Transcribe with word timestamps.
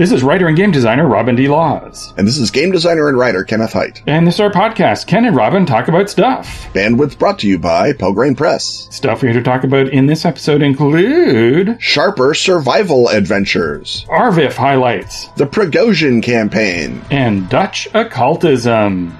This 0.00 0.12
is 0.12 0.22
writer 0.22 0.48
and 0.48 0.56
game 0.56 0.70
designer 0.70 1.06
Robin 1.06 1.36
D. 1.36 1.46
Laws. 1.46 2.14
And 2.16 2.26
this 2.26 2.38
is 2.38 2.50
game 2.50 2.72
designer 2.72 3.10
and 3.10 3.18
writer 3.18 3.44
Kenneth 3.44 3.74
Hite. 3.74 4.02
And 4.06 4.26
this 4.26 4.36
is 4.36 4.40
our 4.40 4.50
podcast. 4.50 5.06
Ken 5.06 5.26
and 5.26 5.36
Robin 5.36 5.66
talk 5.66 5.88
about 5.88 6.08
stuff. 6.08 6.72
Bandwidth 6.72 7.18
brought 7.18 7.38
to 7.40 7.46
you 7.46 7.58
by 7.58 7.92
Pelgrane 7.92 8.34
Press. 8.34 8.88
Stuff 8.90 9.22
we're 9.22 9.32
here 9.32 9.42
to 9.42 9.44
talk 9.44 9.62
about 9.62 9.88
in 9.88 10.06
this 10.06 10.24
episode 10.24 10.62
include 10.62 11.76
Sharper 11.82 12.32
Survival 12.32 13.10
Adventures, 13.10 14.06
Arvif 14.08 14.54
highlights, 14.54 15.26
the 15.36 15.44
Prigozhin 15.44 16.22
campaign, 16.22 17.04
and 17.10 17.46
Dutch 17.50 17.86
occultism. 17.92 19.14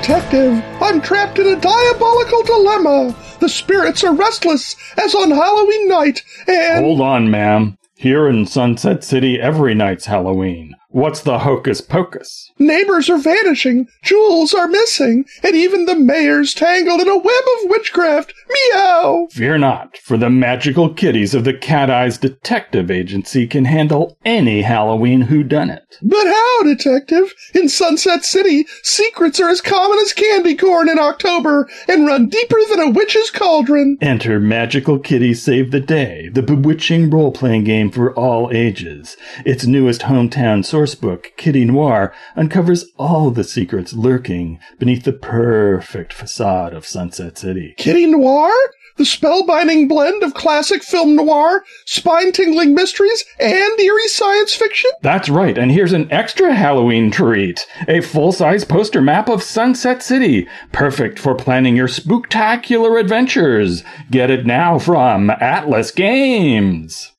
Detective, 0.00 0.64
I'm 0.80 1.02
trapped 1.02 1.38
in 1.38 1.46
a 1.46 1.60
diabolical 1.60 2.42
dilemma. 2.44 3.14
The 3.38 3.50
spirits 3.50 4.02
are 4.02 4.14
restless, 4.14 4.74
as 4.96 5.14
on 5.14 5.30
Halloween 5.30 5.88
night, 5.88 6.22
and. 6.48 6.82
Hold 6.82 7.02
on, 7.02 7.30
ma'am. 7.30 7.76
Here 7.96 8.26
in 8.26 8.46
Sunset 8.46 9.04
City, 9.04 9.38
every 9.38 9.74
night's 9.74 10.06
Halloween. 10.06 10.74
What's 10.92 11.20
the 11.20 11.38
hocus 11.38 11.80
pocus? 11.80 12.50
Neighbors 12.58 13.08
are 13.08 13.16
vanishing, 13.16 13.86
jewels 14.02 14.52
are 14.52 14.66
missing, 14.66 15.24
and 15.40 15.54
even 15.54 15.86
the 15.86 15.94
mayor's 15.94 16.52
tangled 16.52 17.00
in 17.00 17.08
a 17.08 17.16
web 17.16 17.44
of 17.62 17.70
witchcraft. 17.70 18.34
Meow! 18.48 19.28
Fear 19.30 19.58
not, 19.58 19.96
for 19.98 20.16
the 20.16 20.28
magical 20.28 20.92
kitties 20.92 21.32
of 21.32 21.44
the 21.44 21.54
Cat 21.54 21.90
Eyes 21.90 22.18
Detective 22.18 22.90
Agency 22.90 23.46
can 23.46 23.66
handle 23.66 24.18
any 24.24 24.62
Halloween 24.62 25.26
whodunit. 25.26 25.82
But 26.02 26.26
how, 26.26 26.62
detective? 26.64 27.32
In 27.54 27.68
Sunset 27.68 28.24
City, 28.24 28.66
secrets 28.82 29.38
are 29.38 29.48
as 29.48 29.60
common 29.60 30.00
as 30.00 30.12
candy 30.12 30.56
corn 30.56 30.88
in 30.88 30.98
October 30.98 31.68
and 31.86 32.04
run 32.04 32.28
deeper 32.28 32.58
than 32.68 32.80
a 32.80 32.90
witch's 32.90 33.30
cauldron. 33.30 33.96
Enter 34.00 34.40
Magical 34.40 34.98
Kitty 34.98 35.34
Save 35.34 35.70
the 35.70 35.78
Day, 35.78 36.30
the 36.32 36.42
bewitching 36.42 37.10
role 37.10 37.30
playing 37.30 37.62
game 37.62 37.92
for 37.92 38.12
all 38.14 38.50
ages. 38.52 39.16
Its 39.44 39.66
newest 39.66 40.02
hometown 40.02 40.64
sourcebook, 40.80 41.36
Kitty 41.36 41.66
Noir, 41.66 42.14
uncovers 42.36 42.86
all 42.96 43.30
the 43.30 43.44
secrets 43.44 43.92
lurking 43.92 44.58
beneath 44.78 45.04
the 45.04 45.12
perfect 45.12 46.12
facade 46.12 46.72
of 46.72 46.86
Sunset 46.86 47.36
City. 47.36 47.74
Kitty 47.76 48.06
Noir? 48.06 48.50
The 48.96 49.04
spellbinding 49.04 49.88
blend 49.88 50.22
of 50.22 50.34
classic 50.34 50.82
film 50.82 51.16
noir, 51.16 51.64
spine 51.86 52.32
tingling 52.32 52.74
mysteries, 52.74 53.24
and 53.38 53.80
eerie 53.80 54.08
science 54.08 54.54
fiction? 54.54 54.90
That's 55.00 55.28
right, 55.28 55.56
and 55.56 55.70
here's 55.70 55.92
an 55.92 56.10
extra 56.10 56.54
Halloween 56.54 57.10
treat 57.10 57.66
a 57.88 58.00
full 58.00 58.32
size 58.32 58.64
poster 58.64 59.00
map 59.00 59.28
of 59.28 59.42
Sunset 59.42 60.02
City, 60.02 60.48
perfect 60.72 61.18
for 61.18 61.34
planning 61.34 61.76
your 61.76 61.88
spooktacular 61.88 63.00
adventures. 63.00 63.84
Get 64.10 64.30
it 64.30 64.44
now 64.44 64.78
from 64.78 65.30
Atlas 65.30 65.92
Games. 65.92 67.12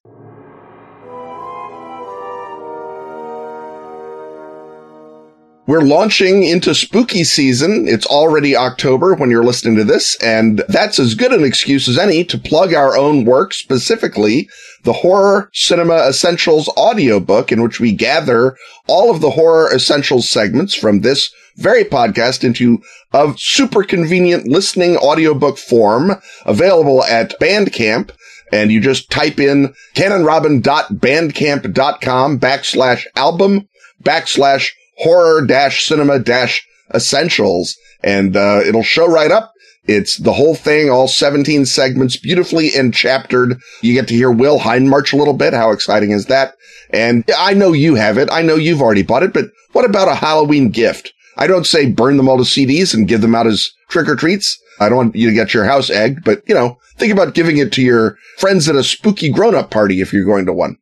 We're 5.67 5.81
launching 5.81 6.42
into 6.44 6.73
spooky 6.73 7.23
season. 7.23 7.88
It's 7.88 8.08
already 8.08 8.56
October 8.56 9.14
when 9.14 9.30
you're 9.30 9.44
listening 9.44 9.76
to 9.78 9.84
this, 9.84 10.18
and 10.22 10.64
that's 10.68 10.98
as 11.00 11.14
good 11.14 11.31
an 11.31 11.44
excuse 11.44 11.88
as 11.88 12.00
any 12.00 12.23
to 12.26 12.40
plug 12.40 12.73
our 12.73 12.97
own 12.97 13.25
work, 13.25 13.53
specifically 13.53 14.50
the 14.84 14.94
Horror 14.94 15.52
Cinema 15.53 16.08
Essentials 16.08 16.68
audiobook, 16.69 17.52
in 17.52 17.62
which 17.62 17.80
we 17.80 17.94
gather 17.94 18.58
all 18.88 19.12
of 19.12 19.22
the 19.22 19.30
Horror 19.30 19.72
Essentials 19.74 20.28
segments 20.28 20.74
from 20.74 21.02
this 21.02 21.31
very 21.58 21.84
podcast 21.84 22.44
into 22.44 22.81
a 23.14 23.35
super 23.38 23.84
convenient 23.84 24.47
listening 24.47 24.97
audiobook 24.97 25.59
form 25.59 26.14
available 26.46 27.03
at 27.03 27.40
Bandcamp. 27.40 28.09
And 28.52 28.72
you 28.72 28.81
just 28.81 29.12
type 29.12 29.40
in 29.40 29.75
kenandrobin.bandcamp.com 29.96 32.40
backslash 32.40 33.06
album 33.16 33.69
backslash 34.03 34.72
horror 35.01 35.45
dash 35.45 35.85
cinema 35.85 36.19
dash 36.19 36.66
essentials 36.94 37.75
and 38.03 38.35
uh, 38.35 38.62
it'll 38.66 38.84
show 38.84 39.07
right 39.07 39.31
up. 39.31 39.53
It's 39.85 40.17
the 40.17 40.34
whole 40.34 40.56
thing 40.56 40.89
all 40.89 41.07
17 41.07 41.66
segments 41.66 42.17
beautifully 42.17 42.75
enchaptered. 42.75 43.59
You 43.81 43.94
get 43.94 44.07
to 44.09 44.13
hear 44.13 44.31
will 44.31 44.59
hindmarch 44.59 45.13
a 45.13 45.17
little 45.17 45.34
bit 45.34 45.53
how 45.53 45.72
exciting 45.72 46.11
is 46.11 46.25
that? 46.28 46.56
And 46.91 47.23
i 47.38 47.53
know 47.53 47.73
you 47.73 47.95
have 47.95 48.17
it. 48.17 48.29
I 48.31 48.41
know 48.41 48.56
you've 48.56 48.81
already 48.81 49.03
bought 49.03 49.23
it 49.23 49.34
but 49.34 49.45
what 49.72 49.85
about 49.85 50.07
a 50.07 50.16
halloween 50.16 50.69
gift? 50.69 51.13
I 51.38 51.47
don't 51.47 51.66
say 51.66 51.90
burn 51.90 52.17
them 52.17 52.29
all 52.29 52.38
to 52.38 52.44
cds 52.44 52.94
and 52.94 53.07
give 53.07 53.22
them 53.22 53.35
out 53.35 53.47
as 53.47 53.69
trick-or-treats 53.90 54.59
i 54.79 54.90
don't 54.90 54.97
want 54.97 55.16
you 55.16 55.28
to 55.28 55.35
get 55.35 55.53
your 55.53 55.66
house 55.66 55.90
egged 55.90 56.23
but 56.23 56.41
you 56.47 56.56
know 56.56 56.78
think 56.97 57.11
about 57.11 57.34
giving 57.34 57.57
it 57.57 57.72
to 57.73 57.81
your 57.81 58.17
friends 58.38 58.67
at 58.67 58.75
a 58.75 58.84
spooky 58.84 59.29
grown-up 59.29 59.69
party 59.69 60.01
if 60.01 60.13
you're 60.13 60.25
going 60.25 60.45
to 60.45 60.53
one 60.53 60.78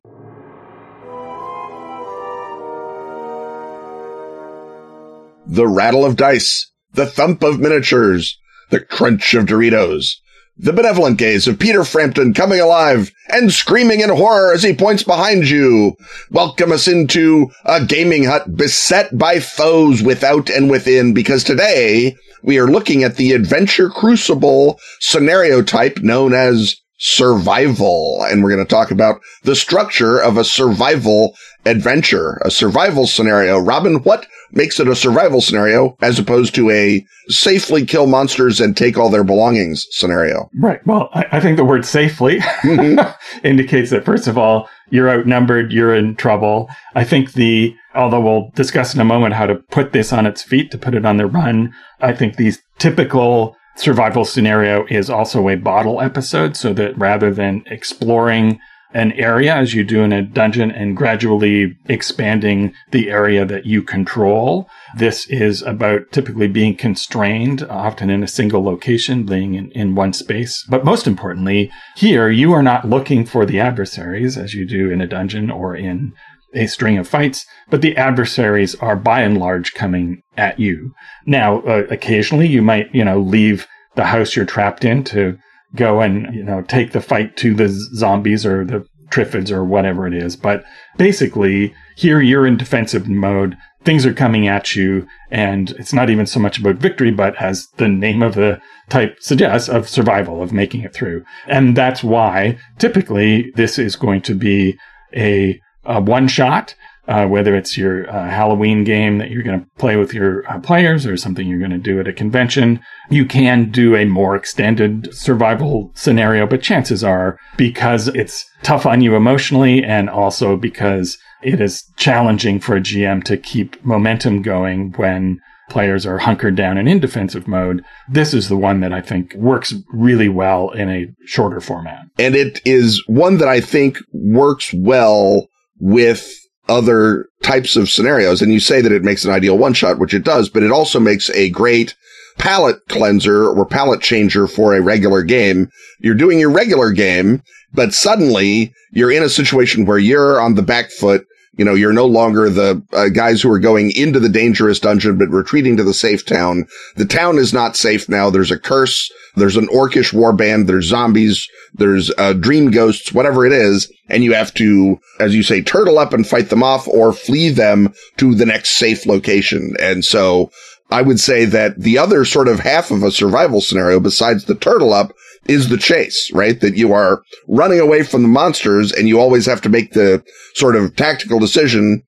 the 5.50 5.66
rattle 5.66 6.04
of 6.04 6.16
dice, 6.16 6.70
the 6.94 7.06
thump 7.06 7.42
of 7.42 7.58
miniatures, 7.58 8.38
the 8.70 8.78
crunch 8.78 9.34
of 9.34 9.46
Doritos, 9.46 10.14
the 10.56 10.72
benevolent 10.72 11.18
gaze 11.18 11.48
of 11.48 11.58
Peter 11.58 11.82
Frampton 11.82 12.32
coming 12.34 12.60
alive 12.60 13.10
and 13.30 13.52
screaming 13.52 14.00
in 14.00 14.10
horror 14.10 14.52
as 14.52 14.62
he 14.62 14.72
points 14.72 15.02
behind 15.02 15.48
you. 15.48 15.96
Welcome 16.30 16.70
us 16.70 16.86
into 16.86 17.50
a 17.64 17.84
gaming 17.84 18.24
hut 18.24 18.56
beset 18.56 19.18
by 19.18 19.40
foes 19.40 20.02
without 20.04 20.48
and 20.50 20.70
within 20.70 21.14
because 21.14 21.42
today 21.42 22.14
we 22.44 22.58
are 22.58 22.68
looking 22.68 23.02
at 23.02 23.16
the 23.16 23.32
adventure 23.32 23.90
crucible 23.90 24.78
scenario 25.00 25.62
type 25.62 25.98
known 25.98 26.32
as 26.32 26.76
survival. 27.00 28.22
And 28.28 28.42
we're 28.44 28.54
going 28.54 28.64
to 28.64 28.70
talk 28.70 28.90
about 28.90 29.20
the 29.42 29.56
structure 29.56 30.18
of 30.18 30.36
a 30.36 30.44
survival 30.44 31.34
adventure, 31.66 32.40
a 32.44 32.50
survival 32.50 33.06
scenario. 33.06 33.58
Robin, 33.58 33.96
what 34.02 34.26
makes 34.52 34.78
it 34.78 34.88
a 34.88 34.94
survival 34.94 35.40
scenario 35.40 35.96
as 36.02 36.18
opposed 36.18 36.54
to 36.54 36.70
a 36.70 37.04
safely 37.28 37.86
kill 37.86 38.06
monsters 38.06 38.60
and 38.60 38.76
take 38.76 38.98
all 38.98 39.08
their 39.08 39.24
belongings 39.24 39.86
scenario? 39.90 40.50
Right. 40.58 40.86
Well, 40.86 41.08
I, 41.12 41.26
I 41.32 41.40
think 41.40 41.56
the 41.56 41.64
word 41.64 41.86
safely 41.86 42.38
mm-hmm. 42.38 43.00
indicates 43.46 43.90
that, 43.90 44.04
first 44.04 44.26
of 44.26 44.36
all, 44.36 44.68
you're 44.90 45.10
outnumbered, 45.10 45.72
you're 45.72 45.94
in 45.94 46.16
trouble. 46.16 46.68
I 46.94 47.04
think 47.04 47.32
the, 47.32 47.74
although 47.94 48.20
we'll 48.20 48.50
discuss 48.54 48.94
in 48.94 49.00
a 49.00 49.04
moment 49.04 49.34
how 49.34 49.46
to 49.46 49.54
put 49.54 49.92
this 49.92 50.12
on 50.12 50.26
its 50.26 50.42
feet, 50.42 50.70
to 50.72 50.78
put 50.78 50.94
it 50.94 51.06
on 51.06 51.16
the 51.16 51.26
run, 51.26 51.72
I 52.00 52.12
think 52.12 52.36
these 52.36 52.60
typical 52.78 53.56
survival 53.80 54.24
scenario 54.24 54.86
is 54.86 55.08
also 55.08 55.48
a 55.48 55.56
bottle 55.56 56.00
episode 56.00 56.56
so 56.56 56.72
that 56.74 56.96
rather 56.98 57.32
than 57.32 57.62
exploring 57.66 58.60
an 58.92 59.12
area 59.12 59.54
as 59.54 59.72
you 59.72 59.84
do 59.84 60.02
in 60.02 60.12
a 60.12 60.22
dungeon 60.22 60.70
and 60.70 60.96
gradually 60.96 61.76
expanding 61.86 62.74
the 62.90 63.08
area 63.08 63.44
that 63.44 63.64
you 63.64 63.82
control. 63.82 64.68
This 64.96 65.28
is 65.28 65.62
about 65.62 66.10
typically 66.10 66.48
being 66.48 66.76
constrained, 66.76 67.62
often 67.62 68.10
in 68.10 68.24
a 68.24 68.28
single 68.28 68.64
location, 68.64 69.24
being 69.24 69.54
in, 69.54 69.70
in 69.72 69.94
one 69.94 70.12
space. 70.12 70.64
But 70.68 70.84
most 70.84 71.06
importantly, 71.06 71.70
here 71.96 72.30
you 72.30 72.52
are 72.52 72.64
not 72.64 72.88
looking 72.88 73.24
for 73.24 73.46
the 73.46 73.60
adversaries 73.60 74.36
as 74.36 74.54
you 74.54 74.66
do 74.66 74.90
in 74.90 75.00
a 75.00 75.06
dungeon 75.06 75.50
or 75.50 75.76
in 75.76 76.12
a 76.52 76.66
string 76.66 76.98
of 76.98 77.08
fights, 77.08 77.46
but 77.68 77.80
the 77.80 77.96
adversaries 77.96 78.74
are 78.76 78.96
by 78.96 79.20
and 79.20 79.38
large 79.38 79.72
coming 79.72 80.20
at 80.36 80.58
you. 80.58 80.92
Now, 81.24 81.60
uh, 81.60 81.86
occasionally 81.90 82.48
you 82.48 82.60
might, 82.60 82.92
you 82.92 83.04
know, 83.04 83.20
leave 83.20 83.68
the 83.94 84.04
house 84.04 84.36
you're 84.36 84.46
trapped 84.46 84.84
in 84.84 85.04
to 85.04 85.38
go 85.74 86.00
and, 86.00 86.34
you 86.34 86.42
know, 86.42 86.62
take 86.62 86.92
the 86.92 87.00
fight 87.00 87.36
to 87.38 87.54
the 87.54 87.68
zombies 87.68 88.44
or 88.44 88.64
the 88.64 88.84
triffids 89.10 89.50
or 89.50 89.64
whatever 89.64 90.06
it 90.06 90.14
is. 90.14 90.36
But 90.36 90.64
basically, 90.96 91.74
here 91.96 92.20
you're 92.20 92.46
in 92.46 92.56
defensive 92.56 93.08
mode. 93.08 93.56
Things 93.82 94.04
are 94.04 94.12
coming 94.12 94.46
at 94.46 94.76
you, 94.76 95.06
and 95.30 95.70
it's 95.72 95.92
not 95.92 96.10
even 96.10 96.26
so 96.26 96.38
much 96.38 96.58
about 96.58 96.76
victory, 96.76 97.10
but 97.10 97.34
as 97.40 97.66
the 97.78 97.88
name 97.88 98.22
of 98.22 98.34
the 98.34 98.60
type 98.90 99.16
suggests, 99.20 99.68
of 99.68 99.88
survival, 99.88 100.42
of 100.42 100.52
making 100.52 100.82
it 100.82 100.92
through. 100.92 101.24
And 101.46 101.76
that's 101.76 102.04
why 102.04 102.58
typically 102.78 103.50
this 103.56 103.78
is 103.78 103.96
going 103.96 104.20
to 104.22 104.34
be 104.34 104.78
a, 105.16 105.58
a 105.84 106.00
one 106.00 106.28
shot 106.28 106.74
uh, 107.08 107.26
whether 107.26 107.54
it's 107.54 107.76
your 107.76 108.08
uh, 108.08 108.28
Halloween 108.28 108.84
game 108.84 109.18
that 109.18 109.30
you're 109.30 109.42
going 109.42 109.60
to 109.60 109.66
play 109.78 109.96
with 109.96 110.14
your 110.14 110.48
uh, 110.50 110.58
players 110.60 111.06
or 111.06 111.16
something 111.16 111.46
you're 111.46 111.58
going 111.58 111.70
to 111.70 111.78
do 111.78 111.98
at 111.98 112.08
a 112.08 112.12
convention. 112.12 112.80
You 113.08 113.24
can 113.24 113.70
do 113.70 113.96
a 113.96 114.04
more 114.04 114.36
extended 114.36 115.14
survival 115.14 115.90
scenario, 115.94 116.46
but 116.46 116.62
chances 116.62 117.02
are 117.02 117.38
because 117.56 118.08
it's 118.08 118.44
tough 118.62 118.86
on 118.86 119.00
you 119.00 119.16
emotionally 119.16 119.82
and 119.82 120.08
also 120.08 120.56
because 120.56 121.18
it 121.42 121.60
is 121.60 121.82
challenging 121.96 122.60
for 122.60 122.76
a 122.76 122.80
GM 122.80 123.24
to 123.24 123.36
keep 123.36 123.82
momentum 123.84 124.42
going 124.42 124.92
when 124.96 125.40
players 125.70 126.04
are 126.04 126.18
hunkered 126.18 126.56
down 126.56 126.76
and 126.76 126.88
in 126.88 127.00
defensive 127.00 127.48
mode. 127.48 127.82
This 128.08 128.34
is 128.34 128.48
the 128.48 128.56
one 128.56 128.80
that 128.80 128.92
I 128.92 129.00
think 129.00 129.32
works 129.34 129.72
really 129.92 130.28
well 130.28 130.70
in 130.70 130.90
a 130.90 131.06
shorter 131.24 131.60
format. 131.60 132.02
And 132.18 132.34
it 132.34 132.60
is 132.66 133.02
one 133.06 133.38
that 133.38 133.48
I 133.48 133.60
think 133.60 133.98
works 134.12 134.74
well 134.74 135.48
with 135.78 136.28
other 136.70 137.26
types 137.42 137.76
of 137.76 137.90
scenarios. 137.90 138.40
And 138.40 138.52
you 138.52 138.60
say 138.60 138.80
that 138.80 138.92
it 138.92 139.02
makes 139.02 139.24
an 139.24 139.32
ideal 139.32 139.58
one 139.58 139.74
shot, 139.74 139.98
which 139.98 140.14
it 140.14 140.24
does, 140.24 140.48
but 140.48 140.62
it 140.62 140.70
also 140.70 141.00
makes 141.00 141.28
a 141.30 141.50
great 141.50 141.96
palette 142.38 142.78
cleanser 142.88 143.48
or 143.50 143.66
palette 143.66 144.00
changer 144.00 144.46
for 144.46 144.74
a 144.74 144.80
regular 144.80 145.22
game. 145.22 145.68
You're 145.98 146.14
doing 146.14 146.38
your 146.38 146.50
regular 146.50 146.92
game, 146.92 147.42
but 147.74 147.92
suddenly 147.92 148.72
you're 148.92 149.10
in 149.10 149.22
a 149.22 149.28
situation 149.28 149.84
where 149.84 149.98
you're 149.98 150.40
on 150.40 150.54
the 150.54 150.62
back 150.62 150.90
foot 150.90 151.26
you 151.60 151.66
know, 151.66 151.74
you're 151.74 151.92
no 151.92 152.06
longer 152.06 152.48
the 152.48 152.82
uh, 152.94 153.10
guys 153.10 153.42
who 153.42 153.52
are 153.52 153.58
going 153.58 153.92
into 153.94 154.18
the 154.18 154.30
dangerous 154.30 154.80
dungeon, 154.80 155.18
but 155.18 155.28
retreating 155.28 155.76
to 155.76 155.84
the 155.84 155.92
safe 155.92 156.24
town. 156.24 156.64
The 156.96 157.04
town 157.04 157.36
is 157.36 157.52
not 157.52 157.76
safe 157.76 158.08
now. 158.08 158.30
There's 158.30 158.50
a 158.50 158.58
curse. 158.58 159.12
There's 159.36 159.58
an 159.58 159.66
orcish 159.66 160.14
warband. 160.14 160.68
There's 160.68 160.86
zombies. 160.86 161.46
There's 161.74 162.10
uh, 162.16 162.32
dream 162.32 162.70
ghosts, 162.70 163.12
whatever 163.12 163.44
it 163.44 163.52
is. 163.52 163.92
And 164.08 164.24
you 164.24 164.32
have 164.32 164.54
to, 164.54 164.98
as 165.20 165.34
you 165.34 165.42
say, 165.42 165.60
turtle 165.60 165.98
up 165.98 166.14
and 166.14 166.26
fight 166.26 166.48
them 166.48 166.62
off 166.62 166.88
or 166.88 167.12
flee 167.12 167.50
them 167.50 167.92
to 168.16 168.34
the 168.34 168.46
next 168.46 168.70
safe 168.70 169.04
location. 169.04 169.74
And 169.78 170.02
so 170.02 170.50
I 170.90 171.02
would 171.02 171.20
say 171.20 171.44
that 171.44 171.78
the 171.78 171.98
other 171.98 172.24
sort 172.24 172.48
of 172.48 172.60
half 172.60 172.90
of 172.90 173.02
a 173.02 173.12
survival 173.12 173.60
scenario 173.60 174.00
besides 174.00 174.46
the 174.46 174.54
turtle 174.54 174.94
up 174.94 175.12
is 175.46 175.68
the 175.68 175.78
chase, 175.78 176.30
right? 176.32 176.60
That 176.60 176.76
you 176.76 176.92
are 176.92 177.22
running 177.48 177.80
away 177.80 178.02
from 178.02 178.22
the 178.22 178.28
monsters 178.28 178.92
and 178.92 179.08
you 179.08 179.20
always 179.20 179.46
have 179.46 179.60
to 179.62 179.68
make 179.68 179.92
the 179.92 180.22
sort 180.54 180.76
of 180.76 180.94
tactical 180.96 181.38
decision. 181.38 182.02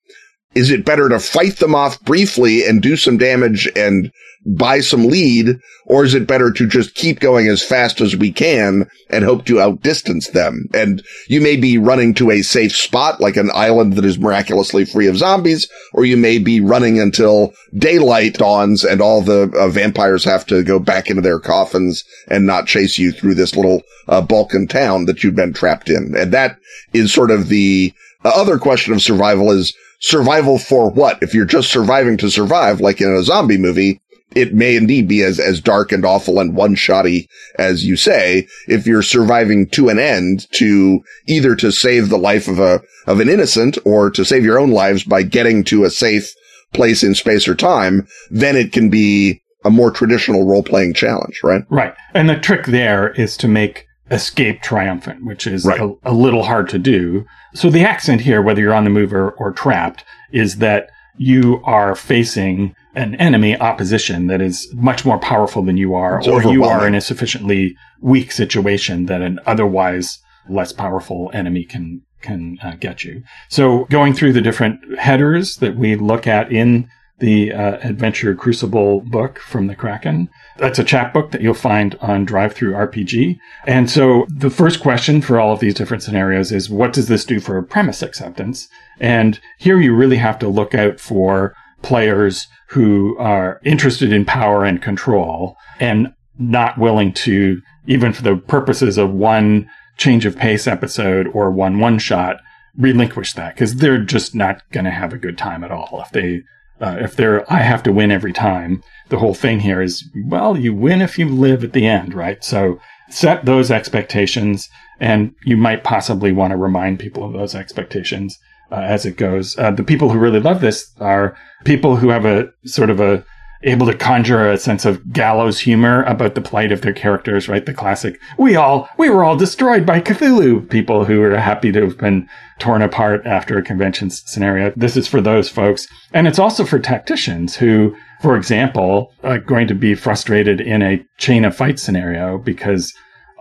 Is 0.54 0.70
it 0.70 0.84
better 0.84 1.08
to 1.08 1.19
fight 1.19 1.56
them 1.56 1.75
off 1.75 2.00
briefly 2.02 2.66
and 2.66 2.82
do 2.82 2.96
some 2.96 3.16
damage 3.16 3.69
and 3.75 4.12
buy 4.44 4.81
some 4.81 5.06
lead, 5.06 5.58
or 5.87 6.04
is 6.04 6.14
it 6.14 6.26
better 6.26 6.50
to 6.50 6.66
just 6.66 6.94
keep 6.94 7.20
going 7.20 7.49
as 7.49 7.62
fast 7.62 8.00
as 8.00 8.16
we 8.16 8.32
can 8.32 8.88
and 9.08 9.25
hope 9.25 9.44
to 9.46 9.60
outdistance 9.60 10.28
them? 10.28 10.66
And 10.75 11.02
you 11.28 11.40
may 11.40 11.56
be 11.56 11.78
running 11.78 12.14
to 12.14 12.31
a 12.31 12.43
safe 12.43 12.75
spot, 12.75 13.20
like 13.20 13.37
an 13.37 13.50
island 13.54 13.94
that 13.94 14.04
is 14.04 14.19
miraculously 14.19 14.84
free 14.84 15.06
of 15.06 15.16
zombies, 15.16 15.70
or 15.93 16.04
you 16.04 16.16
may 16.16 16.38
be 16.38 16.60
running 16.60 16.99
until 16.99 17.52
daylight 17.76 18.34
dawns 18.34 18.84
and 18.84 19.00
all 19.00 19.22
the 19.22 19.50
uh, 19.56 19.69
vampires 19.69 20.25
have 20.25 20.44
to 20.46 20.62
go 20.62 20.78
back 20.78 21.08
into 21.08 21.22
their 21.22 21.38
coffins 21.38 22.04
and 22.28 22.46
not 22.46 22.66
chase 22.66 22.99
you 22.99 23.12
through 23.12 23.34
this 23.34 23.56
little 23.56 23.82
uh, 24.08 24.20
Balkan 24.20 24.66
town 24.66 25.06
that 25.06 25.22
you've 25.22 25.37
been 25.37 25.52
trapped 25.52 25.88
in. 25.88 26.14
And 26.16 26.32
that 26.32 26.58
is 26.93 27.12
sort 27.12 27.31
of 27.31 27.49
the 27.49 27.94
uh, 28.25 28.32
other 28.34 28.58
question 28.58 28.93
of 28.93 29.02
survival 29.02 29.50
is 29.50 29.75
survival 30.02 30.58
for 30.58 30.90
what? 30.90 31.22
If 31.22 31.32
you're 31.32 31.46
just 31.46 31.70
surviving 31.70 32.16
to 32.19 32.31
survive, 32.31 32.81
like 32.81 33.00
in 33.00 33.14
a 33.14 33.22
zombie 33.22 33.58
movie, 33.58 34.00
it 34.34 34.54
may 34.54 34.76
indeed 34.76 35.08
be 35.08 35.22
as, 35.22 35.38
as 35.38 35.60
dark 35.60 35.93
and 35.93 36.04
awful 36.04 36.40
and 36.40 36.54
one 36.54 36.75
shotty 36.75 37.28
as 37.58 37.84
you 37.84 37.96
say, 37.96 38.46
if 38.66 38.87
you're 38.87 39.02
surviving 39.02 39.69
to 39.69 39.88
an 39.88 39.99
end 39.99 40.50
to 40.52 41.00
either 41.26 41.54
to 41.56 41.70
save 41.70 42.08
the 42.08 42.19
life 42.19 42.49
of 42.49 42.58
a, 42.58 42.81
of 43.06 43.20
an 43.20 43.28
innocent 43.28 43.78
or 43.84 44.10
to 44.10 44.25
save 44.25 44.44
your 44.44 44.58
own 44.58 44.70
lives 44.70 45.04
by 45.04 45.22
getting 45.22 45.64
to 45.64 45.84
a 45.84 45.90
safe 45.90 46.32
place 46.72 47.02
in 47.02 47.14
space 47.14 47.46
or 47.46 47.54
time, 47.54 48.06
then 48.31 48.56
it 48.56 48.72
can 48.72 48.88
be 48.88 49.43
a 49.64 49.70
more 49.70 49.90
traditional 49.90 50.46
role 50.46 50.62
playing 50.62 50.94
challenge, 50.94 51.40
right? 51.44 51.62
Right. 51.70 51.94
And 52.14 52.28
the 52.28 52.38
trick 52.38 52.66
there 52.66 53.10
is 53.10 53.37
to 53.37 53.49
make 53.49 53.87
escape 54.12 54.61
triumphant, 54.61 55.25
which 55.25 55.47
is 55.47 55.64
right. 55.64 55.81
a, 55.81 55.94
a, 56.05 56.12
little 56.12 56.44
hard 56.44 56.69
to 56.69 56.79
do. 56.79 57.26
So 57.55 57.70
the 57.70 57.85
accent 57.85 58.20
here, 58.20 58.43
whether 58.43 58.61
you're 58.61 58.75
on 58.75 58.85
the 58.85 58.91
move 58.91 59.12
or, 59.12 59.31
or 59.32 59.53
trapped, 59.53 60.05
is 60.32 60.56
that 60.59 60.91
you 61.17 61.62
are 61.64 61.94
facing 61.97 62.75
an 62.94 63.14
enemy 63.17 63.59
opposition 63.59 64.26
that 64.26 64.43
is 64.43 64.69
much 64.75 65.05
more 65.05 65.19
powerful 65.19 65.62
than 65.62 65.76
you 65.76 65.94
are, 65.94 66.19
it's 66.19 66.29
or 66.29 66.43
you 66.43 66.64
are 66.64 66.87
in 66.87 66.94
a 66.94 67.00
sufficiently 67.00 67.75
weak 68.00 68.31
situation 68.32 69.06
that 69.06 69.23
an 69.23 69.41
otherwise 69.47 70.19
less 70.49 70.73
powerful 70.73 71.31
enemy 71.32 71.64
can 71.64 72.03
can 72.20 72.59
uh, 72.62 72.76
get 72.79 73.03
you. 73.03 73.23
So 73.49 73.85
going 73.87 74.14
through 74.14 74.32
the 74.32 74.41
different 74.41 74.99
headers 74.99 75.56
that 75.56 75.76
we 75.76 75.97
look 75.97 76.26
at 76.26 76.53
in 76.53 76.88
the 77.22 77.52
uh, 77.52 77.78
Adventure 77.82 78.34
Crucible 78.34 79.00
book 79.00 79.38
from 79.38 79.69
the 79.69 79.76
Kraken. 79.76 80.28
That's 80.58 80.80
a 80.80 80.84
chapbook 80.84 81.30
that 81.30 81.40
you'll 81.40 81.54
find 81.54 81.96
on 82.00 82.26
DriveThruRPG. 82.26 83.38
And 83.64 83.88
so 83.88 84.26
the 84.28 84.50
first 84.50 84.80
question 84.80 85.22
for 85.22 85.38
all 85.38 85.52
of 85.52 85.60
these 85.60 85.74
different 85.74 86.02
scenarios 86.02 86.50
is 86.50 86.69
what 86.69 86.92
does 86.92 87.06
this 87.06 87.24
do 87.24 87.38
for 87.38 87.62
premise 87.62 88.02
acceptance? 88.02 88.69
And 88.98 89.38
here 89.56 89.80
you 89.80 89.94
really 89.94 90.16
have 90.16 90.36
to 90.40 90.48
look 90.48 90.74
out 90.74 90.98
for 90.98 91.54
players 91.80 92.48
who 92.70 93.16
are 93.19 93.60
interested 93.62 94.12
in 94.12 94.25
power 94.25 94.64
and 94.64 94.82
control 94.82 95.56
and 95.78 96.12
not 96.40 96.76
willing 96.76 97.12
to, 97.12 97.62
even 97.86 98.12
for 98.12 98.22
the 98.22 98.36
purposes 98.36 98.98
of 98.98 99.12
one 99.12 99.70
change 99.96 100.26
of 100.26 100.36
pace 100.36 100.66
episode 100.66 101.28
or 101.28 101.52
one 101.52 101.78
one 101.78 102.00
shot, 102.00 102.38
relinquish 102.76 103.34
that 103.34 103.54
because 103.54 103.76
they're 103.76 104.02
just 104.02 104.34
not 104.34 104.68
going 104.72 104.86
to 104.86 104.90
have 104.90 105.12
a 105.12 105.18
good 105.18 105.38
time 105.38 105.62
at 105.62 105.70
all. 105.70 106.02
If 106.04 106.10
they, 106.10 106.42
uh, 106.82 106.96
if 107.00 107.17
they're, 107.17 107.50
I 107.50 107.58
have 107.58 107.82
to 107.84 107.93
win 107.93 108.11
every 108.11 108.32
time. 108.32 108.82
The 109.08 109.19
whole 109.19 109.34
thing 109.34 109.61
here 109.61 109.81
is, 109.81 110.08
well, 110.26 110.58
you 110.58 110.75
win 110.75 111.00
if 111.00 111.19
you 111.19 111.29
live 111.29 111.62
at 111.62 111.73
the 111.73 111.87
end, 111.87 112.12
right? 112.12 112.43
So 112.43 112.81
set 113.08 113.44
those 113.44 113.70
expectations 113.70 114.69
and 114.99 115.34
you 115.44 115.56
might 115.56 115.84
possibly 115.84 116.32
want 116.32 116.50
to 116.50 116.56
remind 116.56 116.99
people 116.99 117.25
of 117.25 117.32
those 117.32 117.55
expectations 117.55 118.38
uh, 118.70 118.76
as 118.81 119.06
it 119.06 119.17
goes. 119.17 119.56
Uh, 119.58 119.70
the 119.70 119.84
people 119.84 120.11
who 120.11 120.19
really 120.19 120.40
love 120.40 120.61
this 120.61 120.93
are 120.99 121.37
people 121.64 121.96
who 121.96 122.08
have 122.08 122.25
a 122.25 122.50
sort 122.64 122.90
of 122.90 123.00
a 123.00 123.25
able 123.64 123.87
to 123.87 123.97
conjure 123.97 124.50
a 124.50 124.59
sense 124.59 124.85
of 124.85 125.12
gallows 125.12 125.61
humor 125.61 126.03
about 126.05 126.35
the 126.35 126.41
plight 126.41 126.73
of 126.73 126.81
their 126.81 126.93
characters, 126.93 127.49
right? 127.49 127.64
The 127.64 127.75
classic, 127.75 128.20
we 128.38 128.56
all, 128.56 128.88
we 128.99 129.09
were 129.09 129.25
all 129.25 129.37
destroyed 129.37 129.87
by 129.87 130.00
Cthulhu. 130.00 130.69
People 130.69 131.05
who 131.05 131.23
are 131.23 131.37
happy 131.37 131.70
to 131.73 131.82
have 131.82 131.99
been 131.99 132.29
torn 132.59 132.82
apart 132.82 133.25
after 133.26 133.56
a 133.59 133.62
convention 133.62 134.11
scenario. 134.11 134.73
This 134.76 134.97
is 134.97 135.09
for 135.09 135.20
those 135.20 135.49
folks. 135.49 135.87
And 136.12 136.26
it's 136.26 136.38
also 136.38 136.64
for 136.64 136.79
tacticians 136.79 137.56
who, 137.56 137.97
for 138.20 138.37
example, 138.37 139.12
are 139.23 139.38
going 139.38 139.69
to 139.69 139.75
be 139.75 139.94
frustrated 139.94 140.61
in 140.61 140.82
a 140.82 141.05
chain 141.19 141.44
of 141.44 141.56
fight 141.56 141.79
scenario 141.79 142.38
because 142.38 142.93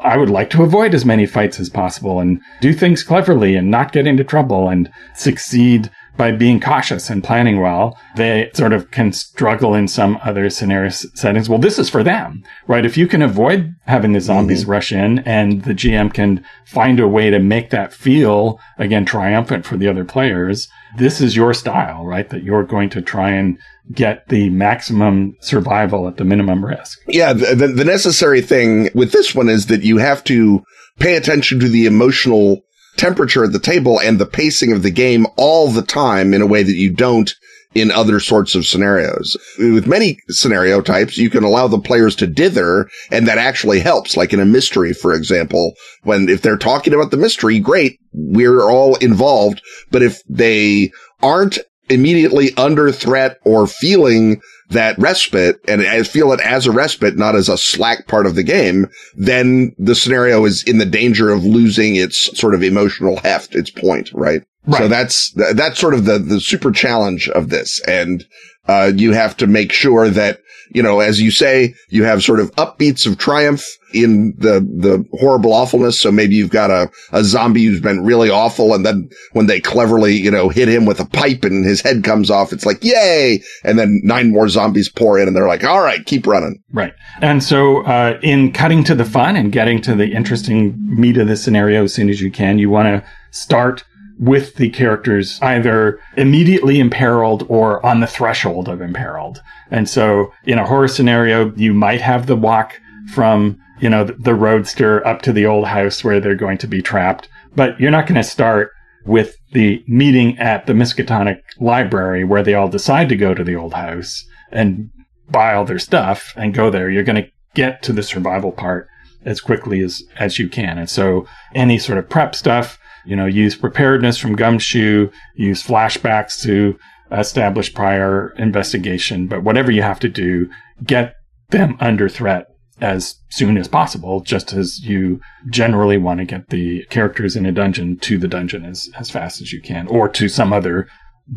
I 0.04 0.18
would 0.18 0.30
like 0.30 0.50
to 0.52 0.64
avoid 0.64 0.96
as 0.96 1.06
many 1.06 1.28
fights 1.28 1.60
as 1.60 1.70
possible 1.70 2.20
and 2.20 2.42
do 2.60 2.74
things 2.74 3.04
cleverly 3.04 3.56
and 3.56 3.70
not 3.70 3.92
get 3.92 4.08
into 4.08 4.24
trouble 4.24 4.68
and 4.68 4.90
succeed 5.16 5.92
by 6.22 6.32
being 6.32 6.60
cautious 6.60 7.10
and 7.10 7.24
planning 7.24 7.60
well. 7.60 7.98
They 8.16 8.52
sort 8.54 8.74
of 8.74 8.92
can 8.92 9.12
struggle 9.12 9.74
in 9.74 9.88
some 9.88 10.20
other 10.24 10.52
scenario 10.52 10.92
settings. 10.92 11.50
Well, 11.50 11.58
this 11.58 11.80
is 11.80 11.90
for 11.90 12.04
them, 12.04 12.44
right? 12.68 12.86
If 12.86 12.96
you 12.96 13.08
can 13.08 13.24
avoid 13.24 13.74
having 13.88 14.13
the 14.13 14.22
zombies 14.22 14.62
mm-hmm. 14.62 14.72
rush 14.72 14.92
in 14.92 15.18
and 15.25 15.63
the 15.63 15.74
GM 15.74 16.13
can 16.13 16.46
find 16.63 17.00
a 17.00 17.08
way 17.08 17.32
to 17.32 17.40
make 17.40 17.72
that 17.72 17.92
feel 17.92 18.60
again 18.78 19.04
triumphant 19.04 19.66
for 19.66 19.78
the 19.78 19.88
other 19.88 20.06
players, 20.06 20.68
this 20.96 21.22
is 21.22 21.36
your 21.36 21.56
style, 21.56 22.06
right? 22.06 22.30
That 22.30 22.44
you're 22.44 22.66
going 22.66 22.92
to 22.92 23.01
try 23.01 23.32
and 23.32 23.58
get 23.92 24.28
the 24.28 24.51
maximum 24.51 25.36
survival 25.40 26.08
at 26.08 26.18
the 26.18 26.24
minimum 26.24 26.63
risk. 26.63 27.00
Yeah. 27.08 27.34
The, 27.34 27.66
the 27.66 27.84
necessary 27.84 28.42
thing 28.42 28.90
with 28.94 29.12
this 29.12 29.34
one 29.34 29.50
is 29.50 29.66
that 29.66 29.82
you 29.82 29.98
have 29.98 30.24
to 30.25 30.62
pay 31.00 31.16
attention 31.16 31.60
to 31.62 31.68
the 31.68 31.88
emotional 31.88 32.62
temperature 33.01 33.43
at 33.43 33.51
the 33.51 33.60
table 33.60 34.00
and 34.00 34.20
the 34.20 34.27
pacing 34.27 34.72
of 34.72 34.84
the 34.84 34.91
game 34.91 35.25
all 35.36 35.72
the 35.72 35.81
time 35.81 36.36
in 36.36 36.41
a 36.41 36.46
way 36.46 36.62
that 36.62 36.75
you 36.75 36.93
don't 36.93 37.34
in 37.74 37.89
other 37.89 38.20
sorts 38.20 38.53
of 38.53 38.63
scenarios. 38.63 39.36
With 39.58 39.88
many 39.88 40.20
scenario 40.29 40.81
types, 40.81 41.17
you 41.17 41.31
can 41.31 41.43
allow 41.43 41.67
the 41.67 41.79
players 41.79 42.15
to 42.17 42.27
dither 42.27 42.88
and 43.10 43.27
that 43.27 43.39
actually 43.39 43.79
helps. 43.79 44.15
Like 44.15 44.34
in 44.34 44.39
a 44.39 44.46
mystery, 44.46 44.93
for 44.93 45.15
example, 45.15 45.74
when 46.03 46.29
if 46.29 46.43
they're 46.43 46.58
talking 46.58 46.93
about 46.93 47.10
the 47.10 47.17
mystery, 47.17 47.58
great. 47.58 47.98
We're 48.13 48.70
all 48.70 48.98
involved. 48.98 49.63
But 49.89 50.03
if 50.03 50.22
they 50.29 50.91
aren't 51.24 51.58
immediately 51.90 52.56
under 52.58 52.92
threat 52.92 53.40
or 53.44 53.68
feeling 53.68 54.42
that 54.70 54.98
respite 54.98 55.60
and 55.68 55.82
I 55.82 56.04
feel 56.04 56.32
it 56.32 56.40
as 56.40 56.66
a 56.66 56.72
respite, 56.72 57.18
not 57.18 57.36
as 57.36 57.50
a 57.50 57.58
slack 57.58 58.08
part 58.08 58.26
of 58.26 58.36
the 58.36 58.44
game, 58.44 58.88
then 59.16 59.76
the 59.78 59.96
scenario 59.96 60.46
is 60.46 60.64
in 60.64 60.78
the 60.78 60.86
danger 60.86 61.30
of 61.30 61.44
losing 61.44 61.96
its 61.96 62.38
sort 62.40 62.56
of 62.56 62.64
emotional 62.64 63.18
heft, 63.18 63.54
its 63.54 63.70
point, 63.70 64.12
right? 64.14 64.44
right. 64.66 64.78
So 64.78 64.88
that's, 64.88 65.34
that's 65.54 65.80
sort 65.80 65.94
of 65.94 66.06
the, 66.06 66.20
the 66.20 66.40
super 66.40 66.72
challenge 66.72 67.30
of 67.30 67.50
this. 67.50 67.82
And, 67.88 68.26
uh, 68.68 68.92
you 68.96 69.12
have 69.12 69.36
to 69.38 69.48
make 69.48 69.72
sure 69.72 70.10
that 70.10 70.40
you 70.74 70.82
know, 70.82 71.00
as 71.00 71.22
you 71.22 71.32
say, 71.32 71.75
you 71.90 72.04
have 72.04 72.24
sort 72.24 72.40
of 72.40 72.51
upbeats 72.56 73.06
of 73.06 73.18
triumph 73.18 73.66
in 73.94 74.34
the, 74.38 74.60
the 74.60 75.06
horrible 75.20 75.54
awfulness. 75.54 76.00
So 76.00 76.12
maybe 76.12 76.36
you've 76.36 76.50
got 76.50 76.70
a, 76.70 76.90
a 77.12 77.24
zombie 77.24 77.66
who's 77.66 77.82
been 77.82 78.04
really 78.04 78.30
awful. 78.30 78.74
And 78.74 78.86
then 78.86 79.10
when 79.34 79.48
they 79.48 79.60
cleverly, 79.60 80.13
you 80.16 80.32
know, 80.32 80.50
hit 80.50 80.70
him 80.70 80.86
with 80.86 81.00
a 81.00 81.06
pipe 81.06 81.44
and 81.44 81.66
his 81.66 81.82
head 81.82 82.04
comes 82.04 82.30
off, 82.30 82.54
it's 82.54 82.66
like, 82.66 82.84
yay. 82.84 83.42
And 83.63 83.78
then 83.78 84.01
nine 84.04 84.32
more 84.32 84.48
zombies 84.48 84.90
pour 84.90 85.20
in 85.20 85.28
and 85.28 85.36
they're 85.36 85.48
like, 85.48 85.63
all 85.63 85.82
right, 85.82 86.06
keep 86.06 86.25
running. 86.25 86.62
Right. 86.72 86.94
And 87.22 87.44
so, 87.44 87.84
uh, 87.84 88.20
in 88.24 88.54
cutting 88.54 88.84
to 88.86 88.96
the 88.96 89.06
fun 89.06 89.36
and 89.36 89.51
getting 89.51 89.82
to 89.82 89.96
the 89.96 90.12
interesting 90.12 90.75
meat 90.80 91.18
of 91.18 91.28
the 91.28 91.36
scenario 91.36 91.84
as 91.84 91.94
soon 91.94 92.10
as 92.10 92.22
you 92.22 92.32
can, 92.32 92.60
you 92.60 92.70
want 92.70 92.88
to 92.88 93.10
start 93.32 93.84
with 94.22 94.56
the 94.56 94.70
characters 94.70 95.40
either 95.42 96.00
immediately 96.16 96.80
imperiled 96.80 97.44
or 97.50 97.84
on 97.84 98.00
the 98.00 98.08
threshold 98.08 98.70
of 98.70 98.80
imperiled. 98.80 99.42
And 99.72 99.90
so 99.90 100.32
in 100.44 100.60
a 100.60 100.66
horror 100.66 100.88
scenario, 100.88 101.51
you 101.56 101.74
might 101.74 102.01
have 102.01 102.28
the 102.28 102.36
walk 102.36 102.80
from, 103.13 103.60
you 103.80 103.90
know, 103.90 104.04
the 104.04 104.36
roadster 104.36 105.06
up 105.08 105.24
to 105.24 105.34
the 105.34 105.48
old 105.48 105.66
house 105.66 106.04
where 106.04 106.20
they're 106.20 106.36
going 106.36 106.60
to 106.60 106.68
be 106.68 106.84
trapped, 106.84 107.28
but 107.56 107.80
you're 107.80 107.90
not 107.90 108.06
going 108.06 108.22
to 108.22 108.24
start 108.24 108.72
with 109.08 109.36
the 109.54 109.84
meeting 109.88 110.38
at 110.38 110.68
the 110.68 110.74
Miskatonic 110.74 111.42
library 111.60 112.24
where 112.24 112.44
they 112.44 112.54
all 112.54 112.70
decide 112.70 113.10
to 113.10 113.16
go 113.16 113.34
to 113.34 113.44
the 113.44 113.56
old 113.56 113.74
house 113.74 114.24
and 114.51 114.92
buy 115.32 115.56
all 115.56 115.66
their 115.66 115.80
stuff 115.80 116.32
and 116.36 116.54
go 116.54 116.70
there, 116.70 116.92
you're 116.92 117.04
going 117.04 117.24
to 117.24 117.32
get 117.56 117.82
to 117.82 117.92
the 117.92 118.04
survival 118.04 118.51
part 118.51 118.88
as 119.25 119.42
quickly 119.42 119.82
as, 119.82 120.04
as 120.18 120.38
you 120.38 120.48
can. 120.48 120.78
And 120.78 120.90
so 120.90 121.25
any 121.56 121.80
sort 121.80 121.98
of 121.98 122.08
prep 122.08 122.36
stuff, 122.36 122.78
you 123.05 123.15
know, 123.15 123.25
use 123.25 123.55
preparedness 123.55 124.17
from 124.17 124.36
Gumshoe, 124.36 125.10
use 125.36 125.63
flashbacks 125.63 126.41
to 126.43 126.77
establish 127.12 127.74
prior 127.74 128.34
investigation, 128.38 129.27
but 129.27 129.43
whatever 129.43 129.72
you 129.72 129.81
have 129.81 130.00
to 130.00 130.10
do, 130.10 130.50
get 130.84 131.15
them 131.50 131.75
under 131.79 132.08
threat 132.08 132.48
as 132.79 133.15
soon 133.29 133.58
as 133.58 133.67
possible, 133.67 134.22
just 134.22 134.53
as 134.53 134.79
you 134.79 135.20
generally 135.50 135.98
want 135.98 136.20
to 136.20 136.25
get 136.25 136.50
the 136.50 136.84
characters 136.89 137.36
in 137.36 137.46
a 137.46 137.51
dungeon 137.51 137.98
to 137.98 138.17
the 138.17 138.27
dungeon 138.27 138.65
as, 138.65 138.89
as 138.98 139.12
fast 139.12 139.41
as 139.41 139.53
you 139.53 139.62
can, 139.62 139.88
or 139.88 140.10
to 140.10 140.27
some 140.27 140.51
other 140.51 140.88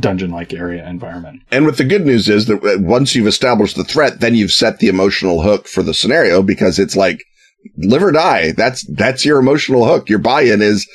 dungeon 0.00 0.30
like 0.30 0.54
area 0.54 0.88
environment. 0.88 1.42
And 1.50 1.66
with 1.66 1.76
the 1.76 1.84
good 1.84 2.06
news 2.06 2.28
is 2.28 2.46
that 2.46 2.64
uh, 2.64 2.80
once 2.80 3.14
you've 3.14 3.26
established 3.26 3.76
the 3.76 3.84
threat, 3.84 4.20
then 4.20 4.34
you've 4.34 4.52
set 4.52 4.78
the 4.78 4.88
emotional 4.88 5.42
hook 5.42 5.68
for 5.68 5.82
the 5.82 5.92
scenario 5.92 6.42
because 6.42 6.78
it's 6.78 6.96
like 6.96 7.22
live 7.76 8.02
or 8.02 8.12
die. 8.12 8.52
That's, 8.52 8.86
that's 8.94 9.24
your 9.24 9.38
emotional 9.38 9.86
hook. 9.86 10.08
Your 10.08 10.20
buy-in 10.20 10.62
is, 10.62 10.88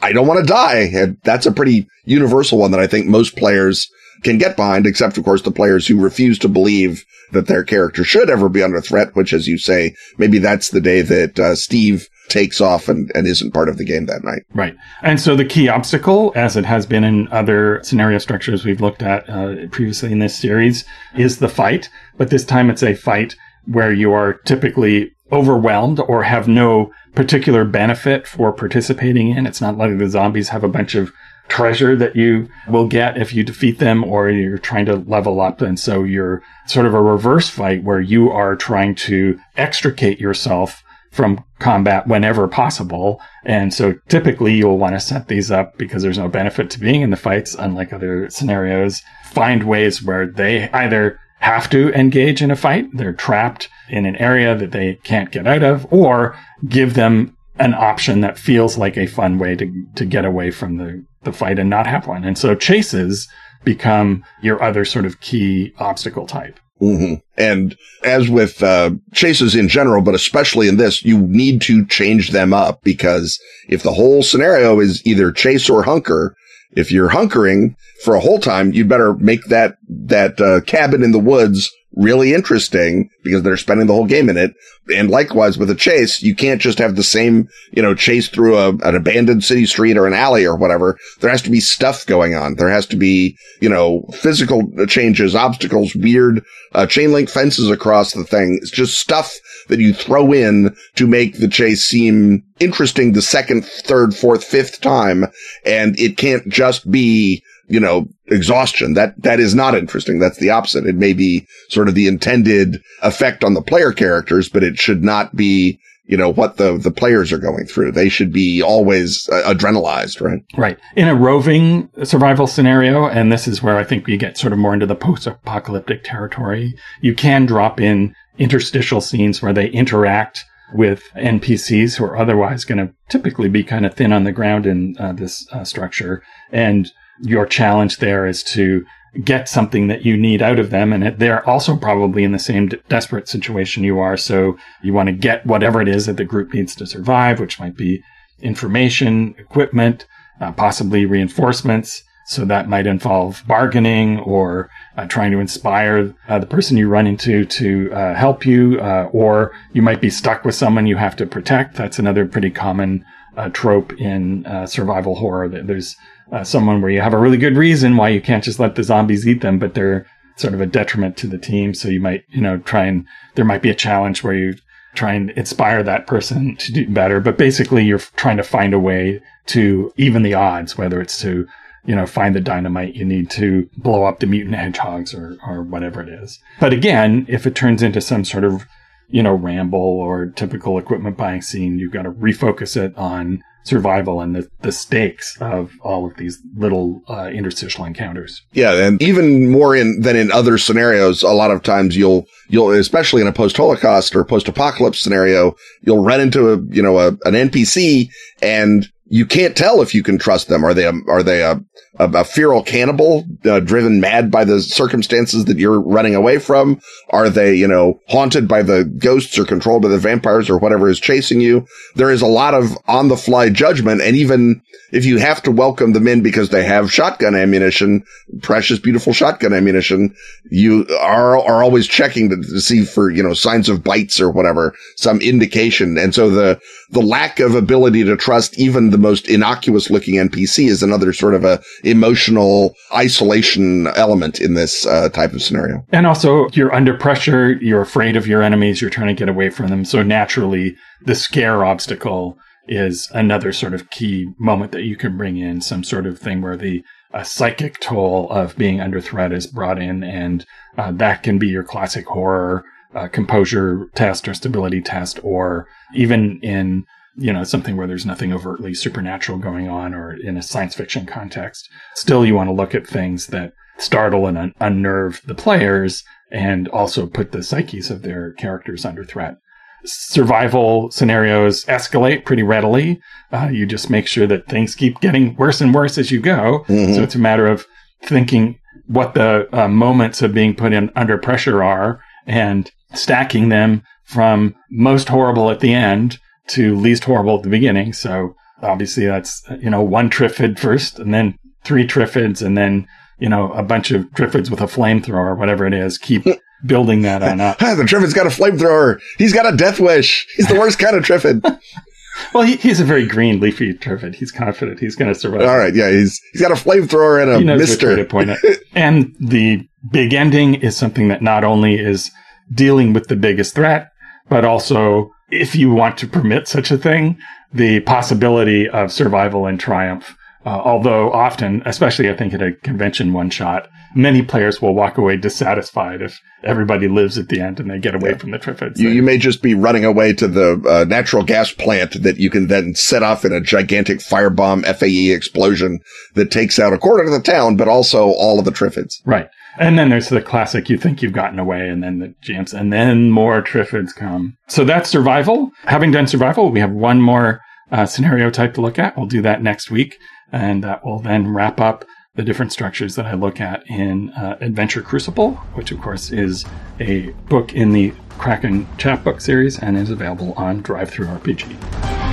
I 0.00 0.12
don't 0.12 0.26
want 0.26 0.40
to 0.40 0.52
die. 0.52 0.90
And 0.94 1.18
that's 1.24 1.46
a 1.46 1.52
pretty 1.52 1.86
universal 2.04 2.58
one 2.58 2.70
that 2.70 2.80
I 2.80 2.86
think 2.86 3.06
most 3.06 3.36
players 3.36 3.90
can 4.22 4.38
get 4.38 4.56
behind, 4.56 4.86
except 4.86 5.18
of 5.18 5.24
course 5.24 5.42
the 5.42 5.50
players 5.50 5.86
who 5.86 6.00
refuse 6.00 6.38
to 6.38 6.48
believe 6.48 7.04
that 7.32 7.46
their 7.46 7.64
character 7.64 8.04
should 8.04 8.30
ever 8.30 8.48
be 8.48 8.62
under 8.62 8.80
threat, 8.80 9.14
which 9.14 9.32
as 9.32 9.48
you 9.48 9.58
say, 9.58 9.94
maybe 10.18 10.38
that's 10.38 10.70
the 10.70 10.80
day 10.80 11.02
that 11.02 11.38
uh, 11.38 11.54
Steve 11.54 12.08
takes 12.28 12.60
off 12.60 12.88
and, 12.88 13.10
and 13.14 13.26
isn't 13.26 13.52
part 13.52 13.68
of 13.68 13.78
the 13.78 13.84
game 13.84 14.06
that 14.06 14.22
night. 14.22 14.42
Right. 14.54 14.76
And 15.02 15.20
so 15.20 15.34
the 15.34 15.44
key 15.44 15.68
obstacle, 15.68 16.32
as 16.34 16.56
it 16.56 16.64
has 16.64 16.86
been 16.86 17.04
in 17.04 17.28
other 17.28 17.80
scenario 17.82 18.18
structures 18.18 18.64
we've 18.64 18.80
looked 18.80 19.02
at 19.02 19.28
uh, 19.28 19.66
previously 19.70 20.12
in 20.12 20.18
this 20.18 20.38
series, 20.38 20.84
is 21.16 21.38
the 21.38 21.48
fight. 21.48 21.90
But 22.16 22.30
this 22.30 22.44
time 22.44 22.70
it's 22.70 22.82
a 22.82 22.94
fight 22.94 23.34
where 23.66 23.92
you 23.92 24.12
are 24.12 24.34
typically 24.34 25.12
overwhelmed 25.32 25.98
or 26.00 26.24
have 26.24 26.46
no 26.46 26.92
particular 27.14 27.64
benefit 27.64 28.26
for 28.26 28.52
participating 28.52 29.30
in. 29.30 29.46
It's 29.46 29.60
not 29.60 29.78
like 29.78 29.98
the 29.98 30.08
zombies 30.08 30.50
have 30.50 30.62
a 30.62 30.68
bunch 30.68 30.94
of 30.94 31.12
treasure 31.48 31.96
that 31.96 32.14
you 32.16 32.48
will 32.68 32.86
get 32.86 33.18
if 33.18 33.34
you 33.34 33.42
defeat 33.42 33.78
them 33.78 34.04
or 34.04 34.30
you're 34.30 34.58
trying 34.58 34.86
to 34.86 34.96
level 34.96 35.40
up. 35.40 35.60
And 35.60 35.78
so 35.78 36.04
you're 36.04 36.42
sort 36.66 36.86
of 36.86 36.94
a 36.94 37.02
reverse 37.02 37.48
fight 37.48 37.82
where 37.82 38.00
you 38.00 38.30
are 38.30 38.56
trying 38.56 38.94
to 38.96 39.38
extricate 39.56 40.20
yourself 40.20 40.82
from 41.10 41.44
combat 41.58 42.06
whenever 42.06 42.48
possible. 42.48 43.20
And 43.44 43.72
so 43.74 43.94
typically 44.08 44.54
you'll 44.54 44.78
want 44.78 44.94
to 44.94 45.00
set 45.00 45.28
these 45.28 45.50
up 45.50 45.76
because 45.76 46.02
there's 46.02 46.18
no 46.18 46.28
benefit 46.28 46.70
to 46.70 46.80
being 46.80 47.02
in 47.02 47.10
the 47.10 47.16
fights, 47.16 47.54
unlike 47.54 47.92
other 47.92 48.30
scenarios. 48.30 49.02
Find 49.30 49.64
ways 49.64 50.02
where 50.02 50.26
they 50.26 50.70
either 50.70 51.20
have 51.42 51.68
to 51.68 51.92
engage 51.92 52.40
in 52.40 52.52
a 52.52 52.56
fight, 52.56 52.86
they're 52.92 53.12
trapped 53.12 53.68
in 53.90 54.06
an 54.06 54.14
area 54.16 54.56
that 54.56 54.70
they 54.70 54.94
can't 55.02 55.32
get 55.32 55.46
out 55.46 55.64
of, 55.64 55.92
or 55.92 56.38
give 56.68 56.94
them 56.94 57.36
an 57.58 57.74
option 57.74 58.20
that 58.20 58.38
feels 58.38 58.78
like 58.78 58.96
a 58.96 59.06
fun 59.06 59.38
way 59.40 59.56
to, 59.56 59.86
to 59.96 60.04
get 60.04 60.24
away 60.24 60.52
from 60.52 60.76
the, 60.76 61.04
the 61.24 61.32
fight 61.32 61.58
and 61.58 61.68
not 61.68 61.86
have 61.86 62.06
one. 62.06 62.24
And 62.24 62.38
so 62.38 62.54
chases 62.54 63.28
become 63.64 64.24
your 64.40 64.62
other 64.62 64.84
sort 64.84 65.04
of 65.04 65.20
key 65.20 65.72
obstacle 65.78 66.26
type. 66.26 66.60
Mm-hmm. 66.80 67.14
And 67.36 67.76
as 68.04 68.28
with 68.28 68.62
uh, 68.62 68.92
chases 69.12 69.56
in 69.56 69.68
general, 69.68 70.00
but 70.00 70.14
especially 70.14 70.68
in 70.68 70.76
this, 70.76 71.04
you 71.04 71.18
need 71.18 71.60
to 71.62 71.84
change 71.86 72.30
them 72.30 72.52
up 72.52 72.82
because 72.82 73.40
if 73.68 73.82
the 73.82 73.92
whole 73.92 74.22
scenario 74.22 74.78
is 74.78 75.04
either 75.04 75.32
chase 75.32 75.68
or 75.68 75.82
hunker, 75.82 76.36
if 76.72 76.90
you're 76.90 77.10
hunkering 77.10 77.76
for 78.04 78.14
a 78.14 78.20
whole 78.20 78.38
time, 78.38 78.72
you'd 78.72 78.88
better 78.88 79.14
make 79.14 79.44
that 79.46 79.76
that 79.88 80.40
uh, 80.40 80.60
cabin 80.62 81.02
in 81.02 81.12
the 81.12 81.18
woods 81.18 81.70
really 81.94 82.32
interesting 82.32 83.10
because 83.22 83.42
they're 83.42 83.56
spending 83.56 83.86
the 83.86 83.92
whole 83.92 84.06
game 84.06 84.30
in 84.30 84.36
it. 84.36 84.54
And 84.94 85.10
likewise 85.10 85.58
with 85.58 85.70
a 85.70 85.74
chase, 85.74 86.22
you 86.22 86.34
can't 86.34 86.60
just 86.60 86.78
have 86.78 86.96
the 86.96 87.02
same, 87.02 87.48
you 87.72 87.82
know, 87.82 87.94
chase 87.94 88.28
through 88.28 88.56
a, 88.56 88.68
an 88.70 88.96
abandoned 88.96 89.44
city 89.44 89.66
street 89.66 89.96
or 89.96 90.06
an 90.06 90.14
alley 90.14 90.44
or 90.44 90.56
whatever. 90.56 90.98
There 91.20 91.30
has 91.30 91.42
to 91.42 91.50
be 91.50 91.60
stuff 91.60 92.06
going 92.06 92.34
on. 92.34 92.54
There 92.54 92.70
has 92.70 92.86
to 92.86 92.96
be, 92.96 93.36
you 93.60 93.68
know, 93.68 94.04
physical 94.14 94.70
changes, 94.86 95.34
obstacles, 95.34 95.94
weird, 95.94 96.42
uh, 96.74 96.86
chain 96.86 97.12
link 97.12 97.28
fences 97.28 97.70
across 97.70 98.12
the 98.12 98.24
thing. 98.24 98.58
It's 98.60 98.70
just 98.70 98.98
stuff 98.98 99.34
that 99.68 99.80
you 99.80 99.94
throw 99.94 100.32
in 100.32 100.74
to 100.96 101.06
make 101.06 101.38
the 101.38 101.48
chase 101.48 101.84
seem 101.84 102.44
interesting 102.60 103.12
the 103.12 103.22
second, 103.22 103.64
third, 103.64 104.14
fourth, 104.14 104.44
fifth 104.44 104.80
time. 104.80 105.24
And 105.64 105.98
it 105.98 106.16
can't 106.16 106.48
just 106.48 106.90
be, 106.90 107.42
you 107.68 107.80
know, 107.80 108.06
exhaustion. 108.26 108.94
That, 108.94 109.20
that 109.22 109.40
is 109.40 109.54
not 109.54 109.74
interesting. 109.74 110.18
That's 110.18 110.38
the 110.38 110.50
opposite. 110.50 110.86
It 110.86 110.96
may 110.96 111.12
be 111.12 111.46
sort 111.68 111.88
of 111.88 111.94
the 111.94 112.06
intended 112.06 112.82
effect 113.02 113.44
on 113.44 113.54
the 113.54 113.62
player 113.62 113.92
characters, 113.92 114.48
but 114.48 114.62
it 114.62 114.78
should 114.78 115.02
not 115.02 115.34
be, 115.34 115.78
you 116.04 116.16
know, 116.16 116.32
what 116.32 116.56
the, 116.56 116.76
the 116.76 116.90
players 116.90 117.32
are 117.32 117.38
going 117.38 117.64
through. 117.64 117.92
They 117.92 118.08
should 118.08 118.32
be 118.32 118.60
always 118.60 119.28
uh, 119.30 119.42
adrenalized, 119.46 120.20
right? 120.20 120.42
Right. 120.56 120.78
In 120.96 121.08
a 121.08 121.14
roving 121.14 121.88
survival 122.02 122.46
scenario, 122.46 123.06
and 123.06 123.32
this 123.32 123.46
is 123.46 123.62
where 123.62 123.78
I 123.78 123.84
think 123.84 124.06
we 124.06 124.16
get 124.16 124.36
sort 124.36 124.52
of 124.52 124.58
more 124.58 124.74
into 124.74 124.86
the 124.86 124.96
post-apocalyptic 124.96 126.02
territory, 126.04 126.74
you 127.00 127.14
can 127.14 127.46
drop 127.46 127.80
in 127.80 128.14
interstitial 128.38 129.00
scenes 129.00 129.42
where 129.42 129.52
they 129.52 129.68
interact 129.68 130.44
with 130.74 131.02
NPCs 131.14 131.96
who 131.96 132.04
are 132.04 132.16
otherwise 132.16 132.64
going 132.64 132.78
to 132.78 132.94
typically 133.08 133.48
be 133.48 133.62
kind 133.62 133.84
of 133.84 133.94
thin 133.94 134.12
on 134.12 134.24
the 134.24 134.32
ground 134.32 134.66
in 134.66 134.96
uh, 134.98 135.12
this 135.12 135.46
uh, 135.52 135.64
structure. 135.64 136.22
And 136.50 136.90
your 137.20 137.46
challenge 137.46 137.98
there 137.98 138.26
is 138.26 138.42
to 138.44 138.84
get 139.24 139.48
something 139.48 139.88
that 139.88 140.06
you 140.06 140.16
need 140.16 140.40
out 140.40 140.58
of 140.58 140.70
them. 140.70 140.92
And 140.92 141.18
they're 141.18 141.46
also 141.48 141.76
probably 141.76 142.24
in 142.24 142.32
the 142.32 142.38
same 142.38 142.68
desperate 142.88 143.28
situation 143.28 143.84
you 143.84 143.98
are. 143.98 144.16
So 144.16 144.56
you 144.82 144.94
want 144.94 145.08
to 145.08 145.12
get 145.12 145.44
whatever 145.44 145.82
it 145.82 145.88
is 145.88 146.06
that 146.06 146.16
the 146.16 146.24
group 146.24 146.54
needs 146.54 146.74
to 146.76 146.86
survive, 146.86 147.38
which 147.38 147.60
might 147.60 147.76
be 147.76 148.02
information, 148.40 149.34
equipment, 149.38 150.06
uh, 150.40 150.52
possibly 150.52 151.04
reinforcements. 151.04 152.02
So 152.24 152.44
that 152.44 152.68
might 152.68 152.86
involve 152.86 153.42
bargaining 153.46 154.20
or 154.20 154.70
uh, 154.96 155.06
trying 155.06 155.32
to 155.32 155.40
inspire 155.40 156.14
uh, 156.28 156.38
the 156.38 156.46
person 156.46 156.76
you 156.76 156.88
run 156.88 157.06
into 157.06 157.44
to 157.44 157.92
uh, 157.92 158.14
help 158.14 158.46
you, 158.46 158.80
uh, 158.80 159.08
or 159.12 159.52
you 159.72 159.82
might 159.82 160.00
be 160.00 160.10
stuck 160.10 160.44
with 160.44 160.54
someone 160.54 160.86
you 160.86 160.96
have 160.96 161.16
to 161.16 161.26
protect. 161.26 161.74
That's 161.74 161.98
another 161.98 162.26
pretty 162.26 162.50
common 162.50 163.04
uh, 163.36 163.48
trope 163.48 163.92
in 163.98 164.44
survival 164.66 165.16
horror. 165.16 165.48
That 165.48 165.66
there's 165.66 165.96
uh, 166.32 166.44
someone 166.44 166.80
where 166.80 166.90
you 166.90 167.00
have 167.00 167.14
a 167.14 167.18
really 167.18 167.36
good 167.36 167.56
reason 167.56 167.96
why 167.96 168.08
you 168.08 168.20
can't 168.20 168.44
just 168.44 168.58
let 168.58 168.74
the 168.74 168.82
zombies 168.82 169.28
eat 169.28 169.42
them, 169.42 169.58
but 169.58 169.74
they're 169.74 170.06
sort 170.36 170.54
of 170.54 170.60
a 170.60 170.66
detriment 170.66 171.16
to 171.18 171.26
the 171.26 171.38
team. 171.38 171.74
So 171.74 171.88
you 171.88 172.00
might, 172.00 172.24
you 172.28 172.40
know, 172.40 172.58
try 172.58 172.86
and 172.86 173.06
there 173.34 173.44
might 173.44 173.62
be 173.62 173.70
a 173.70 173.74
challenge 173.74 174.24
where 174.24 174.34
you 174.34 174.54
try 174.94 175.12
and 175.12 175.30
inspire 175.30 175.82
that 175.82 176.06
person 176.06 176.56
to 176.56 176.72
do 176.72 176.88
better. 176.88 177.20
But 177.20 177.38
basically, 177.38 177.84
you're 177.84 177.98
trying 177.98 178.38
to 178.38 178.42
find 178.42 178.72
a 178.72 178.78
way 178.78 179.20
to 179.46 179.92
even 179.96 180.22
the 180.22 180.34
odds, 180.34 180.78
whether 180.78 181.00
it's 181.00 181.20
to, 181.20 181.46
you 181.84 181.94
know, 181.94 182.06
find 182.06 182.34
the 182.34 182.40
dynamite 182.40 182.94
you 182.94 183.04
need 183.04 183.30
to 183.30 183.68
blow 183.76 184.04
up 184.04 184.20
the 184.20 184.26
mutant 184.26 184.54
hedgehogs 184.54 185.14
or, 185.14 185.36
or 185.46 185.62
whatever 185.62 186.00
it 186.00 186.08
is. 186.08 186.38
But 186.60 186.72
again, 186.72 187.26
if 187.28 187.46
it 187.46 187.54
turns 187.54 187.82
into 187.82 188.00
some 188.00 188.24
sort 188.24 188.44
of, 188.44 188.66
you 189.08 189.22
know, 189.22 189.34
ramble 189.34 189.78
or 189.78 190.26
typical 190.26 190.78
equipment 190.78 191.16
buying 191.16 191.42
scene, 191.42 191.78
you've 191.78 191.92
got 191.92 192.02
to 192.02 192.12
refocus 192.12 192.76
it 192.76 192.96
on 192.96 193.42
survival 193.64 194.20
and 194.20 194.34
the, 194.34 194.48
the 194.62 194.72
stakes 194.72 195.36
of 195.40 195.72
all 195.82 196.06
of 196.06 196.16
these 196.16 196.40
little 196.56 197.02
uh, 197.08 197.28
interstitial 197.32 197.84
encounters. 197.84 198.42
Yeah, 198.52 198.72
and 198.72 199.00
even 199.02 199.50
more 199.50 199.76
in 199.76 200.00
than 200.00 200.16
in 200.16 200.32
other 200.32 200.58
scenarios, 200.58 201.22
a 201.22 201.30
lot 201.30 201.50
of 201.50 201.62
times 201.62 201.96
you'll 201.96 202.26
you'll 202.48 202.70
especially 202.72 203.22
in 203.22 203.28
a 203.28 203.32
post-Holocaust 203.32 204.16
or 204.16 204.24
post-apocalypse 204.24 205.00
scenario, 205.00 205.54
you'll 205.82 206.02
run 206.02 206.20
into 206.20 206.52
a 206.52 206.60
you 206.70 206.82
know 206.82 206.98
a, 206.98 207.08
an 207.24 207.34
NPC 207.34 208.08
and 208.40 208.86
you 209.06 209.26
can't 209.26 209.54
tell 209.54 209.82
if 209.82 209.94
you 209.94 210.02
can 210.02 210.18
trust 210.18 210.48
them. 210.48 210.64
Are 210.64 210.72
they 210.72 210.86
a, 210.86 210.92
are 211.06 211.22
they 211.22 211.42
a, 211.42 211.60
a, 211.98 212.10
a 212.10 212.24
feral 212.24 212.62
cannibal 212.62 213.24
uh, 213.44 213.60
driven 213.60 214.00
mad 214.00 214.30
by 214.30 214.44
the 214.44 214.60
circumstances 214.60 215.44
that 215.44 215.58
you're 215.58 215.80
running 215.80 216.14
away 216.14 216.38
from? 216.38 216.80
Are 217.10 217.28
they, 217.28 217.54
you 217.54 217.68
know, 217.68 218.00
haunted 218.08 218.48
by 218.48 218.62
the 218.62 218.84
ghosts 218.84 219.38
or 219.38 219.44
controlled 219.44 219.82
by 219.82 219.88
the 219.88 219.98
vampires 219.98 220.48
or 220.48 220.58
whatever 220.58 220.88
is 220.88 221.00
chasing 221.00 221.40
you? 221.40 221.66
There 221.94 222.10
is 222.10 222.22
a 222.22 222.26
lot 222.26 222.54
of 222.54 222.76
on 222.88 223.08
the 223.08 223.16
fly 223.16 223.50
judgment. 223.50 224.00
And 224.00 224.16
even 224.16 224.62
if 224.92 225.04
you 225.04 225.18
have 225.18 225.42
to 225.42 225.50
welcome 225.50 225.92
them 225.92 226.06
in 226.06 226.22
because 226.22 226.50
they 226.50 226.64
have 226.64 226.92
shotgun 226.92 227.34
ammunition, 227.34 228.04
precious, 228.42 228.78
beautiful 228.78 229.12
shotgun 229.12 229.52
ammunition, 229.52 230.14
you 230.50 230.86
are, 231.00 231.38
are 231.38 231.62
always 231.62 231.86
checking 231.86 232.30
to, 232.30 232.36
to 232.36 232.60
see 232.60 232.84
for, 232.84 233.10
you 233.10 233.22
know, 233.22 233.34
signs 233.34 233.68
of 233.68 233.84
bites 233.84 234.20
or 234.20 234.30
whatever, 234.30 234.74
some 234.96 235.20
indication. 235.20 235.98
And 235.98 236.14
so 236.14 236.30
the, 236.30 236.60
the 236.90 237.00
lack 237.00 237.40
of 237.40 237.54
ability 237.54 238.04
to 238.04 238.16
trust 238.16 238.58
even 238.58 238.90
the 238.90 238.98
most 238.98 239.28
innocuous 239.28 239.90
looking 239.90 240.14
NPC 240.14 240.68
is 240.68 240.82
another 240.82 241.12
sort 241.12 241.34
of 241.34 241.44
a 241.44 241.62
emotional 241.84 242.74
isolation 242.94 243.86
element 243.88 244.40
in 244.40 244.54
this 244.54 244.86
uh, 244.86 245.08
type 245.08 245.32
of 245.32 245.42
scenario. 245.42 245.84
And 245.92 246.06
also 246.06 246.48
you're 246.50 246.74
under 246.74 246.94
pressure. 246.94 247.52
You're 247.52 247.82
afraid 247.82 248.16
of 248.16 248.26
your 248.26 248.42
enemies. 248.42 248.80
You're 248.80 248.90
trying 248.90 249.08
to 249.08 249.14
get 249.14 249.28
away 249.28 249.50
from 249.50 249.68
them. 249.68 249.84
So 249.84 250.02
naturally 250.02 250.76
the 251.04 251.14
scare 251.14 251.64
obstacle 251.64 252.38
is 252.68 253.10
another 253.12 253.52
sort 253.52 253.74
of 253.74 253.90
key 253.90 254.28
moment 254.38 254.72
that 254.72 254.84
you 254.84 254.96
can 254.96 255.16
bring 255.16 255.36
in 255.36 255.60
some 255.60 255.82
sort 255.82 256.06
of 256.06 256.18
thing 256.18 256.42
where 256.42 256.56
the 256.56 256.84
uh, 257.12 257.22
psychic 257.22 257.78
toll 257.80 258.30
of 258.30 258.56
being 258.56 258.80
under 258.80 259.00
threat 259.00 259.32
is 259.32 259.46
brought 259.46 259.80
in 259.80 260.02
and 260.02 260.46
uh, 260.78 260.92
that 260.92 261.22
can 261.22 261.38
be 261.38 261.48
your 261.48 261.64
classic 261.64 262.06
horror 262.06 262.64
uh, 262.94 263.08
composure 263.08 263.86
test 263.94 264.28
or 264.28 264.34
stability 264.34 264.80
test 264.80 265.18
or 265.22 265.66
even 265.94 266.38
in 266.40 266.84
you 267.16 267.32
know, 267.32 267.44
something 267.44 267.76
where 267.76 267.86
there's 267.86 268.06
nothing 268.06 268.32
overtly 268.32 268.74
supernatural 268.74 269.38
going 269.38 269.68
on 269.68 269.94
or 269.94 270.12
in 270.14 270.36
a 270.36 270.42
science 270.42 270.74
fiction 270.74 271.06
context. 271.06 271.68
Still, 271.94 272.24
you 272.24 272.34
want 272.34 272.48
to 272.48 272.54
look 272.54 272.74
at 272.74 272.86
things 272.86 273.28
that 273.28 273.52
startle 273.78 274.26
and 274.26 274.38
un- 274.38 274.54
unnerve 274.60 275.20
the 275.26 275.34
players 275.34 276.04
and 276.30 276.68
also 276.68 277.06
put 277.06 277.32
the 277.32 277.42
psyches 277.42 277.90
of 277.90 278.02
their 278.02 278.32
characters 278.32 278.84
under 278.84 279.04
threat. 279.04 279.36
Survival 279.84 280.90
scenarios 280.90 281.64
escalate 281.64 282.24
pretty 282.24 282.42
readily. 282.42 283.00
Uh, 283.32 283.48
you 283.52 283.66
just 283.66 283.90
make 283.90 284.06
sure 284.06 284.26
that 284.26 284.48
things 284.48 284.74
keep 284.74 285.00
getting 285.00 285.34
worse 285.36 285.60
and 285.60 285.74
worse 285.74 285.98
as 285.98 286.10
you 286.10 286.20
go. 286.20 286.64
Mm-hmm. 286.68 286.94
So 286.94 287.02
it's 287.02 287.16
a 287.16 287.18
matter 287.18 287.46
of 287.46 287.66
thinking 288.02 288.58
what 288.86 289.14
the 289.14 289.48
uh, 289.52 289.68
moments 289.68 290.22
of 290.22 290.34
being 290.34 290.54
put 290.54 290.72
in 290.72 290.90
under 290.94 291.18
pressure 291.18 291.62
are 291.62 292.00
and 292.26 292.70
stacking 292.94 293.48
them 293.48 293.82
from 294.04 294.54
most 294.70 295.08
horrible 295.08 295.50
at 295.50 295.60
the 295.60 295.74
end 295.74 296.18
to 296.52 296.76
least 296.76 297.04
horrible 297.04 297.36
at 297.36 297.42
the 297.42 297.48
beginning. 297.48 297.92
So 297.92 298.34
obviously 298.62 299.06
that's, 299.06 299.42
you 299.60 299.70
know, 299.70 299.82
one 299.82 300.10
Triffid 300.10 300.58
first 300.58 300.98
and 300.98 301.12
then 301.12 301.36
three 301.64 301.86
Triffids 301.86 302.44
and 302.44 302.56
then, 302.56 302.86
you 303.18 303.28
know, 303.28 303.52
a 303.52 303.62
bunch 303.62 303.90
of 303.90 304.02
Triffids 304.10 304.50
with 304.50 304.60
a 304.60 304.66
flamethrower, 304.66 305.36
whatever 305.36 305.66
it 305.66 305.74
is. 305.74 305.98
Keep 305.98 306.26
building 306.66 307.02
that 307.02 307.22
on 307.22 307.40
up. 307.40 307.58
the 307.58 307.84
Triffid's 307.84 308.14
got 308.14 308.26
a 308.26 308.30
flamethrower. 308.30 309.00
He's 309.18 309.32
got 309.32 309.52
a 309.52 309.56
death 309.56 309.80
wish. 309.80 310.26
He's 310.36 310.48
the 310.48 310.58
worst 310.58 310.78
kind 310.78 310.96
of 310.96 311.04
Triffid. 311.04 311.42
well, 312.34 312.44
he, 312.44 312.56
he's 312.56 312.80
a 312.80 312.84
very 312.84 313.06
green, 313.06 313.40
leafy 313.40 313.74
Triffid. 313.74 314.14
He's 314.14 314.32
confident 314.32 314.80
he's 314.80 314.96
going 314.96 315.12
to 315.12 315.18
survive. 315.18 315.42
All 315.42 315.58
right. 315.58 315.74
Yeah. 315.74 315.90
He's, 315.90 316.20
he's 316.32 316.42
got 316.42 316.52
a 316.52 316.54
flamethrower 316.54 317.22
and 317.22 317.30
a 317.30 317.38
he 317.38 317.44
knows 317.44 317.60
mister. 317.60 317.88
Which 317.88 317.96
way 317.96 318.02
to 318.02 318.08
point 318.08 318.30
it. 318.30 318.62
and 318.74 319.14
the 319.18 319.66
big 319.90 320.12
ending 320.12 320.54
is 320.54 320.76
something 320.76 321.08
that 321.08 321.22
not 321.22 321.44
only 321.44 321.74
is 321.74 322.10
dealing 322.52 322.92
with 322.92 323.08
the 323.08 323.16
biggest 323.16 323.54
threat, 323.54 323.88
but 324.28 324.44
also 324.44 325.10
if 325.32 325.56
you 325.56 325.72
want 325.72 325.96
to 325.98 326.06
permit 326.06 326.46
such 326.46 326.70
a 326.70 326.78
thing, 326.78 327.18
the 327.52 327.80
possibility 327.80 328.68
of 328.68 328.92
survival 328.92 329.46
and 329.46 329.58
triumph. 329.58 330.16
Uh, 330.44 330.60
although 330.64 331.10
often, 331.12 331.62
especially 331.64 332.10
I 332.10 332.16
think 332.16 332.34
at 332.34 332.42
a 332.42 332.52
convention 332.52 333.12
one 333.12 333.30
shot, 333.30 333.68
many 333.94 334.22
players 334.22 334.60
will 334.60 334.74
walk 334.74 334.98
away 334.98 335.16
dissatisfied 335.16 336.02
if 336.02 336.20
everybody 336.42 336.88
lives 336.88 337.16
at 337.16 337.28
the 337.28 337.40
end 337.40 337.60
and 337.60 337.70
they 337.70 337.78
get 337.78 337.94
away 337.94 338.10
yeah. 338.10 338.16
from 338.16 338.32
the 338.32 338.38
Triffids. 338.38 338.76
You, 338.76 338.88
you, 338.88 339.02
may 339.02 339.18
just 339.18 339.40
be 339.40 339.54
running 339.54 339.84
away 339.84 340.12
to 340.14 340.26
the 340.26 340.60
uh, 340.68 340.84
natural 340.84 341.22
gas 341.22 341.52
plant 341.52 342.02
that 342.02 342.18
you 342.18 342.28
can 342.28 342.48
then 342.48 342.74
set 342.74 343.04
off 343.04 343.24
in 343.24 343.32
a 343.32 343.40
gigantic 343.40 343.98
firebomb 343.98 344.64
FAE 344.76 345.14
explosion 345.14 345.78
that 346.14 346.32
takes 346.32 346.58
out 346.58 346.72
a 346.72 346.78
quarter 346.78 347.04
of 347.04 347.12
the 347.12 347.20
town, 347.20 347.56
but 347.56 347.68
also 347.68 348.08
all 348.08 348.40
of 348.40 348.44
the 348.44 348.50
Triffids. 348.50 349.00
Right. 349.06 349.28
And 349.58 349.78
then 349.78 349.90
there's 349.90 350.08
the 350.08 350.22
classic, 350.22 350.70
you 350.70 350.78
think 350.78 351.02
you've 351.02 351.12
gotten 351.12 351.38
away, 351.38 351.68
and 351.68 351.82
then 351.82 351.98
the 351.98 352.14
jams, 352.22 352.54
and 352.54 352.72
then 352.72 353.10
more 353.10 353.42
Triffids 353.42 353.94
come. 353.94 354.36
So 354.48 354.64
that's 354.64 354.88
survival. 354.88 355.50
Having 355.64 355.92
done 355.92 356.06
survival, 356.06 356.50
we 356.50 356.60
have 356.60 356.72
one 356.72 357.00
more 357.00 357.40
uh, 357.70 357.86
scenario 357.86 358.30
type 358.30 358.54
to 358.54 358.60
look 358.60 358.78
at. 358.78 358.96
We'll 358.96 359.06
do 359.06 359.22
that 359.22 359.42
next 359.42 359.70
week, 359.70 359.98
and 360.30 360.64
that 360.64 360.84
will 360.84 361.00
then 361.00 361.32
wrap 361.34 361.60
up 361.60 361.84
the 362.14 362.22
different 362.22 362.52
structures 362.52 362.94
that 362.96 363.06
I 363.06 363.14
look 363.14 363.40
at 363.40 363.66
in 363.68 364.10
uh, 364.10 364.36
Adventure 364.40 364.82
Crucible, 364.82 365.32
which 365.54 365.72
of 365.72 365.80
course 365.80 366.12
is 366.12 366.44
a 366.78 367.08
book 367.28 367.54
in 367.54 367.72
the 367.72 367.94
Kraken 368.18 368.68
chapbook 368.76 369.20
series 369.20 369.58
and 369.58 369.78
is 369.78 369.90
available 369.90 370.34
on 370.34 370.62
DriveThruRPG. 370.62 372.11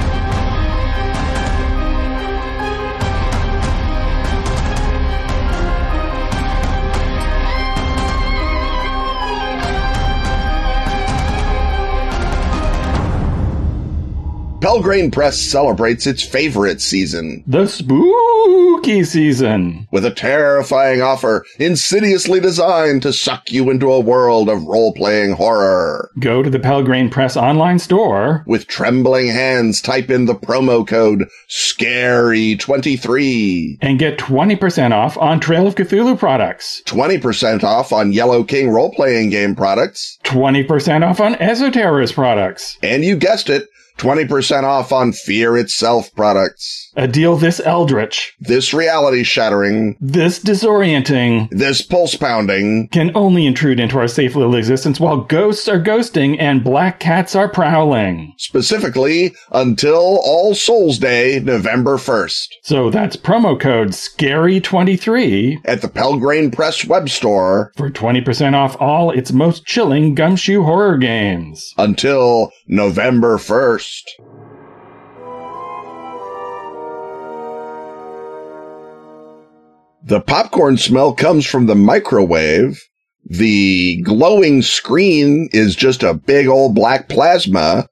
Pelgrane 14.61 15.09
Press 15.09 15.39
celebrates 15.39 16.05
its 16.05 16.21
favorite 16.21 16.81
season. 16.81 17.45
The 17.47 17.65
spooky 17.65 19.05
season. 19.05 19.87
With 19.89 20.03
a 20.03 20.11
terrifying 20.11 21.01
offer 21.01 21.45
insidiously 21.59 22.41
designed 22.41 23.03
to 23.03 23.13
suck 23.13 23.53
you 23.53 23.69
into 23.69 23.89
a 23.89 24.01
world 24.01 24.49
of 24.49 24.65
role-playing 24.65 25.31
horror. 25.31 26.11
Go 26.19 26.43
to 26.43 26.49
the 26.49 26.59
Pelgrane 26.59 27.09
Press 27.09 27.37
online 27.37 27.79
store. 27.79 28.43
With 28.47 28.67
trembling 28.67 29.27
hands, 29.27 29.81
type 29.81 30.09
in 30.09 30.25
the 30.25 30.35
promo 30.35 30.85
code 30.85 31.29
SCARY23. 31.47 33.77
And 33.81 33.97
get 33.97 34.17
20% 34.17 34.91
off 34.91 35.17
on 35.17 35.39
Trail 35.39 35.67
of 35.67 35.75
Cthulhu 35.75 36.19
products. 36.19 36.81
20% 36.85 37.63
off 37.63 37.93
on 37.93 38.11
Yellow 38.11 38.43
King 38.43 38.71
role-playing 38.71 39.29
game 39.29 39.55
products. 39.55 40.17
20% 40.25 41.09
off 41.09 41.21
on 41.21 41.35
Esoterrorist 41.35 42.13
products. 42.13 42.77
And 42.83 43.05
you 43.05 43.15
guessed 43.15 43.49
it, 43.49 43.69
20% 43.99 44.63
off 44.63 44.91
on 44.91 45.11
Fear 45.11 45.57
itself 45.57 46.13
products. 46.15 46.91
A 46.95 47.07
deal 47.07 47.35
this 47.35 47.59
eldritch, 47.59 48.33
this 48.39 48.73
reality 48.73 49.23
shattering, 49.23 49.97
this 49.99 50.39
disorienting, 50.39 51.49
this 51.51 51.81
pulse 51.81 52.15
pounding 52.15 52.87
can 52.89 53.11
only 53.15 53.45
intrude 53.45 53.79
into 53.79 53.97
our 53.99 54.07
safe 54.07 54.35
little 54.35 54.55
existence 54.55 54.99
while 54.99 55.17
ghosts 55.17 55.67
are 55.67 55.79
ghosting 55.79 56.37
and 56.39 56.63
black 56.63 56.99
cats 56.99 57.35
are 57.35 57.49
prowling. 57.49 58.33
Specifically, 58.37 59.35
until 59.51 60.19
All 60.23 60.55
Souls 60.55 60.97
Day, 60.97 61.39
November 61.39 61.97
1st. 61.97 62.47
So 62.63 62.89
that's 62.89 63.17
promo 63.17 63.59
code 63.59 63.89
SCARY23 63.89 65.57
at 65.65 65.81
the 65.81 65.87
Pelgrane 65.89 66.51
Press 66.51 66.85
web 66.85 67.09
store 67.09 67.71
for 67.75 67.89
20% 67.89 68.53
off 68.53 68.75
all 68.79 69.11
its 69.11 69.31
most 69.31 69.65
chilling 69.65 70.15
gumshoe 70.15 70.63
horror 70.63 70.97
games. 70.97 71.73
Until 71.77 72.51
November 72.67 73.37
1st. 73.37 73.88
The 80.03 80.21
popcorn 80.21 80.77
smell 80.77 81.13
comes 81.13 81.45
from 81.45 81.65
the 81.65 81.75
microwave. 81.75 82.81
The 83.25 84.01
glowing 84.01 84.61
screen 84.61 85.49
is 85.51 85.75
just 85.75 86.03
a 86.03 86.13
big 86.13 86.47
old 86.47 86.73
black 86.73 87.09
plasma. 87.09 87.87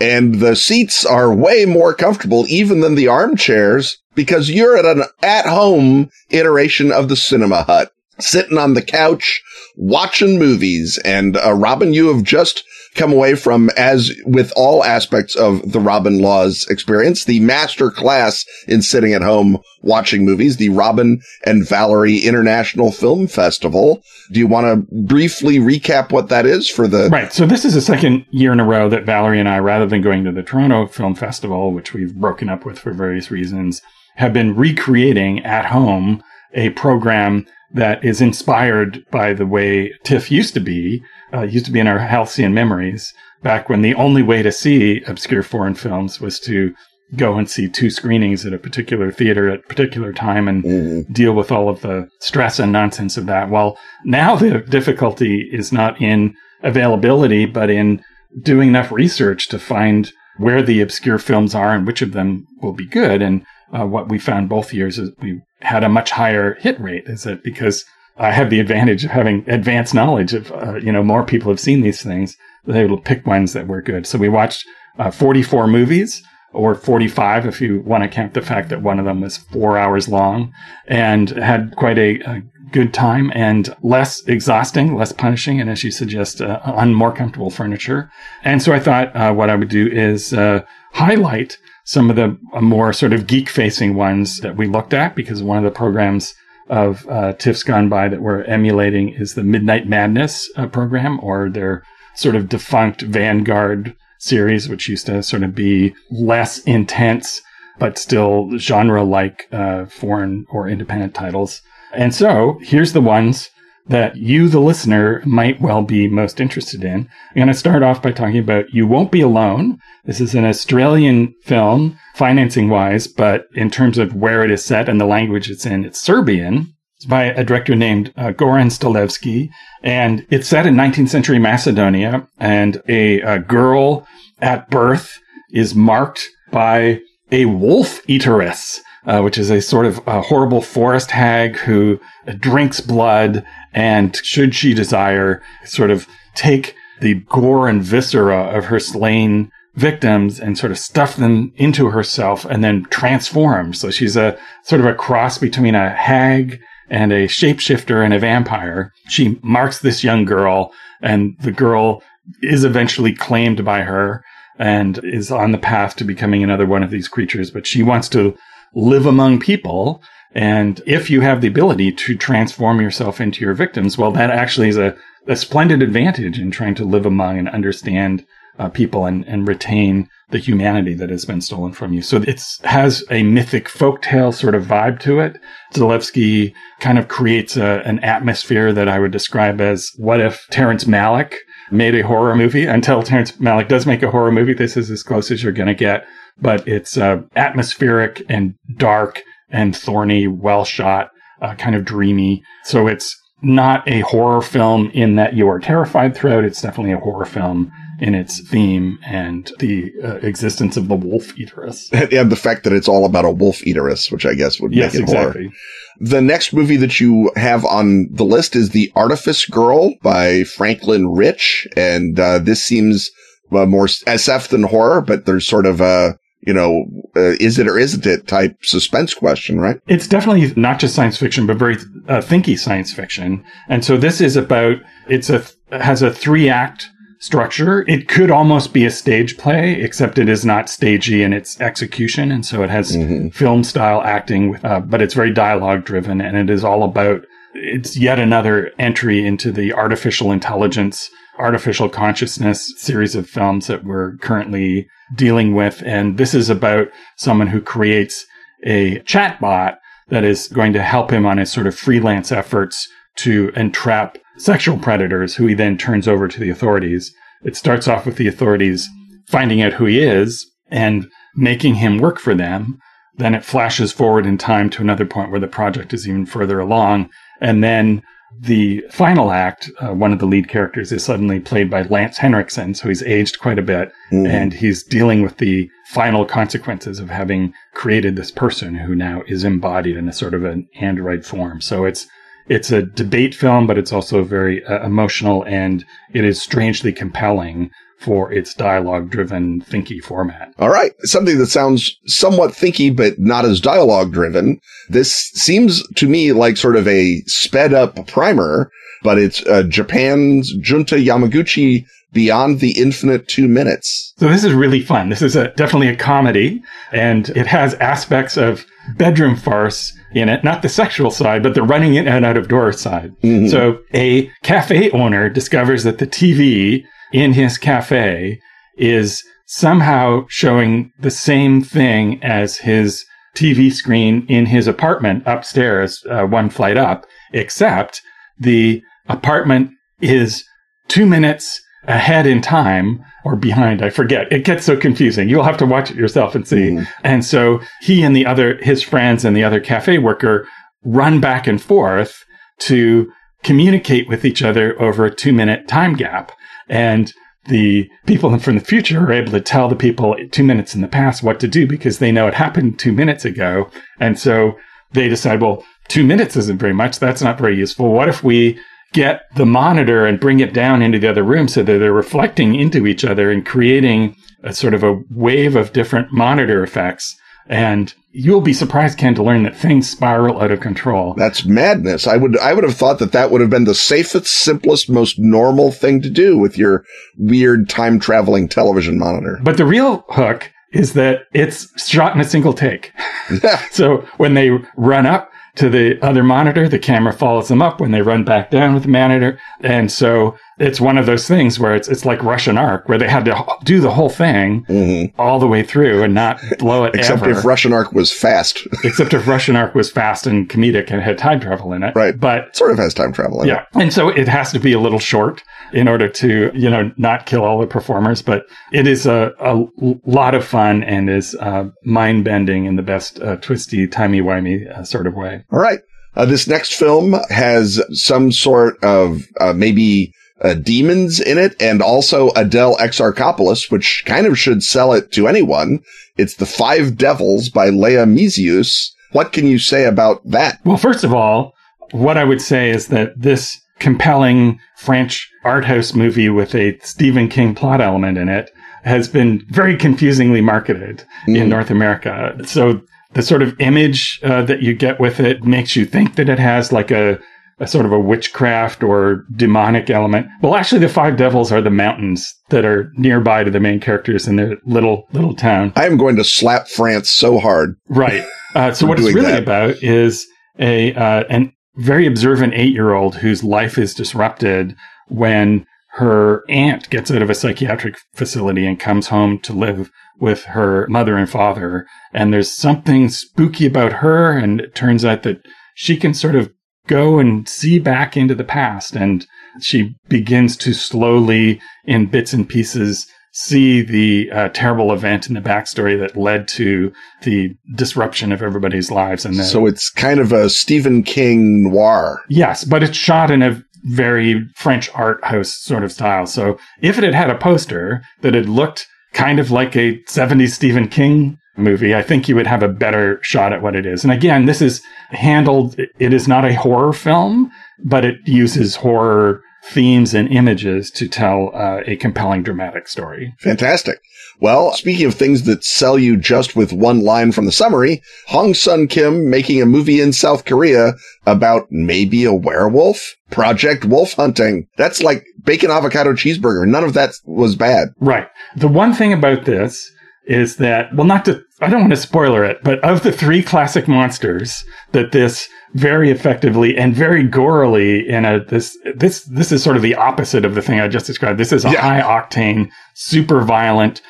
And 0.00 0.36
the 0.40 0.56
seats 0.56 1.06
are 1.06 1.32
way 1.32 1.64
more 1.64 1.94
comfortable 1.94 2.44
even 2.48 2.80
than 2.80 2.96
the 2.96 3.08
armchairs 3.08 3.98
because 4.14 4.50
you're 4.50 4.76
at 4.76 4.84
an 4.84 5.04
at 5.22 5.46
home 5.46 6.10
iteration 6.30 6.90
of 6.90 7.08
the 7.08 7.16
cinema 7.16 7.62
hut, 7.62 7.92
sitting 8.18 8.58
on 8.58 8.74
the 8.74 8.82
couch, 8.82 9.42
watching 9.76 10.38
movies. 10.38 10.98
And 11.04 11.36
uh, 11.36 11.52
Robin, 11.52 11.92
you 11.92 12.12
have 12.12 12.24
just 12.24 12.64
come 12.94 13.12
away 13.12 13.34
from, 13.34 13.70
as 13.76 14.12
with 14.26 14.52
all 14.56 14.84
aspects 14.84 15.34
of 15.34 15.72
the 15.72 15.80
Robin 15.80 16.20
Laws 16.20 16.66
experience, 16.68 17.24
the 17.24 17.40
master 17.40 17.90
class 17.90 18.44
in 18.68 18.82
sitting 18.82 19.14
at 19.14 19.22
home 19.22 19.58
watching 19.80 20.24
movies, 20.24 20.56
the 20.56 20.68
Robin 20.68 21.20
and 21.44 21.66
Valerie 21.66 22.18
International 22.18 22.92
Film 22.92 23.26
Festival. 23.26 24.02
Do 24.30 24.38
you 24.38 24.46
want 24.46 24.66
to 24.66 24.94
briefly 24.94 25.58
recap 25.58 26.12
what 26.12 26.28
that 26.28 26.46
is 26.46 26.68
for 26.68 26.86
the? 26.86 27.08
Right. 27.08 27.32
So 27.32 27.46
this 27.46 27.64
is 27.64 27.74
the 27.74 27.80
second 27.80 28.26
year 28.30 28.52
in 28.52 28.60
a 28.60 28.64
row 28.64 28.88
that 28.88 29.04
Valerie 29.04 29.40
and 29.40 29.48
I, 29.48 29.58
rather 29.58 29.86
than 29.86 30.02
going 30.02 30.24
to 30.24 30.32
the 30.32 30.42
Toronto 30.42 30.86
Film 30.86 31.14
Festival, 31.14 31.72
which 31.72 31.94
we've 31.94 32.14
broken 32.14 32.48
up 32.48 32.64
with 32.64 32.78
for 32.78 32.92
various 32.92 33.30
reasons, 33.30 33.80
have 34.16 34.32
been 34.32 34.54
recreating 34.54 35.44
at 35.44 35.66
home 35.66 36.22
a 36.54 36.70
program 36.70 37.46
that 37.72 38.04
is 38.04 38.20
inspired 38.20 39.04
by 39.10 39.32
the 39.32 39.46
way 39.46 39.92
TIFF 40.04 40.30
used 40.30 40.54
to 40.54 40.60
be, 40.60 41.02
uh, 41.34 41.42
used 41.42 41.66
to 41.66 41.72
be 41.72 41.80
in 41.80 41.86
our 41.86 41.98
halcyon 41.98 42.54
memories 42.54 43.12
back 43.42 43.68
when 43.68 43.82
the 43.82 43.94
only 43.94 44.22
way 44.22 44.42
to 44.42 44.52
see 44.52 45.02
obscure 45.06 45.42
foreign 45.42 45.74
films 45.74 46.20
was 46.20 46.38
to 46.40 46.74
go 47.16 47.36
and 47.36 47.50
see 47.50 47.68
two 47.68 47.90
screenings 47.90 48.46
at 48.46 48.54
a 48.54 48.58
particular 48.58 49.10
theater 49.12 49.50
at 49.50 49.60
a 49.60 49.68
particular 49.68 50.12
time 50.12 50.48
and 50.48 50.64
mm-hmm. 50.64 51.12
deal 51.12 51.34
with 51.34 51.52
all 51.52 51.68
of 51.68 51.82
the 51.82 52.08
stress 52.20 52.58
and 52.58 52.72
nonsense 52.72 53.16
of 53.16 53.26
that. 53.26 53.50
Well, 53.50 53.78
now 54.04 54.36
the 54.36 54.60
difficulty 54.60 55.48
is 55.52 55.72
not 55.72 56.00
in 56.00 56.34
availability, 56.62 57.44
but 57.44 57.68
in 57.68 58.02
doing 58.40 58.68
enough 58.68 58.90
research 58.90 59.48
to 59.48 59.58
find 59.58 60.10
where 60.38 60.62
the 60.62 60.80
obscure 60.80 61.18
films 61.18 61.54
are 61.54 61.74
and 61.74 61.86
which 61.86 62.00
of 62.00 62.12
them 62.12 62.46
will 62.62 62.72
be 62.72 62.86
good. 62.86 63.20
And 63.20 63.44
uh, 63.72 63.86
what 63.86 64.08
we 64.08 64.18
found 64.18 64.48
both 64.48 64.72
years 64.72 64.98
is 64.98 65.10
we 65.20 65.42
had 65.60 65.84
a 65.84 65.88
much 65.88 66.10
higher 66.10 66.54
hit 66.54 66.80
rate. 66.80 67.04
Is 67.06 67.26
it 67.26 67.42
because 67.42 67.84
I 68.16 68.32
have 68.32 68.50
the 68.50 68.60
advantage 68.60 69.04
of 69.04 69.10
having 69.10 69.48
advanced 69.48 69.94
knowledge 69.94 70.34
of, 70.34 70.52
uh, 70.52 70.76
you 70.76 70.92
know, 70.92 71.02
more 71.02 71.24
people 71.24 71.50
have 71.50 71.60
seen 71.60 71.80
these 71.80 72.02
things. 72.02 72.36
They 72.64 72.86
will 72.86 73.00
pick 73.00 73.26
ones 73.26 73.52
that 73.54 73.66
were 73.66 73.82
good. 73.82 74.06
So 74.06 74.18
we 74.18 74.28
watched 74.28 74.66
uh, 74.98 75.10
44 75.10 75.66
movies 75.66 76.22
or 76.52 76.74
45 76.74 77.46
if 77.46 77.60
you 77.60 77.80
want 77.80 78.04
to 78.04 78.08
count 78.08 78.34
the 78.34 78.42
fact 78.42 78.68
that 78.68 78.82
one 78.82 78.98
of 78.98 79.06
them 79.06 79.22
was 79.22 79.38
four 79.38 79.78
hours 79.78 80.08
long 80.08 80.52
and 80.86 81.30
had 81.30 81.74
quite 81.76 81.98
a, 81.98 82.20
a 82.20 82.42
good 82.70 82.92
time 82.92 83.30
and 83.34 83.74
less 83.82 84.26
exhausting, 84.26 84.96
less 84.96 85.12
punishing, 85.12 85.60
and 85.60 85.70
as 85.70 85.84
you 85.84 85.90
suggest, 85.90 86.40
uh, 86.40 86.60
on 86.64 86.94
more 86.94 87.12
comfortable 87.12 87.50
furniture. 87.50 88.10
And 88.44 88.62
so 88.62 88.72
I 88.72 88.80
thought 88.80 89.14
uh, 89.14 89.32
what 89.32 89.50
I 89.50 89.56
would 89.56 89.68
do 89.68 89.86
is 89.88 90.32
uh, 90.32 90.64
highlight 90.92 91.58
some 91.84 92.10
of 92.10 92.16
the 92.16 92.38
uh, 92.52 92.60
more 92.60 92.92
sort 92.92 93.12
of 93.12 93.26
geek 93.26 93.48
facing 93.48 93.94
ones 93.94 94.38
that 94.38 94.56
we 94.56 94.66
looked 94.66 94.94
at 94.94 95.14
because 95.14 95.42
one 95.42 95.58
of 95.58 95.64
the 95.64 95.70
programs 95.70 96.34
of 96.72 97.06
uh, 97.06 97.34
TIFF's 97.34 97.62
gone 97.62 97.90
by 97.90 98.08
that 98.08 98.22
we're 98.22 98.44
emulating 98.44 99.10
is 99.10 99.34
the 99.34 99.44
Midnight 99.44 99.86
Madness 99.86 100.50
uh, 100.56 100.66
program 100.66 101.20
or 101.22 101.50
their 101.50 101.82
sort 102.14 102.34
of 102.34 102.48
defunct 102.48 103.02
Vanguard 103.02 103.94
series, 104.18 104.70
which 104.70 104.88
used 104.88 105.04
to 105.06 105.22
sort 105.22 105.42
of 105.42 105.54
be 105.54 105.94
less 106.10 106.60
intense 106.60 107.42
but 107.78 107.98
still 107.98 108.56
genre 108.58 109.02
like 109.04 109.48
uh, 109.52 109.84
foreign 109.84 110.46
or 110.50 110.66
independent 110.66 111.14
titles. 111.14 111.60
And 111.92 112.14
so 112.14 112.58
here's 112.62 112.94
the 112.94 113.00
ones 113.02 113.50
that 113.86 114.16
you, 114.16 114.48
the 114.48 114.60
listener, 114.60 115.22
might 115.24 115.60
well 115.60 115.82
be 115.82 116.08
most 116.08 116.40
interested 116.40 116.84
in. 116.84 117.08
I'm 117.30 117.36
going 117.36 117.48
to 117.48 117.54
start 117.54 117.82
off 117.82 118.02
by 118.02 118.12
talking 118.12 118.38
about 118.38 118.72
You 118.72 118.86
Won't 118.86 119.10
Be 119.10 119.20
Alone. 119.20 119.78
This 120.04 120.20
is 120.20 120.34
an 120.34 120.44
Australian 120.44 121.34
film, 121.42 121.98
financing 122.14 122.68
wise, 122.68 123.06
but 123.06 123.46
in 123.54 123.70
terms 123.70 123.98
of 123.98 124.14
where 124.14 124.44
it 124.44 124.50
is 124.50 124.64
set 124.64 124.88
and 124.88 125.00
the 125.00 125.06
language 125.06 125.50
it's 125.50 125.66
in, 125.66 125.84
it's 125.84 126.00
Serbian. 126.00 126.74
It's 126.96 127.06
by 127.06 127.24
a 127.24 127.44
director 127.44 127.74
named 127.74 128.12
uh, 128.16 128.32
Goran 128.32 128.70
Stolevski, 128.70 129.50
and 129.82 130.24
it's 130.30 130.46
set 130.46 130.66
in 130.66 130.74
19th 130.74 131.08
century 131.08 131.40
Macedonia, 131.40 132.28
and 132.38 132.80
a, 132.88 133.20
a 133.22 133.38
girl 133.40 134.06
at 134.40 134.70
birth 134.70 135.18
is 135.50 135.74
marked 135.74 136.28
by 136.52 137.00
a 137.32 137.46
wolf 137.46 138.02
eateress 138.08 138.80
uh, 139.06 139.20
which 139.20 139.38
is 139.38 139.50
a 139.50 139.60
sort 139.60 139.86
of 139.86 140.00
a 140.06 140.20
horrible 140.20 140.60
forest 140.60 141.10
hag 141.10 141.56
who 141.56 142.00
drinks 142.38 142.80
blood 142.80 143.44
and, 143.72 144.16
should 144.24 144.54
she 144.54 144.74
desire, 144.74 145.42
sort 145.64 145.90
of 145.90 146.06
take 146.34 146.74
the 147.00 147.14
gore 147.14 147.68
and 147.68 147.82
viscera 147.82 148.44
of 148.56 148.66
her 148.66 148.78
slain 148.78 149.50
victims 149.74 150.38
and 150.38 150.58
sort 150.58 150.70
of 150.70 150.78
stuff 150.78 151.16
them 151.16 151.52
into 151.56 151.90
herself 151.90 152.44
and 152.44 152.62
then 152.62 152.84
transform. 152.90 153.72
So 153.72 153.90
she's 153.90 154.16
a 154.16 154.38
sort 154.64 154.80
of 154.80 154.86
a 154.86 154.94
cross 154.94 155.38
between 155.38 155.74
a 155.74 155.90
hag 155.90 156.60
and 156.88 157.10
a 157.10 157.26
shapeshifter 157.26 158.04
and 158.04 158.12
a 158.12 158.18
vampire. 158.18 158.92
She 159.08 159.38
marks 159.42 159.78
this 159.78 160.04
young 160.04 160.24
girl 160.24 160.72
and 161.00 161.36
the 161.40 161.52
girl 161.52 162.02
is 162.42 162.64
eventually 162.64 163.14
claimed 163.14 163.64
by 163.64 163.82
her 163.82 164.22
and 164.58 165.00
is 165.02 165.30
on 165.30 165.52
the 165.52 165.58
path 165.58 165.96
to 165.96 166.04
becoming 166.04 166.42
another 166.42 166.66
one 166.66 166.82
of 166.82 166.90
these 166.90 167.08
creatures, 167.08 167.50
but 167.50 167.66
she 167.66 167.82
wants 167.82 168.08
to 168.10 168.36
live 168.74 169.06
among 169.06 169.40
people. 169.40 170.02
And 170.34 170.80
if 170.86 171.10
you 171.10 171.20
have 171.20 171.40
the 171.40 171.48
ability 171.48 171.92
to 171.92 172.16
transform 172.16 172.80
yourself 172.80 173.20
into 173.20 173.44
your 173.44 173.54
victims, 173.54 173.98
well, 173.98 174.12
that 174.12 174.30
actually 174.30 174.68
is 174.68 174.78
a, 174.78 174.96
a 175.26 175.36
splendid 175.36 175.82
advantage 175.82 176.38
in 176.38 176.50
trying 176.50 176.74
to 176.76 176.84
live 176.84 177.04
among 177.04 177.38
and 177.38 177.48
understand 177.48 178.24
uh, 178.58 178.68
people 178.68 179.06
and, 179.06 179.26
and 179.26 179.48
retain 179.48 180.08
the 180.30 180.38
humanity 180.38 180.94
that 180.94 181.10
has 181.10 181.24
been 181.24 181.40
stolen 181.40 181.72
from 181.72 181.92
you. 181.92 182.02
So 182.02 182.18
it 182.18 182.42
has 182.64 183.04
a 183.10 183.22
mythic 183.22 183.68
folktale 183.68 184.32
sort 184.32 184.54
of 184.54 184.64
vibe 184.64 185.00
to 185.00 185.20
it. 185.20 185.38
Stolevski 185.74 186.54
kind 186.80 186.98
of 186.98 187.08
creates 187.08 187.56
a, 187.56 187.82
an 187.84 187.98
atmosphere 188.00 188.72
that 188.72 188.88
I 188.88 188.98
would 188.98 189.12
describe 189.12 189.60
as 189.60 189.90
what 189.96 190.20
if 190.20 190.46
Terrence 190.50 190.84
Malick 190.84 191.34
made 191.70 191.94
a 191.94 192.06
horror 192.06 192.34
movie? 192.34 192.66
Until 192.66 193.02
Terrence 193.02 193.32
Malick 193.32 193.68
does 193.68 193.86
make 193.86 194.02
a 194.02 194.10
horror 194.10 194.32
movie, 194.32 194.54
this 194.54 194.76
is 194.76 194.90
as 194.90 195.02
close 195.02 195.30
as 195.30 195.42
you're 195.42 195.52
going 195.52 195.68
to 195.68 195.74
get 195.74 196.06
but 196.40 196.66
it's 196.66 196.96
uh, 196.96 197.22
atmospheric 197.36 198.22
and 198.28 198.54
dark 198.76 199.22
and 199.50 199.76
thorny, 199.76 200.26
well 200.26 200.64
shot, 200.64 201.10
uh, 201.40 201.54
kind 201.54 201.74
of 201.74 201.84
dreamy. 201.84 202.42
So 202.64 202.86
it's 202.86 203.16
not 203.42 203.86
a 203.88 204.00
horror 204.00 204.40
film 204.40 204.90
in 204.90 205.16
that 205.16 205.34
you 205.34 205.48
are 205.48 205.58
terrified 205.58 206.16
throughout. 206.16 206.44
It's 206.44 206.62
definitely 206.62 206.92
a 206.92 206.98
horror 206.98 207.24
film 207.24 207.72
in 208.00 208.14
its 208.14 208.40
theme 208.48 208.98
and 209.04 209.52
the 209.58 209.92
uh, 210.02 210.16
existence 210.16 210.76
of 210.76 210.88
the 210.88 210.94
wolf 210.94 211.38
eateress. 211.38 211.90
and 211.92 212.30
the 212.30 212.36
fact 212.36 212.64
that 212.64 212.72
it's 212.72 212.88
all 212.88 213.04
about 213.04 213.24
a 213.24 213.30
wolf 213.30 213.64
eateress, 213.66 214.10
which 214.10 214.24
I 214.24 214.34
guess 214.34 214.60
would 214.60 214.72
yes, 214.72 214.94
make 214.94 215.00
it 215.00 215.02
exactly. 215.04 215.42
horror. 215.44 215.54
The 216.00 216.20
next 216.20 216.52
movie 216.52 216.78
that 216.78 217.00
you 217.00 217.30
have 217.36 217.64
on 217.64 218.08
the 218.10 218.24
list 218.24 218.56
is 218.56 218.70
The 218.70 218.90
Artifice 218.96 219.46
Girl 219.46 219.94
by 220.02 220.44
Franklin 220.44 221.08
Ritch. 221.08 221.66
And 221.76 222.18
uh, 222.18 222.38
this 222.38 222.64
seems 222.64 223.10
uh, 223.52 223.66
more 223.66 223.86
SF 223.86 224.48
than 224.48 224.64
horror, 224.64 225.00
but 225.00 225.26
there's 225.26 225.46
sort 225.46 225.66
of 225.66 225.80
a 225.80 226.18
you 226.42 226.52
know, 226.52 226.86
uh, 227.16 227.34
is 227.40 227.58
it 227.58 227.68
or 227.68 227.78
isn't 227.78 228.04
it 228.04 228.26
type 228.26 228.56
suspense 228.62 229.14
question, 229.14 229.60
right? 229.60 229.80
It's 229.86 230.08
definitely 230.08 230.52
not 230.60 230.80
just 230.80 230.94
science 230.94 231.16
fiction, 231.16 231.46
but 231.46 231.56
very 231.56 231.76
uh, 232.08 232.20
thinky 232.20 232.58
science 232.58 232.92
fiction. 232.92 233.44
And 233.68 233.84
so 233.84 233.96
this 233.96 234.20
is 234.20 234.36
about, 234.36 234.78
it's 235.08 235.30
a, 235.30 235.44
has 235.70 236.02
a 236.02 236.12
three 236.12 236.48
act 236.48 236.88
structure. 237.20 237.88
It 237.88 238.08
could 238.08 238.32
almost 238.32 238.72
be 238.72 238.84
a 238.84 238.90
stage 238.90 239.38
play, 239.38 239.80
except 239.80 240.18
it 240.18 240.28
is 240.28 240.44
not 240.44 240.68
stagey 240.68 241.22
in 241.22 241.32
its 241.32 241.60
execution. 241.60 242.32
And 242.32 242.44
so 242.44 242.64
it 242.64 242.70
has 242.70 242.96
mm-hmm. 242.96 243.28
film 243.28 243.62
style 243.62 244.02
acting, 244.02 244.56
uh, 244.64 244.80
but 244.80 245.00
it's 245.00 245.14
very 245.14 245.32
dialogue 245.32 245.84
driven 245.84 246.20
and 246.20 246.36
it 246.36 246.50
is 246.50 246.64
all 246.64 246.82
about, 246.82 247.24
it's 247.54 247.96
yet 247.96 248.18
another 248.18 248.72
entry 248.80 249.24
into 249.24 249.52
the 249.52 249.72
artificial 249.72 250.32
intelligence 250.32 251.08
artificial 251.38 251.88
consciousness 251.88 252.72
series 252.76 253.14
of 253.14 253.28
films 253.28 253.66
that 253.66 253.84
we're 253.84 254.16
currently 254.18 254.88
dealing 255.14 255.54
with. 255.54 255.82
And 255.84 256.18
this 256.18 256.34
is 256.34 256.50
about 256.50 256.88
someone 257.16 257.48
who 257.48 257.60
creates 257.60 258.26
a 258.64 259.00
chatbot 259.00 259.76
that 260.08 260.24
is 260.24 260.48
going 260.48 260.72
to 260.74 260.82
help 260.82 261.10
him 261.10 261.24
on 261.26 261.38
his 261.38 261.50
sort 261.50 261.66
of 261.66 261.78
freelance 261.78 262.30
efforts 262.30 262.88
to 263.16 263.50
entrap 263.56 264.18
sexual 264.36 264.78
predators 264.78 265.34
who 265.34 265.46
he 265.46 265.54
then 265.54 265.76
turns 265.76 266.06
over 266.08 266.28
to 266.28 266.40
the 266.40 266.50
authorities. 266.50 267.14
It 267.44 267.56
starts 267.56 267.88
off 267.88 268.06
with 268.06 268.16
the 268.16 268.28
authorities 268.28 268.88
finding 269.26 269.62
out 269.62 269.74
who 269.74 269.86
he 269.86 270.00
is 270.00 270.46
and 270.70 271.08
making 271.34 271.76
him 271.76 271.98
work 271.98 272.18
for 272.18 272.34
them. 272.34 272.78
Then 273.16 273.34
it 273.34 273.44
flashes 273.44 273.92
forward 273.92 274.26
in 274.26 274.38
time 274.38 274.70
to 274.70 274.82
another 274.82 275.06
point 275.06 275.30
where 275.30 275.40
the 275.40 275.46
project 275.46 275.92
is 275.92 276.08
even 276.08 276.26
further 276.26 276.60
along. 276.60 277.10
And 277.40 277.62
then 277.62 278.02
the 278.40 278.84
final 278.90 279.30
act, 279.30 279.70
uh, 279.80 279.94
one 279.94 280.12
of 280.12 280.18
the 280.18 280.26
lead 280.26 280.48
characters 280.48 280.90
is 280.90 281.04
suddenly 281.04 281.38
played 281.38 281.70
by 281.70 281.82
Lance 281.82 282.18
Henriksen, 282.18 282.74
so 282.74 282.88
he's 282.88 283.02
aged 283.02 283.38
quite 283.38 283.58
a 283.58 283.62
bit, 283.62 283.92
mm-hmm. 284.10 284.26
and 284.26 284.52
he's 284.52 284.82
dealing 284.82 285.22
with 285.22 285.36
the 285.38 285.70
final 285.86 286.24
consequences 286.24 286.98
of 286.98 287.10
having 287.10 287.52
created 287.74 288.16
this 288.16 288.30
person 288.30 288.74
who 288.74 288.94
now 288.94 289.22
is 289.28 289.44
embodied 289.44 289.96
in 289.96 290.08
a 290.08 290.12
sort 290.12 290.34
of 290.34 290.44
an 290.44 290.66
android 290.80 291.24
form. 291.24 291.60
So 291.60 291.84
it's 291.84 292.06
it's 292.48 292.72
a 292.72 292.82
debate 292.82 293.34
film, 293.34 293.68
but 293.68 293.78
it's 293.78 293.92
also 293.92 294.24
very 294.24 294.64
uh, 294.64 294.84
emotional, 294.84 295.44
and 295.44 295.84
it 296.12 296.24
is 296.24 296.42
strangely 296.42 296.92
compelling 296.92 297.70
for 298.02 298.32
its 298.32 298.54
dialogue 298.54 299.10
driven 299.10 299.60
thinky 299.62 300.02
format. 300.02 300.52
All 300.58 300.70
right. 300.70 300.92
Something 301.00 301.38
that 301.38 301.46
sounds 301.46 301.98
somewhat 302.06 302.50
thinky, 302.50 302.94
but 302.94 303.18
not 303.18 303.44
as 303.44 303.60
dialogue 303.60 304.12
driven. 304.12 304.60
This 304.88 305.14
seems 305.34 305.86
to 305.94 306.08
me 306.08 306.32
like 306.32 306.56
sort 306.56 306.76
of 306.76 306.88
a 306.88 307.22
sped 307.26 307.72
up 307.72 308.06
primer, 308.08 308.70
but 309.02 309.18
it's 309.18 309.46
uh, 309.46 309.62
Japan's 309.64 310.52
Junta 310.60 310.96
Yamaguchi 310.96 311.86
Beyond 312.12 312.60
the 312.60 312.78
Infinite 312.78 313.26
Two 313.26 313.48
Minutes. 313.48 314.12
So 314.18 314.28
this 314.28 314.44
is 314.44 314.52
really 314.52 314.82
fun. 314.82 315.08
This 315.08 315.22
is 315.22 315.34
a, 315.34 315.48
definitely 315.54 315.88
a 315.88 315.96
comedy 315.96 316.62
and 316.92 317.30
it 317.30 317.46
has 317.46 317.74
aspects 317.74 318.36
of 318.36 318.66
bedroom 318.96 319.36
farce 319.36 319.96
in 320.12 320.28
it, 320.28 320.44
not 320.44 320.60
the 320.60 320.68
sexual 320.68 321.10
side, 321.10 321.42
but 321.42 321.54
the 321.54 321.62
running 321.62 321.94
in 321.94 322.06
and 322.06 322.24
out 322.24 322.36
of 322.36 322.48
doors 322.48 322.80
side. 322.80 323.14
Mm-hmm. 323.22 323.46
So 323.46 323.78
a 323.94 324.30
cafe 324.42 324.90
owner 324.90 325.30
discovers 325.30 325.84
that 325.84 325.98
the 325.98 326.06
TV 326.06 326.84
in 327.12 327.32
his 327.32 327.58
cafe 327.58 328.40
is 328.76 329.22
somehow 329.46 330.24
showing 330.28 330.90
the 330.98 331.10
same 331.10 331.62
thing 331.62 332.22
as 332.22 332.58
his 332.58 333.04
TV 333.36 333.72
screen 333.72 334.26
in 334.28 334.46
his 334.46 334.66
apartment 334.66 335.22
upstairs, 335.26 336.04
uh, 336.10 336.24
one 336.24 336.50
flight 336.50 336.76
up, 336.76 337.06
except 337.32 338.02
the 338.38 338.82
apartment 339.08 339.70
is 340.00 340.44
two 340.88 341.06
minutes 341.06 341.60
ahead 341.84 342.26
in 342.26 342.40
time 342.40 343.04
or 343.24 343.36
behind. 343.36 343.82
I 343.82 343.90
forget. 343.90 344.30
It 344.32 344.44
gets 344.44 344.64
so 344.64 344.76
confusing. 344.76 345.28
You'll 345.28 345.44
have 345.44 345.56
to 345.58 345.66
watch 345.66 345.90
it 345.90 345.96
yourself 345.96 346.34
and 346.34 346.46
see. 346.46 346.70
Mm. 346.70 346.86
And 347.02 347.24
so 347.24 347.60
he 347.80 348.02
and 348.02 348.14
the 348.14 348.26
other, 348.26 348.58
his 348.62 348.82
friends 348.82 349.24
and 349.24 349.36
the 349.36 349.44
other 349.44 349.60
cafe 349.60 349.98
worker 349.98 350.46
run 350.84 351.20
back 351.20 351.46
and 351.46 351.60
forth 351.60 352.24
to 352.60 353.10
communicate 353.42 354.08
with 354.08 354.24
each 354.24 354.42
other 354.42 354.80
over 354.80 355.04
a 355.04 355.14
two 355.14 355.32
minute 355.32 355.66
time 355.66 355.94
gap. 355.94 356.32
And 356.72 357.12
the 357.48 357.90
people 358.06 358.36
from 358.38 358.54
the 358.54 358.64
future 358.64 359.04
are 359.04 359.12
able 359.12 359.32
to 359.32 359.40
tell 359.40 359.68
the 359.68 359.76
people 359.76 360.16
two 360.30 360.42
minutes 360.42 360.74
in 360.74 360.80
the 360.80 360.88
past 360.88 361.22
what 361.22 361.38
to 361.40 361.46
do 361.46 361.66
because 361.66 361.98
they 361.98 362.10
know 362.10 362.26
it 362.26 362.34
happened 362.34 362.78
two 362.78 362.92
minutes 362.92 363.26
ago. 363.26 363.70
And 364.00 364.18
so 364.18 364.54
they 364.92 365.06
decide, 365.08 365.42
well, 365.42 365.64
two 365.88 366.02
minutes 366.02 366.34
isn't 366.34 366.58
very 366.58 366.72
much. 366.72 366.98
That's 366.98 367.20
not 367.20 367.38
very 367.38 367.58
useful. 367.58 367.92
What 367.92 368.08
if 368.08 368.24
we 368.24 368.58
get 368.94 369.24
the 369.36 369.44
monitor 369.44 370.06
and 370.06 370.18
bring 370.18 370.40
it 370.40 370.54
down 370.54 370.80
into 370.80 370.98
the 370.98 371.08
other 371.08 371.22
room 371.22 371.46
so 371.46 371.62
that 371.62 371.78
they're 371.78 371.92
reflecting 371.92 372.54
into 372.54 372.86
each 372.86 373.04
other 373.04 373.30
and 373.30 373.44
creating 373.44 374.16
a 374.42 374.54
sort 374.54 374.72
of 374.72 374.82
a 374.82 375.02
wave 375.10 375.56
of 375.56 375.74
different 375.74 376.10
monitor 376.10 376.62
effects 376.62 377.16
and 377.46 377.92
you'll 378.12 378.40
be 378.40 378.52
surprised, 378.52 378.98
Ken, 378.98 379.14
to 379.14 379.22
learn 379.22 379.42
that 379.42 379.56
things 379.56 379.88
spiral 379.88 380.40
out 380.40 380.50
of 380.50 380.60
control. 380.60 381.14
That's 381.14 381.44
madness. 381.44 382.06
I 382.06 382.16
would, 382.16 382.38
I 382.38 382.52
would 382.52 382.64
have 382.64 382.76
thought 382.76 382.98
that 382.98 383.12
that 383.12 383.30
would 383.30 383.40
have 383.40 383.50
been 383.50 383.64
the 383.64 383.74
safest, 383.74 384.26
simplest, 384.26 384.88
most 384.88 385.18
normal 385.18 385.72
thing 385.72 386.02
to 386.02 386.10
do 386.10 386.38
with 386.38 386.58
your 386.58 386.84
weird 387.16 387.68
time 387.68 387.98
traveling 387.98 388.48
television 388.48 388.98
monitor. 388.98 389.40
But 389.42 389.56
the 389.56 389.66
real 389.66 390.04
hook 390.08 390.50
is 390.72 390.94
that 390.94 391.22
it's 391.32 391.68
shot 391.88 392.14
in 392.14 392.20
a 392.20 392.24
single 392.24 392.52
take. 392.52 392.92
so 393.70 394.06
when 394.16 394.34
they 394.34 394.50
run 394.76 395.06
up 395.06 395.31
to 395.56 395.68
the 395.68 396.02
other 396.02 396.22
monitor, 396.22 396.68
the 396.68 396.78
camera 396.78 397.12
follows 397.12 397.48
them 397.48 397.60
up 397.60 397.80
when 397.80 397.90
they 397.90 398.00
run 398.00 398.24
back 398.24 398.50
down 398.50 398.72
with 398.72 398.84
the 398.84 398.88
monitor. 398.88 399.38
And 399.60 399.92
so 399.92 400.38
it's 400.58 400.80
one 400.80 400.96
of 400.96 401.04
those 401.04 401.28
things 401.28 401.58
where 401.58 401.74
it's 401.74 401.88
it's 401.88 402.06
like 402.06 402.22
Russian 402.22 402.56
Ark, 402.56 402.88
where 402.88 402.96
they 402.96 403.08
had 403.08 403.26
to 403.26 403.44
do 403.64 403.80
the 403.80 403.90
whole 403.90 404.08
thing 404.08 404.64
mm-hmm. 404.64 405.20
all 405.20 405.38
the 405.38 405.46
way 405.46 405.62
through 405.62 406.02
and 406.02 406.14
not 406.14 406.40
blow 406.58 406.84
it. 406.84 406.94
Except 406.94 407.22
ever. 407.22 407.38
if 407.38 407.44
Russian 407.44 407.72
Ark 407.72 407.92
was 407.92 408.12
fast. 408.12 408.66
Except 408.84 409.12
if 409.12 409.26
Russian 409.26 409.54
Ark 409.56 409.74
was 409.74 409.90
fast 409.90 410.26
and 410.26 410.48
comedic 410.48 410.90
and 410.90 411.02
had 411.02 411.18
time 411.18 411.40
travel 411.40 411.72
in 411.74 411.82
it. 411.82 411.94
Right. 411.94 412.18
But 412.18 412.56
sort 412.56 412.70
of 412.70 412.78
has 412.78 412.94
time 412.94 413.12
travel 413.12 413.42
in 413.42 413.48
yeah. 413.48 413.62
it. 413.62 413.66
Yeah. 413.74 413.82
And 413.82 413.92
so 413.92 414.08
it 414.08 414.28
has 414.28 414.52
to 414.52 414.58
be 414.58 414.72
a 414.72 414.80
little 414.80 415.00
short 415.00 415.42
in 415.72 415.88
order 415.88 416.08
to, 416.08 416.50
you 416.54 416.70
know, 416.70 416.92
not 416.96 417.26
kill 417.26 417.44
all 417.44 417.60
the 417.60 417.66
performers. 417.66 418.22
But 418.22 418.46
it 418.72 418.86
is 418.86 419.06
a, 419.06 419.32
a 419.40 419.64
lot 420.04 420.34
of 420.34 420.44
fun 420.44 420.82
and 420.82 421.10
is 421.10 421.34
uh, 421.36 421.70
mind 421.84 422.24
bending 422.24 422.66
in 422.66 422.76
the 422.76 422.82
best 422.82 423.20
uh, 423.20 423.36
twisty, 423.36 423.86
timey 423.86 424.20
wimey 424.20 424.70
uh, 424.70 424.84
sort 424.84 425.06
of 425.06 425.14
way. 425.14 425.44
All 425.50 425.58
right. 425.58 425.80
Uh, 426.14 426.26
this 426.26 426.46
next 426.46 426.74
film 426.74 427.14
has 427.30 427.82
some 427.92 428.32
sort 428.32 428.82
of 428.84 429.22
uh, 429.40 429.54
maybe 429.54 430.12
uh, 430.42 430.54
demons 430.54 431.20
in 431.20 431.38
it 431.38 431.54
and 431.60 431.80
also 431.80 432.30
Adele 432.36 432.76
Exarchopoulos, 432.76 433.70
which 433.70 434.02
kind 434.04 434.26
of 434.26 434.38
should 434.38 434.62
sell 434.62 434.92
it 434.92 435.10
to 435.12 435.26
anyone. 435.26 435.80
It's 436.18 436.34
The 436.34 436.46
Five 436.46 436.98
Devils 436.98 437.48
by 437.48 437.70
Léa 437.70 438.06
Mysius. 438.06 438.90
What 439.12 439.32
can 439.32 439.46
you 439.46 439.58
say 439.58 439.84
about 439.84 440.20
that? 440.26 440.58
Well, 440.64 440.76
first 440.76 441.04
of 441.04 441.14
all, 441.14 441.54
what 441.92 442.18
I 442.18 442.24
would 442.24 442.42
say 442.42 442.70
is 442.70 442.88
that 442.88 443.12
this 443.16 443.61
compelling 443.82 444.60
French 444.76 445.28
art 445.44 445.64
house 445.64 445.92
movie 445.92 446.28
with 446.28 446.54
a 446.54 446.78
Stephen 446.82 447.28
King 447.28 447.52
plot 447.52 447.80
element 447.80 448.16
in 448.16 448.28
it 448.28 448.48
has 448.84 449.08
been 449.08 449.44
very 449.48 449.76
confusingly 449.76 450.40
marketed 450.40 451.04
mm. 451.26 451.36
in 451.36 451.48
North 451.48 451.68
America. 451.68 452.38
So 452.44 452.80
the 453.14 453.22
sort 453.22 453.42
of 453.42 453.60
image 453.60 454.20
uh, 454.22 454.42
that 454.42 454.62
you 454.62 454.72
get 454.72 455.00
with 455.00 455.18
it 455.18 455.42
makes 455.42 455.74
you 455.74 455.84
think 455.84 456.14
that 456.14 456.28
it 456.28 456.38
has 456.38 456.72
like 456.72 456.90
a 456.92 457.18
a 457.58 457.66
sort 457.66 457.86
of 457.86 457.92
a 457.92 457.98
witchcraft 457.98 458.82
or 458.82 459.24
demonic 459.36 459.90
element. 459.90 460.26
Well, 460.40 460.56
actually, 460.56 460.80
the 460.80 460.88
five 460.88 461.16
devils 461.16 461.52
are 461.52 461.60
the 461.60 461.70
mountains 461.70 462.34
that 462.48 462.64
are 462.64 462.90
nearby 462.96 463.44
to 463.44 463.50
the 463.50 463.60
main 463.60 463.78
characters 463.78 464.26
in 464.26 464.36
their 464.36 464.56
little 464.64 465.08
little 465.12 465.34
town. 465.34 465.72
I 465.76 465.86
am 465.86 465.96
going 465.96 466.16
to 466.16 466.24
slap 466.24 466.68
France 466.68 467.10
so 467.10 467.38
hard. 467.38 467.76
Right. 467.88 468.24
Uh, 468.54 468.72
so 468.72 468.86
what 468.88 468.98
it's 468.98 469.12
really 469.12 469.32
that. 469.32 469.42
about 469.42 469.82
is 469.82 470.26
a 470.58 470.94
uh, 470.94 471.24
an 471.28 471.52
very 471.76 472.06
observant 472.06 472.54
eight 472.54 472.72
year 472.72 472.92
old 472.92 473.16
whose 473.16 473.42
life 473.44 473.78
is 473.78 473.94
disrupted 473.94 474.76
when 475.08 475.66
her 475.94 476.42
aunt 476.48 476.88
gets 476.88 477.10
out 477.10 477.20
of 477.20 477.28
a 477.28 477.34
psychiatric 477.34 477.96
facility 478.14 478.66
and 478.66 478.80
comes 478.80 479.08
home 479.08 479.38
to 479.40 479.52
live 479.52 479.90
with 480.18 480.44
her 480.44 480.86
mother 480.88 481.16
and 481.16 481.28
father. 481.28 481.86
And 482.14 482.32
there's 482.32 482.50
something 482.50 483.10
spooky 483.10 483.66
about 483.66 483.94
her. 483.94 484.32
And 484.32 484.60
it 484.60 484.74
turns 484.74 485.04
out 485.04 485.22
that 485.24 485.42
she 485.74 485.96
can 485.98 486.14
sort 486.14 486.34
of 486.34 486.50
go 486.86 487.18
and 487.18 487.46
see 487.46 487.78
back 487.78 488.16
into 488.16 488.34
the 488.34 488.44
past. 488.44 488.96
And 488.96 489.26
she 489.60 489.94
begins 490.08 490.56
to 490.58 490.72
slowly, 490.72 491.60
in 491.84 492.06
bits 492.06 492.32
and 492.32 492.48
pieces, 492.48 493.06
see 493.32 493.80
the 493.80 494.30
uh, 494.30 494.48
terrible 494.50 494.92
event 494.92 495.26
in 495.26 495.34
the 495.34 495.40
backstory 495.40 495.98
that 495.98 496.16
led 496.16 496.46
to 496.46 496.92
the 497.22 497.54
disruption 497.74 498.30
of 498.30 498.42
everybody's 498.42 498.90
lives. 498.90 499.24
And 499.24 499.38
the, 499.38 499.44
so 499.44 499.66
it's 499.66 499.90
kind 499.90 500.20
of 500.20 500.32
a 500.32 500.50
Stephen 500.50 501.02
King 501.02 501.64
noir. 501.64 502.20
Yes, 502.28 502.64
but 502.64 502.82
it's 502.82 502.96
shot 502.96 503.30
in 503.30 503.42
a 503.42 503.62
very 503.84 504.46
French 504.54 504.90
art 504.94 505.24
house 505.24 505.52
sort 505.52 505.82
of 505.82 505.90
style. 505.90 506.26
So 506.26 506.58
if 506.82 506.98
it 506.98 507.04
had 507.04 507.14
had 507.14 507.30
a 507.30 507.38
poster 507.38 508.02
that 508.20 508.34
had 508.34 508.48
looked 508.48 508.86
kind 509.12 509.38
of 509.38 509.50
like 509.50 509.74
a 509.74 509.98
70s 510.04 510.50
Stephen 510.50 510.86
King 510.88 511.38
movie, 511.56 511.94
I 511.94 512.02
think 512.02 512.28
you 512.28 512.36
would 512.36 512.46
have 512.46 512.62
a 512.62 512.68
better 512.68 513.18
shot 513.22 513.52
at 513.52 513.62
what 513.62 513.74
it 513.74 513.86
is. 513.86 514.04
And 514.04 514.12
again, 514.12 514.44
this 514.44 514.62
is 514.62 514.82
handled, 515.08 515.78
it 515.78 516.12
is 516.12 516.28
not 516.28 516.44
a 516.44 516.54
horror 516.54 516.92
film, 516.92 517.50
but 517.78 518.04
it 518.04 518.16
uses 518.24 518.76
horror 518.76 519.42
themes 519.64 520.12
and 520.14 520.28
images 520.28 520.90
to 520.90 521.08
tell 521.08 521.50
uh, 521.54 521.80
a 521.86 521.96
compelling 521.96 522.42
dramatic 522.42 522.88
story. 522.88 523.34
Fantastic. 523.38 524.00
Well, 524.40 524.72
speaking 524.72 525.06
of 525.06 525.14
things 525.14 525.44
that 525.44 525.64
sell 525.64 525.98
you 525.98 526.16
just 526.16 526.56
with 526.56 526.72
one 526.72 527.02
line 527.02 527.30
from 527.30 527.46
the 527.46 527.52
summary, 527.52 528.02
Hong 528.26 528.54
Sun 528.54 528.88
Kim 528.88 529.30
making 529.30 529.62
a 529.62 529.66
movie 529.66 530.00
in 530.00 530.12
South 530.12 530.44
Korea 530.44 530.94
about 531.26 531.68
maybe 531.70 532.24
a 532.24 532.32
werewolf? 532.32 533.14
Project 533.30 533.84
Wolf 533.84 534.14
Hunting. 534.14 534.66
That's 534.76 535.02
like 535.02 535.24
bacon 535.44 535.70
avocado 535.70 536.12
cheeseburger. 536.12 536.66
None 536.66 536.84
of 536.84 536.94
that 536.94 537.14
was 537.24 537.56
bad. 537.56 537.88
Right. 538.00 538.28
The 538.56 538.68
one 538.68 538.92
thing 538.92 539.12
about 539.12 539.44
this 539.44 539.90
is 540.24 540.56
that, 540.56 540.94
well, 540.94 541.06
not 541.06 541.24
to, 541.24 541.42
I 541.60 541.68
don't 541.68 541.80
want 541.80 541.92
to 541.92 541.96
spoiler 541.96 542.44
it, 542.44 542.62
but 542.62 542.78
of 542.84 543.02
the 543.02 543.12
three 543.12 543.42
classic 543.42 543.88
monsters 543.88 544.64
that 544.92 545.12
this 545.12 545.48
very 545.74 546.10
effectively 546.10 546.76
and 546.76 546.94
very 546.94 547.26
gorily 547.26 548.06
in 548.06 548.24
a, 548.24 548.44
this, 548.44 548.76
this, 548.94 549.24
this 549.24 549.50
is 549.50 549.62
sort 549.62 549.76
of 549.76 549.82
the 549.82 549.94
opposite 549.94 550.44
of 550.44 550.54
the 550.54 550.62
thing 550.62 550.80
I 550.80 550.88
just 550.88 551.06
described. 551.06 551.38
This 551.38 551.52
is 551.52 551.64
a 551.64 551.70
yeah. 551.70 551.80
high 551.80 552.00
octane, 552.00 552.70
super 552.94 553.40
violent, 553.42 554.00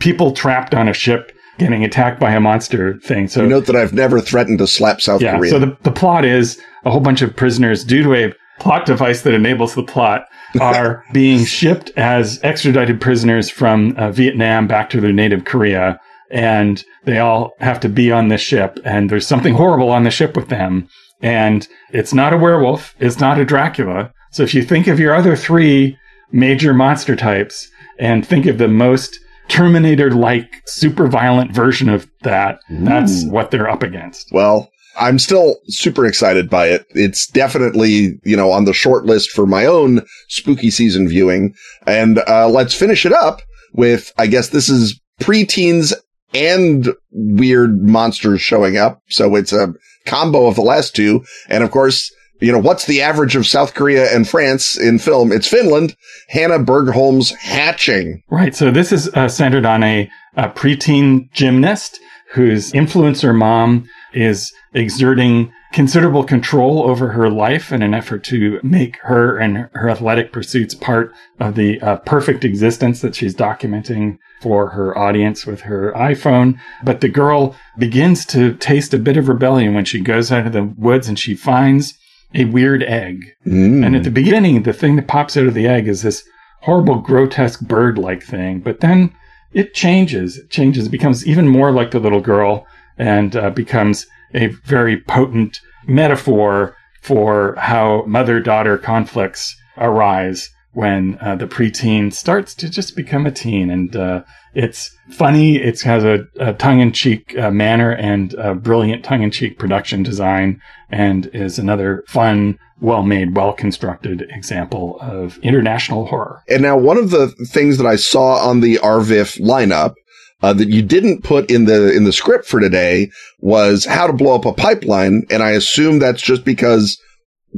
people 0.00 0.32
trapped 0.32 0.74
on 0.74 0.88
a 0.88 0.92
ship 0.92 1.32
getting 1.58 1.84
attacked 1.84 2.18
by 2.18 2.32
a 2.32 2.40
monster 2.40 2.98
thing. 3.00 3.28
So 3.28 3.42
you 3.42 3.48
note 3.48 3.66
that 3.66 3.76
I've 3.76 3.92
never 3.92 4.20
threatened 4.20 4.58
to 4.58 4.66
slap 4.66 5.00
South 5.00 5.20
yeah, 5.20 5.36
Korea. 5.36 5.50
So 5.50 5.58
the, 5.58 5.76
the 5.82 5.92
plot 5.92 6.24
is 6.24 6.60
a 6.84 6.90
whole 6.90 7.00
bunch 7.00 7.22
of 7.22 7.36
prisoners 7.36 7.84
due 7.84 8.02
to 8.02 8.14
a 8.14 8.32
plot 8.58 8.86
device 8.86 9.22
that 9.22 9.34
enables 9.34 9.74
the 9.74 9.82
plot 9.82 10.24
are 10.60 11.04
being 11.12 11.44
shipped 11.44 11.90
as 11.96 12.40
extradited 12.42 13.00
prisoners 13.00 13.50
from 13.50 13.94
uh, 13.96 14.10
Vietnam 14.10 14.66
back 14.66 14.90
to 14.90 15.00
their 15.00 15.12
native 15.12 15.44
Korea. 15.44 16.00
And 16.30 16.82
they 17.04 17.18
all 17.18 17.52
have 17.60 17.80
to 17.80 17.88
be 17.88 18.12
on 18.12 18.28
this 18.28 18.40
ship. 18.40 18.78
And 18.84 19.10
there's 19.10 19.26
something 19.26 19.54
horrible 19.54 19.90
on 19.90 20.04
the 20.04 20.10
ship 20.10 20.36
with 20.36 20.48
them. 20.48 20.88
And 21.22 21.66
it's 21.92 22.14
not 22.14 22.32
a 22.32 22.38
werewolf. 22.38 22.94
It's 22.98 23.20
not 23.20 23.38
a 23.38 23.44
Dracula. 23.44 24.12
So 24.30 24.42
if 24.42 24.54
you 24.54 24.62
think 24.62 24.86
of 24.86 25.00
your 25.00 25.14
other 25.14 25.36
three 25.36 25.98
major 26.32 26.72
monster 26.72 27.16
types 27.16 27.68
and 27.98 28.26
think 28.26 28.46
of 28.46 28.58
the 28.58 28.68
most 28.68 29.18
Terminator 29.48 30.12
like 30.12 30.62
super 30.66 31.08
violent 31.08 31.52
version 31.52 31.88
of 31.88 32.08
that, 32.22 32.60
Ooh. 32.70 32.84
that's 32.84 33.24
what 33.24 33.50
they're 33.50 33.68
up 33.68 33.82
against. 33.82 34.30
Well, 34.32 34.70
I'm 35.00 35.18
still 35.18 35.56
super 35.66 36.06
excited 36.06 36.48
by 36.48 36.68
it. 36.68 36.86
It's 36.90 37.26
definitely, 37.26 38.20
you 38.24 38.36
know, 38.36 38.52
on 38.52 38.66
the 38.66 38.74
short 38.74 39.06
list 39.06 39.30
for 39.30 39.46
my 39.46 39.66
own 39.66 40.02
spooky 40.28 40.70
season 40.70 41.08
viewing. 41.08 41.54
And, 41.86 42.18
uh, 42.28 42.48
let's 42.48 42.74
finish 42.74 43.06
it 43.06 43.12
up 43.12 43.40
with, 43.72 44.12
I 44.18 44.26
guess 44.26 44.50
this 44.50 44.68
is 44.68 45.00
preteens 45.20 45.94
and 46.34 46.88
weird 47.10 47.82
monsters 47.82 48.40
showing 48.40 48.76
up. 48.76 49.02
So 49.08 49.34
it's 49.34 49.52
a 49.52 49.74
combo 50.06 50.46
of 50.46 50.54
the 50.54 50.62
last 50.62 50.94
two. 50.94 51.24
And 51.48 51.64
of 51.64 51.70
course, 51.70 52.12
you 52.40 52.52
know, 52.52 52.58
what's 52.58 52.86
the 52.86 53.02
average 53.02 53.36
of 53.36 53.46
South 53.46 53.74
Korea 53.74 54.14
and 54.14 54.28
France 54.28 54.78
in 54.78 54.98
film? 54.98 55.30
It's 55.32 55.46
Finland. 55.46 55.94
Hanna 56.28 56.58
Bergholm's 56.58 57.32
Hatching. 57.32 58.22
Right. 58.30 58.54
So 58.54 58.70
this 58.70 58.92
is 58.92 59.08
uh, 59.08 59.28
centered 59.28 59.66
on 59.66 59.82
a, 59.82 60.10
a 60.36 60.48
preteen 60.48 61.30
gymnast 61.32 62.00
whose 62.32 62.72
influencer 62.72 63.36
mom 63.36 63.88
is 64.12 64.52
exerting 64.74 65.52
considerable 65.72 66.24
control 66.24 66.82
over 66.82 67.08
her 67.08 67.30
life 67.30 67.70
in 67.70 67.82
an 67.82 67.94
effort 67.94 68.24
to 68.24 68.58
make 68.62 68.96
her 69.02 69.38
and 69.38 69.68
her 69.72 69.88
athletic 69.88 70.32
pursuits 70.32 70.74
part 70.74 71.12
of 71.38 71.54
the 71.54 71.80
uh, 71.80 71.96
perfect 71.98 72.44
existence 72.44 73.00
that 73.00 73.14
she's 73.14 73.34
documenting 73.34 74.18
for 74.42 74.70
her 74.70 74.96
audience 74.98 75.46
with 75.46 75.60
her 75.62 75.92
iPhone. 75.92 76.58
But 76.82 77.00
the 77.00 77.08
girl 77.08 77.54
begins 77.78 78.24
to 78.26 78.54
taste 78.54 78.92
a 78.94 78.98
bit 78.98 79.16
of 79.16 79.28
rebellion 79.28 79.74
when 79.74 79.84
she 79.84 80.00
goes 80.00 80.32
out 80.32 80.46
of 80.46 80.52
the 80.52 80.64
woods 80.64 81.08
and 81.08 81.18
she 81.18 81.34
finds 81.34 81.94
a 82.34 82.46
weird 82.46 82.82
egg. 82.82 83.34
Mm. 83.46 83.84
And 83.84 83.96
at 83.96 84.04
the 84.04 84.10
beginning, 84.10 84.62
the 84.62 84.72
thing 84.72 84.96
that 84.96 85.08
pops 85.08 85.36
out 85.36 85.46
of 85.46 85.54
the 85.54 85.68
egg 85.68 85.86
is 85.88 86.02
this 86.02 86.24
horrible, 86.62 86.96
grotesque 86.96 87.60
bird 87.60 87.98
like 87.98 88.22
thing. 88.22 88.60
But 88.60 88.80
then 88.80 89.14
it 89.52 89.74
changes. 89.74 90.38
It 90.38 90.50
changes. 90.50 90.86
It 90.86 90.90
becomes 90.90 91.26
even 91.26 91.48
more 91.48 91.72
like 91.72 91.90
the 91.90 92.00
little 92.00 92.20
girl 92.20 92.66
and 93.00 93.34
uh, 93.34 93.48
becomes 93.50 94.06
a 94.34 94.48
very 94.64 95.00
potent 95.00 95.58
metaphor 95.86 96.76
for 97.00 97.54
how 97.56 98.04
mother 98.06 98.40
daughter 98.40 98.76
conflicts 98.76 99.56
arise 99.78 100.50
when 100.72 101.18
uh, 101.20 101.34
the 101.34 101.46
preteen 101.46 102.12
starts 102.12 102.54
to 102.54 102.68
just 102.68 102.94
become 102.94 103.26
a 103.26 103.32
teen. 103.32 103.70
And 103.70 103.96
uh, 103.96 104.22
it's 104.54 104.94
funny. 105.10 105.56
It 105.56 105.80
has 105.80 106.04
a, 106.04 106.26
a 106.38 106.52
tongue 106.52 106.80
in 106.80 106.92
cheek 106.92 107.36
uh, 107.38 107.50
manner 107.50 107.90
and 107.92 108.34
a 108.34 108.54
brilliant 108.54 109.02
tongue 109.02 109.22
in 109.22 109.30
cheek 109.30 109.58
production 109.58 110.02
design, 110.02 110.60
and 110.90 111.26
is 111.32 111.58
another 111.58 112.04
fun, 112.06 112.58
well 112.80 113.02
made, 113.02 113.34
well 113.34 113.52
constructed 113.54 114.26
example 114.28 114.98
of 115.00 115.38
international 115.38 116.06
horror. 116.06 116.42
And 116.48 116.62
now, 116.62 116.76
one 116.76 116.98
of 116.98 117.10
the 117.10 117.28
things 117.28 117.78
that 117.78 117.86
I 117.86 117.96
saw 117.96 118.34
on 118.46 118.60
the 118.60 118.76
RVIF 118.76 119.40
lineup 119.40 119.94
uh, 120.42 120.52
that 120.52 120.68
you 120.68 120.82
didn't 120.82 121.22
put 121.22 121.50
in 121.50 121.64
the 121.66 121.94
in 121.94 122.04
the 122.04 122.12
script 122.12 122.46
for 122.46 122.60
today 122.60 123.10
was 123.40 123.84
how 123.84 124.06
to 124.06 124.12
blow 124.12 124.34
up 124.34 124.44
a 124.44 124.52
pipeline, 124.52 125.26
and 125.30 125.42
I 125.42 125.50
assume 125.50 125.98
that's 125.98 126.22
just 126.22 126.44
because 126.44 127.00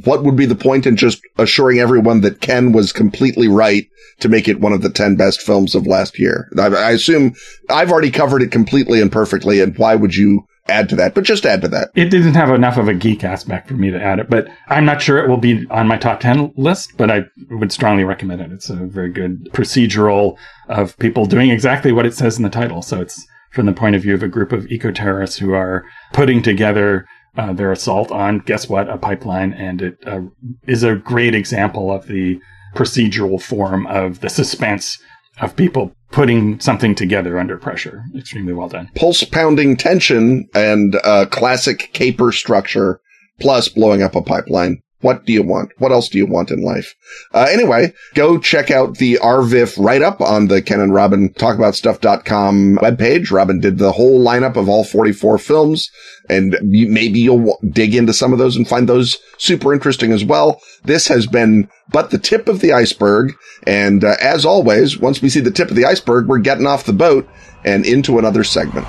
what 0.05 0.25
would 0.25 0.37
be 0.37 0.47
the 0.47 0.55
point 0.55 0.87
in 0.87 0.97
just 0.97 1.21
assuring 1.39 1.79
everyone 1.79 2.23
that 2.23 2.41
Ken 2.41 2.73
was 2.73 2.93
completely 2.93 3.49
right 3.49 3.87
to 4.21 4.29
make 4.29 4.49
it 4.49 4.61
one 4.61 4.73
of 4.73 4.81
the 4.83 4.91
10 4.91 5.17
best 5.17 5.43
films 5.43 5.75
of 5.75 5.87
last 5.87 6.19
year? 6.19 6.49
I, 6.59 6.69
I 6.69 6.91
assume 6.93 7.35
I've 7.69 7.93
already 7.93 8.11
covered 8.11 8.43
it 8.43 8.51
completely 8.51 9.03
and 9.03 9.13
perfectly. 9.13 9.61
And 9.61 9.77
why 9.77 9.95
would 9.95 10.15
you 10.15 10.47
add 10.69 10.89
to 10.89 10.97
that, 10.97 11.15
but 11.15 11.25
just 11.25 11.45
add 11.45 11.61
to 11.63 11.69
that. 11.69 11.91
It 11.95 12.11
didn't 12.11 12.35
have 12.35 12.51
enough 12.51 12.77
of 12.77 12.89
a 12.89 12.95
geek 12.95 13.25
aspect 13.25 13.69
for 13.69 13.75
me 13.75 13.91
to 13.91 14.03
add 14.03 14.19
it, 14.19 14.31
but 14.31 14.49
I'm 14.69 14.85
not 14.85 15.03
sure 15.03 15.19
it 15.19 15.29
will 15.29 15.37
be 15.37 15.67
on 15.71 15.89
my 15.89 15.97
top 15.97 16.21
10 16.21 16.55
list, 16.57 16.97
but 16.97 17.11
I 17.11 17.25
would 17.51 17.73
strongly 17.73 18.05
recommend 18.05 18.41
it. 18.41 18.53
It's 18.53 18.71
a 18.71 18.77
very 18.77 19.11
good 19.11 19.51
procedural 19.53 20.37
of 20.69 20.97
people 20.99 21.27
doing 21.27 21.51
exactly 21.51 21.93
what 21.93 22.07
it 22.07 22.15
says 22.15 22.37
in 22.37 22.45
the 22.45 22.51
title. 22.51 22.83
So 22.83 23.01
it's 23.01 23.27
from 23.51 23.67
the 23.67 23.73
point 23.73 23.97
of 23.97 24.03
view 24.03 24.15
of 24.15 24.23
a 24.23 24.29
group 24.29 24.53
of 24.53 24.67
eco 24.69 24.93
terrorists 24.93 25.39
who 25.39 25.53
are 25.53 25.85
putting 26.13 26.43
together 26.43 27.07
uh, 27.37 27.53
their 27.53 27.73
assault 27.73 28.11
on, 28.11 28.39
guess 28.41 28.69
what, 28.69 28.89
a 28.89 28.97
pipeline. 28.97 29.53
And 29.53 29.83
it 29.83 29.99
uh, 30.07 30.23
is 30.67 30.83
a 30.83 30.95
great 30.95 31.35
example 31.35 31.91
of 31.91 32.07
the 32.07 32.41
procedural 32.75 33.41
form 33.41 33.87
of 33.87 34.21
the 34.21 34.31
suspense 34.31 34.99
of 35.43 35.57
people 35.57 35.93
putting 36.11 36.61
something 36.61 36.95
together 36.95 37.39
under 37.39 37.59
pressure. 37.59 38.05
Extremely 38.17 38.53
well 38.53 38.69
done. 38.69 38.89
Pulse 38.95 39.25
pounding 39.25 39.77
tension 39.77 40.49
and 40.55 40.97
uh, 41.05 41.27
classic 41.27 41.91
caper 41.93 42.33
structure, 42.33 43.01
plus 43.41 43.69
blowing 43.69 44.03
up 44.03 44.15
a 44.15 44.23
pipeline. 44.23 44.81
What 45.03 45.27
do 45.27 45.33
you 45.33 45.43
want? 45.43 45.73
What 45.79 45.93
else 45.93 46.09
do 46.09 46.17
you 46.17 46.27
want 46.27 46.51
in 46.51 46.63
life? 46.63 46.95
Uh, 47.35 47.47
anyway, 47.51 47.93
go 48.15 48.39
check 48.39 48.71
out 48.71 48.97
the 48.97 49.19
RVIF 49.23 49.79
write 49.79 50.03
up 50.03 50.21
on 50.21 50.49
the 50.49 50.63
Ken 50.63 50.81
and 50.81 50.95
Robin 50.95 51.29
talkaboutstuff.com 51.29 52.79
webpage. 52.81 53.31
Robin 53.31 53.61
did 53.61 53.79
the 53.79 53.93
whole 53.93 54.25
lineup 54.25 54.57
of 54.57 54.69
all 54.69 54.85
44 54.85 55.39
films 55.39 55.91
and 56.29 56.57
maybe 56.63 57.21
you'll 57.21 57.59
dig 57.69 57.95
into 57.95 58.13
some 58.13 58.33
of 58.33 58.39
those 58.39 58.57
and 58.57 58.67
find 58.69 58.89
those 58.89 59.19
super 59.39 59.75
interesting 59.75 60.13
as 60.13 60.25
well. 60.25 60.61
This 60.85 61.09
has 61.09 61.27
been 61.27 61.69
but 61.91 62.11
the 62.11 62.19
tip 62.19 62.49
of 62.49 62.61
the 62.61 62.73
iceberg. 62.73 63.35
And 63.67 64.05
uh, 64.05 64.17
as 64.21 64.45
always, 64.45 64.99
once 64.99 65.21
we 65.21 65.29
see 65.29 65.41
the 65.41 65.51
tip 65.51 65.69
of 65.69 65.77
the 65.77 65.85
iceberg, 65.85 66.27
we're 66.27 66.39
getting 66.39 66.67
off 66.67 66.85
the 66.85 66.93
boat 66.93 67.29
and 67.65 67.85
into 67.85 68.19
another 68.19 68.45
segment. 68.45 68.87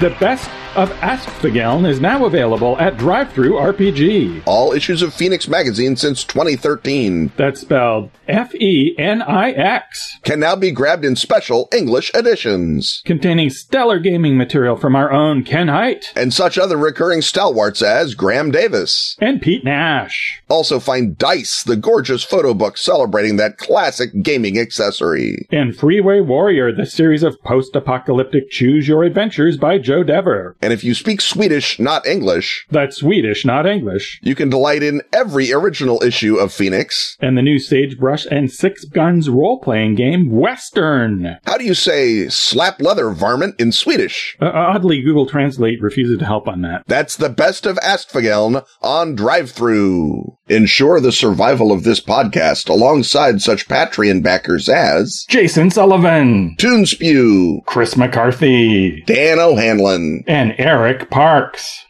The 0.00 0.10
best 0.10 0.48
of 0.78 0.90
Askfageln 1.00 1.88
is 1.88 2.00
now 2.00 2.24
available 2.24 2.78
at 2.78 2.96
DriveThruRPG. 2.96 4.44
All 4.46 4.72
issues 4.72 5.02
of 5.02 5.12
Fenix 5.12 5.48
magazine 5.48 5.96
since 5.96 6.22
2013. 6.22 7.32
That's 7.36 7.62
spelled 7.62 8.12
F-E-N-I-X. 8.28 10.18
Can 10.22 10.38
now 10.38 10.54
be 10.54 10.70
grabbed 10.70 11.04
in 11.04 11.16
special 11.16 11.68
English 11.74 12.12
editions. 12.14 13.02
Containing 13.04 13.50
stellar 13.50 13.98
gaming 13.98 14.36
material 14.36 14.76
from 14.76 14.94
our 14.94 15.10
own 15.10 15.42
Ken 15.42 15.66
Hite. 15.66 16.12
And 16.14 16.32
such 16.32 16.56
other 16.56 16.76
recurring 16.76 17.22
stalwarts 17.22 17.82
as 17.82 18.14
Graham 18.14 18.52
Davis. 18.52 19.16
And 19.20 19.42
Pete 19.42 19.64
Nash. 19.64 20.40
Also 20.48 20.78
find 20.78 21.18
Dice, 21.18 21.64
the 21.64 21.76
gorgeous 21.76 22.22
photo 22.22 22.54
book 22.54 22.78
celebrating 22.78 23.36
that 23.38 23.58
classic 23.58 24.22
gaming 24.22 24.56
accessory. 24.60 25.48
And 25.50 25.76
Freeway 25.76 26.20
Warrior, 26.20 26.72
the 26.72 26.86
series 26.86 27.24
of 27.24 27.42
post-apocalyptic 27.42 28.50
choose 28.50 28.86
your 28.86 29.02
adventures 29.02 29.56
by 29.56 29.78
Joe 29.78 30.04
Dever. 30.04 30.54
And 30.62 30.67
if 30.72 30.84
you 30.84 30.94
speak 30.94 31.20
Swedish, 31.20 31.78
not 31.78 32.06
English, 32.06 32.66
that's 32.70 32.98
Swedish, 32.98 33.44
not 33.44 33.66
English, 33.66 34.20
you 34.22 34.34
can 34.34 34.50
delight 34.50 34.82
in 34.82 35.02
every 35.12 35.52
original 35.52 36.02
issue 36.02 36.36
of 36.36 36.52
Fenix. 36.52 37.16
And 37.20 37.36
the 37.36 37.42
new 37.42 37.58
Sagebrush 37.58 38.26
and 38.30 38.50
Six 38.50 38.84
Guns 38.84 39.28
role 39.28 39.60
playing 39.60 39.94
game, 39.96 40.30
Western. 40.30 41.38
How 41.44 41.58
do 41.58 41.64
you 41.64 41.74
say 41.74 42.28
slap 42.28 42.80
leather 42.80 43.10
varmint 43.10 43.54
in 43.58 43.72
Swedish? 43.72 44.36
Uh, 44.40 44.50
oddly, 44.52 45.02
Google 45.02 45.26
Translate 45.26 45.80
refuses 45.80 46.18
to 46.18 46.24
help 46.24 46.48
on 46.48 46.62
that. 46.62 46.84
That's 46.86 47.16
the 47.16 47.28
best 47.28 47.66
of 47.66 47.76
Askfageln 47.78 48.64
on 48.80 49.14
Drive-Thru. 49.14 50.37
Ensure 50.50 50.98
the 50.98 51.12
survival 51.12 51.70
of 51.70 51.84
this 51.84 52.00
podcast 52.00 52.70
alongside 52.70 53.42
such 53.42 53.68
Patreon 53.68 54.22
backers 54.22 54.66
as 54.66 55.26
Jason 55.28 55.70
Sullivan, 55.70 56.56
Toonspew, 56.58 57.62
Chris 57.66 57.98
McCarthy, 57.98 59.02
Dan 59.02 59.38
O'Hanlon, 59.38 60.24
and 60.26 60.54
Eric 60.56 61.10
Parks. 61.10 61.84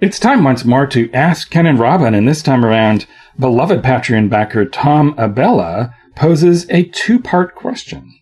It's 0.00 0.18
time 0.18 0.42
once 0.42 0.64
more 0.64 0.88
to 0.88 1.08
ask 1.12 1.48
Ken 1.48 1.66
and 1.66 1.78
Robin, 1.78 2.14
and 2.14 2.26
this 2.26 2.42
time 2.42 2.64
around, 2.64 3.06
beloved 3.38 3.84
Patreon 3.84 4.28
backer 4.28 4.64
Tom 4.64 5.14
Abella 5.16 5.94
poses 6.16 6.68
a 6.68 6.82
two 6.82 7.20
part 7.20 7.54
question. 7.54 8.12